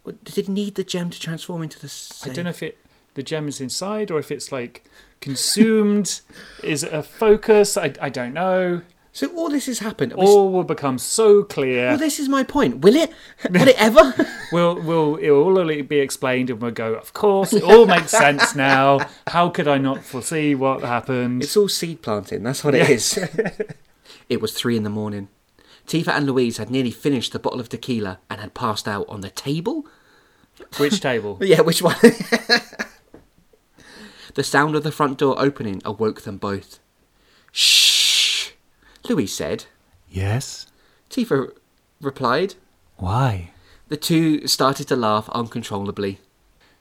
Or 0.04 0.12
Did 0.12 0.38
it 0.38 0.50
need 0.50 0.76
the 0.76 0.84
gem 0.84 1.12
to 1.12 1.18
transform 1.18 1.64
into 1.64 1.80
the 1.80 1.88
safe? 1.88 2.34
I 2.34 2.36
don't 2.36 2.44
know 2.44 2.50
if 2.50 2.62
it 2.62 2.78
the 3.14 3.24
gem 3.24 3.48
is 3.48 3.62
inside 3.62 4.12
or 4.12 4.20
if 4.20 4.32
it's 4.32 4.52
like 4.52 4.84
consumed. 5.22 6.22
is 6.64 6.84
it 6.84 6.94
a 6.94 7.04
focus? 7.04 7.78
I, 7.78 7.94
I 8.02 8.10
don't 8.10 8.34
know. 8.34 8.82
So 9.16 9.28
all 9.28 9.50
this 9.50 9.68
has 9.68 9.80
happened. 9.80 10.12
All 10.12 10.52
will 10.52 10.66
become 10.66 10.98
so 10.98 11.42
clear. 11.42 11.88
Well, 11.88 11.98
this 11.98 12.20
is 12.20 12.28
my 12.28 12.44
point. 12.44 12.80
Will 12.80 12.98
it? 12.98 13.14
Will 13.50 13.70
it 13.70 13.78
ever? 13.80 14.14
Will 14.52 14.76
will 14.82 15.16
it 15.16 15.30
will 15.30 15.58
all 15.58 15.84
be 15.84 16.00
explained 16.00 16.50
and 16.50 16.62
we'll 16.62 16.72
go, 16.72 16.94
of 16.96 17.14
course, 17.14 17.54
it 17.54 17.64
all 17.64 17.86
makes 17.86 18.12
sense 18.12 18.56
now. 18.56 19.00
How 19.28 19.50
could 19.50 19.70
I 19.70 19.78
not 19.78 20.04
foresee 20.04 20.54
what 20.54 20.82
happened? 20.82 21.44
it's 21.44 21.56
all 21.56 21.70
seed 21.70 22.02
planting. 22.02 22.44
That's 22.44 22.64
what 22.64 22.76
it 22.76 22.90
is. 22.90 23.18
it 24.30 24.42
was 24.42 24.54
three 24.54 24.76
in 24.76 24.84
the 24.84 24.90
morning. 24.90 25.30
Tifa 25.88 26.10
and 26.10 26.26
Louise 26.26 26.58
had 26.58 26.70
nearly 26.70 26.92
finished 26.92 27.32
the 27.32 27.40
bottle 27.40 27.62
of 27.62 27.70
tequila 27.70 28.20
and 28.30 28.42
had 28.42 28.54
passed 28.54 28.88
out 28.88 29.08
on 29.08 29.22
the 29.22 29.30
table. 29.30 29.88
Which 30.78 31.00
table? 31.00 31.38
Yeah, 31.42 31.62
which 31.62 31.82
one? 31.82 31.96
The 34.36 34.44
sound 34.44 34.76
of 34.76 34.84
the 34.84 34.92
front 34.92 35.18
door 35.18 35.36
opening 35.38 35.82
awoke 35.84 36.22
them 36.22 36.38
both. 36.38 36.80
Shh, 37.52 38.52
Louis 39.10 39.28
said. 39.28 39.66
Yes? 40.10 40.68
Tifa 41.10 41.52
replied. 42.02 42.56
Why? 42.98 43.52
The 43.88 43.98
two 43.98 44.48
started 44.48 44.88
to 44.90 44.96
laugh 44.96 45.30
uncontrollably. 45.30 46.20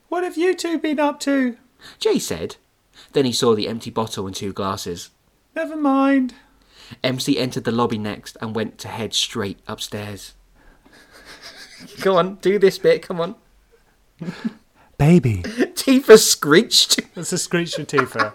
What 0.09 0.25
have 0.25 0.37
you 0.37 0.55
two 0.55 0.79
been 0.79 0.99
up 0.99 1.21
to? 1.21 1.57
Jay 1.99 2.19
said. 2.19 2.57
Then 3.13 3.25
he 3.25 3.33
saw 3.33 3.55
the 3.55 3.69
empty 3.69 3.91
bottle 3.91 4.27
and 4.27 4.35
two 4.35 4.53
glasses. 4.53 5.11
Never 5.55 5.77
mind. 5.77 6.35
MC 7.03 7.39
entered 7.39 7.65
the 7.65 7.73
lobby 7.73 7.99
next 7.99 8.37
and 8.41 8.55
went 8.55 8.79
to 8.79 8.89
head 8.89 9.15
straight 9.15 9.61
upstairs. 9.67 10.35
Go 12.01 12.17
on, 12.17 12.37
do 12.37 12.59
this 12.59 12.79
bit, 12.79 13.03
come 13.03 13.21
on. 13.21 13.35
Baby, 15.05 15.43
Tifa 15.75 16.19
screeched. 16.19 16.99
That's 17.15 17.31
a 17.31 17.37
screech 17.37 17.75
for 17.75 17.85
Tifa. 17.85 18.33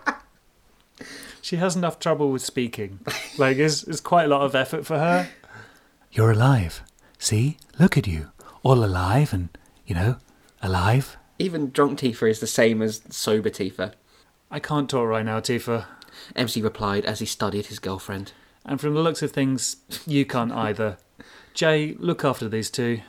She 1.42 1.56
has 1.56 1.76
enough 1.76 1.98
trouble 1.98 2.32
with 2.32 2.44
speaking. 2.44 3.00
Like, 3.40 3.58
it's, 3.58 3.82
it's 3.82 4.00
quite 4.00 4.26
a 4.26 4.28
lot 4.28 4.44
of 4.44 4.54
effort 4.54 4.86
for 4.86 5.00
her. 5.00 5.30
you're 6.12 6.30
alive. 6.30 6.84
See? 7.18 7.58
Look 7.80 7.98
at 7.98 8.06
you. 8.06 8.30
All 8.62 8.86
alive 8.86 9.34
and, 9.34 9.50
you 9.88 9.96
know, 9.96 10.18
alive. 10.62 11.18
Even 11.40 11.72
drunk 11.72 12.02
Tifa 12.02 12.30
is 12.30 12.40
the 12.40 12.46
same 12.46 12.84
as 12.84 13.02
sober 13.10 13.50
Tifa. 13.50 13.94
I 14.52 14.60
can't 14.60 14.88
talk 14.88 15.08
right 15.08 15.26
now, 15.26 15.40
Tifa. 15.40 15.86
MC 16.36 16.62
replied 16.62 17.04
as 17.04 17.18
he 17.18 17.26
studied 17.26 17.66
his 17.66 17.80
girlfriend. 17.80 18.34
And 18.64 18.80
from 18.80 18.94
the 18.94 19.02
looks 19.02 19.24
of 19.24 19.32
things, 19.32 19.78
you 20.06 20.24
can't 20.24 20.52
either. 20.52 20.98
Jay, 21.56 21.96
look 21.98 22.24
after 22.24 22.48
these 22.48 22.70
two. 22.70 23.02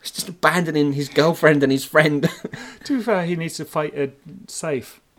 He's 0.00 0.10
just 0.10 0.28
abandoning 0.28 0.92
his 0.92 1.08
girlfriend 1.08 1.62
and 1.62 1.72
his 1.72 1.84
friend. 1.84 2.28
To 2.84 2.96
be 2.96 3.02
fair, 3.02 3.26
he 3.26 3.36
needs 3.36 3.56
to 3.56 3.66
fight 3.66 3.94
a 3.98 4.12
safe. 4.46 5.02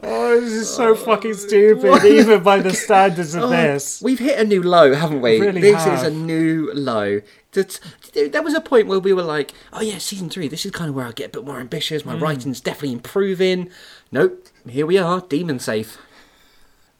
oh, 0.00 0.40
this 0.40 0.52
is 0.52 0.72
so 0.72 0.90
oh, 0.90 0.94
fucking 0.94 1.34
stupid, 1.34 2.04
even 2.04 2.40
by 2.44 2.60
the 2.60 2.72
standards 2.74 3.34
of 3.34 3.44
oh, 3.44 3.48
this. 3.48 4.00
We've 4.00 4.20
hit 4.20 4.38
a 4.38 4.44
new 4.44 4.62
low, 4.62 4.94
haven't 4.94 5.22
we? 5.22 5.40
Really 5.40 5.60
this 5.60 5.82
have. 5.82 5.94
is 5.94 6.02
a 6.04 6.10
new 6.12 6.70
low. 6.72 7.20
That's, 7.50 7.80
there 8.12 8.42
was 8.42 8.54
a 8.54 8.60
point 8.60 8.86
where 8.86 9.00
we 9.00 9.12
were 9.12 9.24
like, 9.24 9.54
oh 9.72 9.80
yeah, 9.80 9.98
season 9.98 10.30
three, 10.30 10.46
this 10.46 10.64
is 10.64 10.70
kind 10.70 10.88
of 10.88 10.94
where 10.94 11.06
I 11.06 11.12
get 11.12 11.30
a 11.30 11.40
bit 11.40 11.44
more 11.44 11.58
ambitious. 11.58 12.04
My 12.04 12.14
hmm. 12.14 12.22
writing's 12.22 12.60
definitely 12.60 12.92
improving. 12.92 13.70
Nope, 14.12 14.46
here 14.68 14.86
we 14.86 14.98
are, 14.98 15.20
demon 15.22 15.58
safe. 15.58 15.98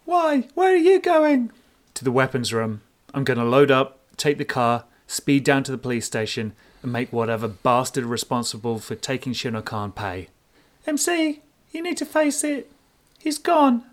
Why? 0.06 0.48
Where 0.54 0.72
are 0.72 0.76
you 0.76 0.98
going? 0.98 1.52
To 1.94 2.02
the 2.02 2.10
weapons 2.10 2.52
room. 2.52 2.80
I'm 3.14 3.24
going 3.24 3.38
to 3.38 3.44
load 3.44 3.70
up, 3.70 4.00
take 4.16 4.38
the 4.38 4.44
car, 4.44 4.84
speed 5.06 5.44
down 5.44 5.62
to 5.64 5.72
the 5.72 5.78
police 5.78 6.06
station, 6.06 6.52
and 6.82 6.92
make 6.92 7.12
whatever 7.12 7.48
bastard 7.48 8.04
responsible 8.04 8.78
for 8.78 8.94
taking 8.94 9.32
Shinokan 9.32 9.94
pay. 9.94 10.28
MC, 10.86 11.42
you 11.72 11.82
need 11.82 11.96
to 11.98 12.06
face 12.06 12.44
it. 12.44 12.70
He's 13.18 13.38
gone. 13.38 13.84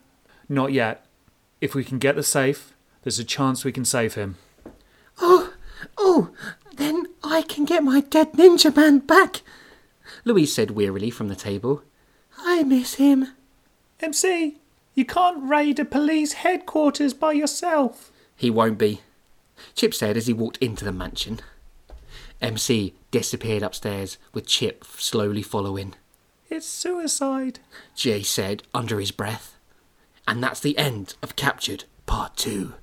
Not 0.47 0.71
yet. 0.71 1.05
If 1.61 1.73
we 1.73 1.83
can 1.83 1.97
get 1.97 2.15
the 2.15 2.23
safe, 2.23 2.73
there's 3.03 3.19
a 3.19 3.23
chance 3.23 3.63
we 3.63 3.71
can 3.71 3.85
save 3.85 4.15
him. 4.15 4.35
Oh, 5.19 5.53
oh, 5.97 6.29
then 6.75 7.07
I 7.23 7.41
can 7.41 7.65
get 7.65 7.83
my 7.83 8.01
dead 8.01 8.33
ninja 8.33 8.75
man 8.75 8.99
back, 8.99 9.41
Louise 10.23 10.53
said 10.53 10.71
wearily 10.71 11.09
from 11.09 11.27
the 11.27 11.35
table. 11.35 11.83
I 12.37 12.63
miss 12.63 12.95
him. 12.95 13.29
MC, 13.99 14.57
you 14.93 15.05
can't 15.05 15.49
raid 15.49 15.79
a 15.79 15.85
police 15.85 16.33
headquarters 16.33 17.13
by 17.13 17.33
yourself. 17.33 18.11
He 18.35 18.49
won't 18.49 18.77
be, 18.77 19.01
Chip 19.73 19.93
said 19.93 20.17
as 20.17 20.27
he 20.27 20.33
walked 20.33 20.57
into 20.57 20.85
the 20.85 20.91
mansion. 20.91 21.39
MC 22.41 22.93
disappeared 23.11 23.63
upstairs, 23.63 24.17
with 24.33 24.47
Chip 24.47 24.83
slowly 24.85 25.41
following. 25.41 25.95
It's 26.49 26.65
suicide. 26.65 27.59
Jay 27.95 28.21
said 28.21 28.63
under 28.73 28.99
his 28.99 29.11
breath. 29.11 29.57
And 30.27 30.43
that's 30.43 30.59
the 30.59 30.77
end 30.77 31.15
of 31.21 31.35
Captured 31.35 31.85
Part 32.05 32.35
2. 32.37 32.73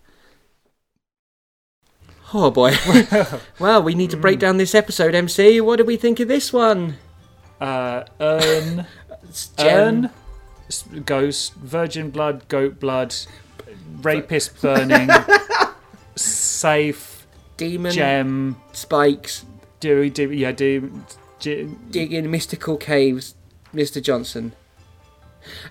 Oh 2.35 2.51
boy. 2.51 2.75
well, 3.59 3.83
we 3.83 3.95
need 3.95 4.11
to 4.11 4.17
break 4.17 4.39
down 4.39 4.57
this 4.57 4.75
episode, 4.75 5.15
MC. 5.15 5.61
What 5.61 5.77
do 5.77 5.85
we 5.85 5.97
think 5.97 6.19
of 6.19 6.29
this 6.29 6.53
one? 6.53 6.97
Uh, 7.61 8.05
urn, 8.21 8.87
urn, 9.59 10.11
ghost, 11.05 11.55
virgin 11.55 12.11
blood, 12.11 12.49
goat 12.49 12.81
blood, 12.81 13.15
rapist 14.03 14.61
burning, 14.63 15.09
safe, 16.17 17.27
Demon, 17.57 17.93
gem, 17.93 18.57
spikes, 18.73 19.45
do, 19.81 20.09
do, 20.09 20.31
yeah, 20.31 20.53
do, 20.53 21.05
do, 21.41 21.79
dig 21.91 22.13
in 22.13 22.31
mystical 22.31 22.77
caves, 22.77 23.35
Mr. 23.75 24.03
Johnson. 24.03 24.55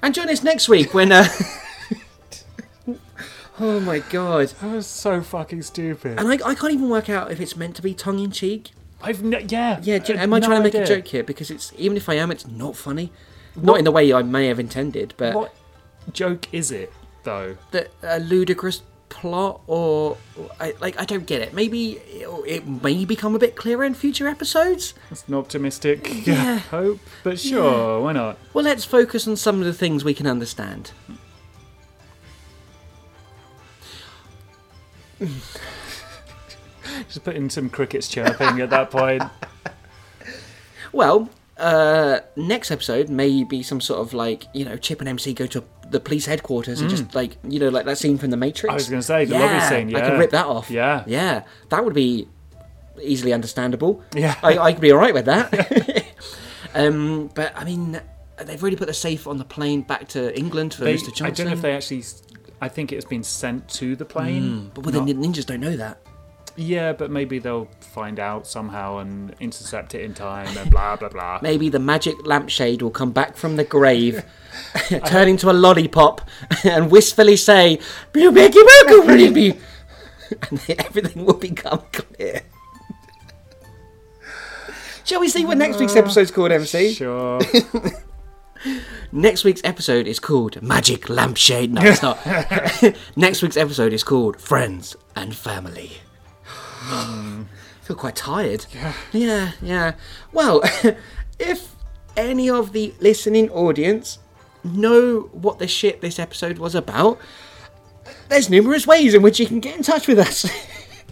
And 0.02 0.14
join 0.14 0.30
us 0.30 0.44
next 0.44 0.68
week 0.70 0.94
when. 0.94 1.12
Uh... 1.12 1.28
oh 3.60 3.80
my 3.80 4.00
god. 4.00 4.50
That 4.50 4.76
was 4.76 4.88
so 4.88 5.22
fucking 5.22 5.62
stupid. 5.62 6.20
And 6.20 6.28
I, 6.28 6.34
I 6.46 6.56
can't 6.56 6.74
even 6.74 6.90
work 6.90 7.10
out 7.10 7.32
if 7.32 7.40
it's 7.40 7.56
meant 7.56 7.76
to 7.78 7.82
be 7.82 7.94
tongue 7.94 8.20
in 8.20 8.32
cheek. 8.32 8.72
I've 9.02 9.24
no, 9.24 9.38
yeah. 9.40 9.80
Yeah, 9.82 10.00
do, 10.00 10.14
am 10.14 10.34
I 10.34 10.40
no 10.40 10.48
trying 10.48 10.60
to 10.60 10.64
make 10.64 10.76
a 10.76 10.86
joke 10.86 11.08
here? 11.08 11.24
Because 11.24 11.50
it's 11.50 11.74
even 11.78 11.98
if 11.98 12.10
I 12.10 12.16
am, 12.16 12.32
it's 12.32 12.48
not 12.48 12.76
funny. 12.76 13.12
Not 13.56 13.78
in 13.80 13.86
the 13.86 13.92
way 13.92 14.14
I 14.14 14.22
may 14.22 14.48
have 14.48 14.60
intended, 14.60 15.14
but 15.18 15.36
What 15.36 15.56
joke 16.14 16.54
is 16.54 16.72
it 16.72 16.92
though? 17.24 17.58
the 17.72 17.90
a 18.04 18.20
ludicrous 18.20 18.84
plot 19.10 19.62
or 19.68 20.18
I, 20.60 20.74
like 20.80 21.00
I 21.00 21.06
don't 21.06 21.26
get 21.26 21.42
it. 21.42 21.54
Maybe 21.54 21.92
it, 21.94 22.28
it 22.48 22.68
may 22.68 23.06
become 23.06 23.36
a 23.36 23.40
bit 23.40 23.56
clearer 23.56 23.84
in 23.84 23.94
future 23.94 24.28
episodes. 24.28 24.94
It's 25.12 25.28
an 25.28 25.34
optimistic 25.34 26.26
Yeah. 26.26 26.60
hope, 26.72 27.00
but 27.24 27.40
sure, 27.40 28.02
why 28.02 28.14
not? 28.14 28.38
Well, 28.54 28.64
let's 28.64 28.86
focus 28.86 29.28
on 29.28 29.36
some 29.36 29.60
of 29.60 29.66
the 29.66 29.74
things 29.74 30.04
we 30.04 30.14
can 30.14 30.28
understand. 30.28 30.92
Just 37.08 37.24
put 37.24 37.36
in 37.36 37.50
some 37.50 37.70
crickets 37.70 38.08
chirping 38.08 38.60
at 38.62 38.70
that 38.70 38.92
point. 38.92 39.24
Well, 40.92 41.30
uh, 41.58 42.20
next 42.36 42.72
episode 42.72 43.10
may 43.10 43.44
be 43.44 43.62
some 43.64 43.82
sort 43.82 44.00
of 44.00 44.14
like 44.14 44.46
you 44.54 44.66
know 44.66 44.78
Chip 44.78 45.00
and 45.00 45.10
MC 45.10 45.34
go 45.34 45.46
to 45.48 45.64
the 45.92 46.00
police 46.00 46.26
headquarters 46.26 46.82
and 46.82 46.90
just 46.90 47.14
like 47.14 47.38
you 47.48 47.60
know 47.60 47.70
like 47.70 47.86
that 47.86 47.98
scene 47.98 48.18
from 48.18 48.32
The 48.32 48.38
Matrix. 48.38 48.72
I 48.72 48.76
was 48.76 48.90
going 48.90 49.02
to 49.02 49.06
say 49.06 49.26
the 49.26 49.38
lobby 49.38 49.60
scene. 49.68 49.90
Yeah, 49.90 49.98
I 49.98 50.10
could 50.10 50.20
rip 50.20 50.32
that 50.32 50.46
off. 50.46 50.70
Yeah. 50.72 51.04
yeah, 51.06 51.44
that 51.70 51.84
would 51.86 51.94
be 51.94 52.28
easily 53.02 53.34
understandable. 53.34 54.02
Yeah. 54.16 54.36
I, 54.44 54.58
I 54.58 54.74
could 54.74 54.82
be 54.82 54.92
all 54.92 55.00
right 55.00 55.14
with 55.14 55.26
that. 55.26 56.06
um, 56.74 57.30
but 57.36 57.54
I 57.56 57.64
mean, 57.64 58.00
they've 58.38 58.62
really 58.62 58.76
put 58.76 58.88
the 58.88 58.94
safe 58.94 59.28
on 59.28 59.38
the 59.38 59.46
plane 59.46 59.82
back 59.82 60.08
to 60.10 60.38
England 60.38 60.74
for 60.74 60.86
They- 60.86 60.96
Mr. 60.96 61.14
Johnson. 61.14 61.26
I 61.26 61.30
don't 61.32 61.46
know 61.48 61.54
if 61.54 61.62
they 61.62 61.76
actually. 61.76 62.04
I 62.64 62.70
think 62.70 62.92
it's 62.92 63.06
been 63.06 63.24
sent 63.24 63.68
to 63.70 63.96
the 63.96 64.06
plane. 64.06 64.72
But 64.74 64.86
well, 64.86 65.04
the 65.04 65.14
ninjas 65.14 65.46
don't 65.46 65.62
know 65.62 65.76
that. 65.78 66.00
Yeah, 66.56 66.94
but 66.94 67.10
maybe 67.10 67.40
they'll 67.40 67.70
find 67.80 68.20
out 68.20 68.46
somehow 68.46 68.98
and 68.98 69.34
intercept 69.40 69.96
it 69.96 70.02
in 70.02 70.14
time 70.14 70.56
and 70.58 70.70
blah 70.70 70.96
blah 70.96 71.10
blah. 71.10 71.40
Maybe 71.44 71.70
the 71.70 71.80
magic 71.80 72.26
lampshade 72.26 72.82
will 72.82 72.92
come 72.92 73.12
back 73.12 73.36
from 73.36 73.56
the 73.56 73.64
grave, 73.64 74.24
turn 75.06 75.28
into 75.28 75.50
a 75.50 75.54
lollipop, 75.54 76.22
and 76.64 76.92
wistfully 76.92 77.38
say, 77.38 77.80
"You 78.14 78.32
make 78.32 78.54
it 78.54 79.08
baby," 79.08 79.60
and 80.50 80.60
then 80.60 80.76
everything 80.80 81.26
will 81.26 81.36
become 81.36 81.84
clear. 81.92 82.42
Shall 85.04 85.20
we 85.20 85.30
see 85.30 85.46
what 85.46 85.58
next 85.58 85.80
week's 85.80 85.96
episode's 85.96 86.32
called, 86.32 86.52
MC? 86.52 86.94
Sure. 86.94 87.40
Next 89.12 89.44
week's 89.44 89.62
episode 89.64 90.08
is 90.08 90.20
called 90.20 90.62
Magic 90.62 91.10
Lampshade. 91.10 91.74
No, 91.74 91.82
it's 91.84 92.02
not. 92.02 92.18
next 93.18 93.42
week's 93.42 93.58
episode 93.58 93.92
is 93.92 94.04
called 94.04 94.40
Friends 94.40 94.96
and 95.16 95.36
Family. 95.36 95.98
I 96.82 97.46
feel 97.82 97.96
quite 97.96 98.16
tired. 98.16 98.66
Yeah. 98.74 98.94
Yeah, 99.12 99.52
yeah. 99.62 99.94
Well, 100.32 100.62
if 101.40 101.76
any 102.18 102.50
of 102.50 102.74
the 102.74 102.94
listening 103.00 103.50
audience 103.50 104.20
know 104.64 105.30
what 105.32 105.60
the 105.60 105.68
shit 105.68 106.02
this 106.02 106.20
episode 106.20 106.58
was 106.58 106.76
about, 106.76 107.20
there's 108.30 108.50
numerous 108.50 108.86
ways 108.88 109.14
in 109.14 109.22
which 109.22 109.40
you 109.40 109.46
can 109.46 109.60
get 109.60 109.76
in 109.76 109.84
touch 109.84 110.08
with 110.08 110.20
us. 110.20 110.46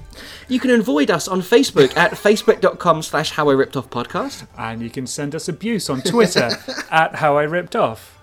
you 0.48 0.60
can 0.60 0.72
avoid 0.72 1.12
us 1.12 1.28
on 1.28 1.42
Facebook 1.42 1.96
at 1.96 2.12
facebook.com 2.14 3.02
slash 3.02 3.32
how 3.32 3.50
I 3.50 3.54
ripped 3.54 3.78
off 3.78 3.90
podcast. 3.90 4.48
and 4.58 4.82
you 4.82 4.90
can 4.90 5.08
send 5.08 5.36
us 5.36 5.48
abuse 5.48 5.90
on 5.90 6.02
Twitter 6.02 6.52
at 6.92 7.16
How 7.16 7.38
I 7.38 7.44
Ripped 7.44 7.76
Off. 7.76 8.18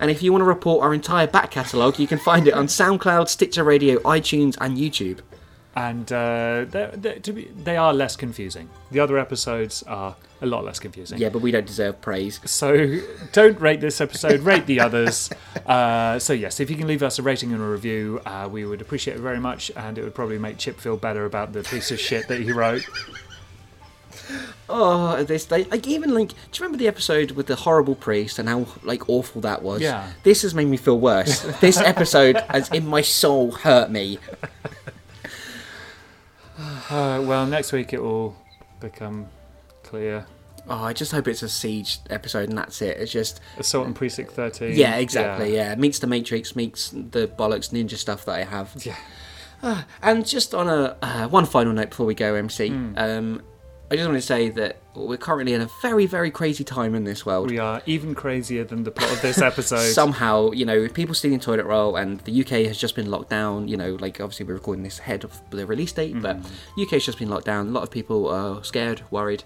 And 0.00 0.10
if 0.10 0.22
you 0.22 0.32
want 0.32 0.42
to 0.42 0.46
report 0.46 0.82
our 0.82 0.92
entire 0.92 1.26
back 1.26 1.52
catalogue, 1.52 1.98
you 1.98 2.06
can 2.08 2.18
find 2.18 2.48
it 2.48 2.54
on 2.54 2.66
SoundCloud, 2.66 3.28
Stitcher 3.28 3.62
Radio, 3.62 3.98
iTunes, 4.00 4.56
and 4.60 4.76
YouTube. 4.76 5.20
And 5.74 6.10
uh, 6.12 6.66
they're, 6.68 6.90
they're, 6.94 7.18
to 7.20 7.32
be, 7.32 7.44
they 7.64 7.76
are 7.76 7.94
less 7.94 8.14
confusing. 8.14 8.68
The 8.90 9.00
other 9.00 9.18
episodes 9.18 9.82
are 9.84 10.16
a 10.42 10.46
lot 10.46 10.64
less 10.64 10.78
confusing. 10.78 11.18
Yeah, 11.18 11.30
but 11.30 11.40
we 11.40 11.50
don't 11.50 11.66
deserve 11.66 12.00
praise. 12.02 12.40
So 12.44 12.98
don't 13.32 13.58
rate 13.58 13.80
this 13.80 14.00
episode, 14.00 14.40
rate 14.40 14.66
the 14.66 14.80
others. 14.80 15.30
Uh, 15.64 16.18
so, 16.18 16.32
yes, 16.32 16.60
if 16.60 16.68
you 16.68 16.76
can 16.76 16.86
leave 16.86 17.02
us 17.02 17.18
a 17.18 17.22
rating 17.22 17.52
and 17.52 17.62
a 17.62 17.66
review, 17.66 18.20
uh, 18.26 18.48
we 18.50 18.66
would 18.66 18.80
appreciate 18.82 19.16
it 19.16 19.20
very 19.20 19.40
much. 19.40 19.70
And 19.76 19.96
it 19.96 20.04
would 20.04 20.14
probably 20.14 20.38
make 20.38 20.58
Chip 20.58 20.78
feel 20.78 20.96
better 20.96 21.24
about 21.24 21.52
the 21.52 21.62
piece 21.62 21.90
of 21.90 21.98
shit 22.00 22.28
that 22.28 22.40
he 22.40 22.52
wrote. 22.52 22.84
Oh, 24.68 25.22
this 25.24 25.50
like, 25.50 25.70
like 25.70 25.86
even 25.86 26.14
like, 26.14 26.28
do 26.28 26.34
you 26.34 26.60
remember 26.60 26.78
the 26.78 26.88
episode 26.88 27.32
with 27.32 27.46
the 27.46 27.56
horrible 27.56 27.94
priest 27.94 28.38
and 28.38 28.48
how 28.48 28.66
like 28.82 29.08
awful 29.08 29.42
that 29.42 29.62
was? 29.62 29.82
Yeah. 29.82 30.10
This 30.22 30.42
has 30.42 30.54
made 30.54 30.66
me 30.66 30.76
feel 30.78 30.98
worse. 30.98 31.40
this 31.60 31.78
episode 31.78 32.36
has 32.48 32.70
in 32.70 32.86
my 32.86 33.02
soul 33.02 33.50
hurt 33.52 33.90
me. 33.90 34.18
Uh, 36.92 37.22
well, 37.22 37.46
next 37.46 37.72
week 37.72 37.94
it 37.94 38.02
will 38.02 38.36
become 38.80 39.26
clear. 39.82 40.26
Oh, 40.68 40.84
I 40.84 40.92
just 40.92 41.10
hope 41.10 41.26
it's 41.26 41.42
a 41.42 41.48
siege 41.48 41.98
episode 42.10 42.50
and 42.50 42.58
that's 42.58 42.82
it. 42.82 42.98
It's 42.98 43.10
just 43.10 43.40
Assault 43.56 43.86
on 43.86 43.94
Precinct 43.94 44.32
13. 44.32 44.76
yeah, 44.76 44.96
exactly. 44.96 45.54
Yeah, 45.54 45.74
meets 45.74 45.98
the 46.00 46.06
Matrix, 46.06 46.54
meets 46.54 46.90
the 46.90 47.26
bollocks 47.28 47.70
ninja 47.72 47.96
stuff 47.96 48.24
that 48.26 48.34
I 48.34 48.44
have. 48.44 48.72
Yeah. 48.84 48.96
Ah, 49.62 49.86
and 50.02 50.26
just 50.26 50.54
on 50.54 50.68
a 50.68 50.96
uh, 51.02 51.28
one 51.28 51.46
final 51.46 51.72
note 51.72 51.90
before 51.90 52.04
we 52.04 52.14
go, 52.14 52.34
MC. 52.34 52.68
Hmm. 52.68 52.92
Um, 52.96 53.42
I 53.92 53.96
just 53.96 54.08
want 54.08 54.16
to 54.18 54.26
say 54.26 54.48
that 54.48 54.78
we're 54.94 55.18
currently 55.18 55.52
in 55.52 55.60
a 55.60 55.68
very, 55.82 56.06
very 56.06 56.30
crazy 56.30 56.64
time 56.64 56.94
in 56.94 57.04
this 57.04 57.26
world. 57.26 57.50
We 57.50 57.58
are 57.58 57.82
even 57.84 58.14
crazier 58.14 58.64
than 58.64 58.84
the 58.84 58.90
plot 58.90 59.12
of 59.12 59.20
this 59.20 59.36
episode. 59.36 59.80
Somehow, 59.92 60.52
you 60.52 60.64
know, 60.64 60.88
people 60.88 61.14
stealing 61.14 61.40
toilet 61.40 61.66
roll, 61.66 61.96
and 61.96 62.18
the 62.20 62.40
UK 62.40 62.64
has 62.68 62.78
just 62.78 62.96
been 62.96 63.10
locked 63.10 63.28
down. 63.28 63.68
You 63.68 63.76
know, 63.76 63.96
like 64.00 64.18
obviously 64.18 64.46
we're 64.46 64.54
recording 64.54 64.82
this 64.82 64.98
ahead 64.98 65.24
of 65.24 65.38
the 65.50 65.66
release 65.66 65.92
date, 65.92 66.22
but 66.22 66.38
UK's 66.80 67.04
just 67.04 67.18
been 67.18 67.28
locked 67.28 67.44
down. 67.44 67.68
A 67.68 67.70
lot 67.70 67.82
of 67.82 67.90
people 67.90 68.30
are 68.30 68.64
scared, 68.64 69.02
worried, 69.10 69.44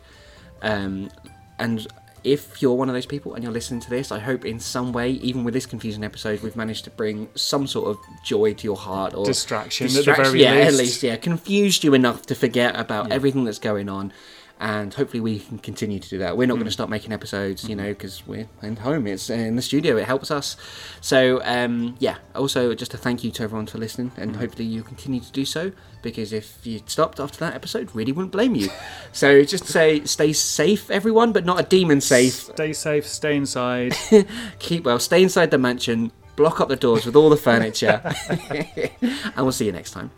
um, 0.63 1.11
and 1.59 1.85
if 2.27 2.61
you're 2.61 2.75
one 2.75 2.89
of 2.89 2.95
those 2.95 3.07
people 3.07 3.35
and 3.35 3.45
you're 3.45 3.53
listening 3.53 3.81
to 3.81 3.89
this, 3.91 4.11
I 4.11 4.19
hope 4.19 4.45
in 4.45 4.59
some 4.59 4.93
way, 4.93 5.11
even 5.11 5.45
with 5.45 5.55
this 5.55 5.65
confusing 5.65 6.03
episode, 6.03 6.43
we've 6.43 6.57
managed 6.57 6.83
to 6.85 6.91
bring 6.91 7.29
some 7.37 7.69
sort 7.69 7.89
of 7.89 7.99
joy 8.25 8.53
to 8.55 8.65
your 8.65 8.77
heart 8.77 9.15
or 9.15 9.25
Distraction 9.25 9.87
at 9.87 9.93
the 9.93 9.99
distraction- 9.99 10.25
very 10.25 10.43
yeah, 10.43 10.55
at 10.55 10.67
least. 10.69 10.79
least, 10.79 11.03
yeah, 11.05 11.17
confused 11.17 11.85
you 11.85 11.95
enough 11.95 12.27
to 12.27 12.35
forget 12.35 12.79
about 12.79 13.13
everything 13.13 13.45
that's 13.45 13.61
going 13.61 13.89
on. 13.89 14.13
And 14.59 14.95
hopefully 14.95 15.21
we 15.21 15.39
can 15.41 15.59
continue 15.59 15.99
to 15.99 16.09
do 16.09 16.17
that. 16.19 16.37
We're 16.39 16.47
not 16.47 16.55
Mm. 16.55 16.61
going 16.61 16.65
to 16.67 16.73
stop 16.73 16.89
making 16.89 17.13
episodes, 17.13 17.69
you 17.69 17.77
know, 17.77 17.89
because 17.89 18.27
we're 18.27 18.49
in 18.63 18.77
home. 18.77 19.07
It's 19.07 19.29
in 19.29 19.55
the 19.57 19.61
studio. 19.61 19.99
It 19.99 20.07
helps 20.07 20.31
us. 20.31 20.57
So 21.03 21.43
um, 21.45 21.95
yeah. 21.99 22.17
Also, 22.35 22.75
just 22.75 22.95
a 22.95 22.97
thank 22.97 23.23
you 23.23 23.31
to 23.33 23.43
everyone 23.43 23.67
for 23.67 23.77
listening, 23.79 24.13
and 24.17 24.33
Mm. 24.33 24.37
hopefully 24.39 24.65
you 24.65 24.83
continue 24.83 25.21
to 25.21 25.31
do 25.33 25.45
so. 25.45 25.73
Because 26.03 26.33
if 26.33 26.59
you 26.65 26.81
stopped 26.87 27.21
after 27.21 27.39
that 27.41 27.55
episode, 27.55 27.91
really 27.95 28.13
wouldn't 28.13 28.33
blame 28.33 28.55
you. 28.55 28.71
so 29.13 29.43
just 29.45 29.67
say, 29.67 30.05
stay 30.05 30.33
safe, 30.33 30.91
everyone, 30.91 31.33
but 31.33 31.45
not 31.45 31.61
a 31.61 31.63
demon 31.65 32.01
safe. 32.01 32.33
Stay 32.35 32.73
safe, 32.73 33.07
stay 33.07 33.37
inside. 33.37 33.95
Keep 34.59 34.85
well. 34.85 34.99
Stay 34.99 35.23
inside 35.23 35.51
the 35.51 35.59
mansion. 35.59 36.13
Block 36.37 36.61
up 36.61 36.69
the 36.69 36.77
doors 36.77 37.05
with 37.07 37.17
all 37.17 37.29
the 37.31 37.37
furniture, 37.37 38.01
and 38.31 39.37
we'll 39.39 39.53
see 39.53 39.67
you 39.67 39.73
next 39.73 39.91
time. 39.93 40.11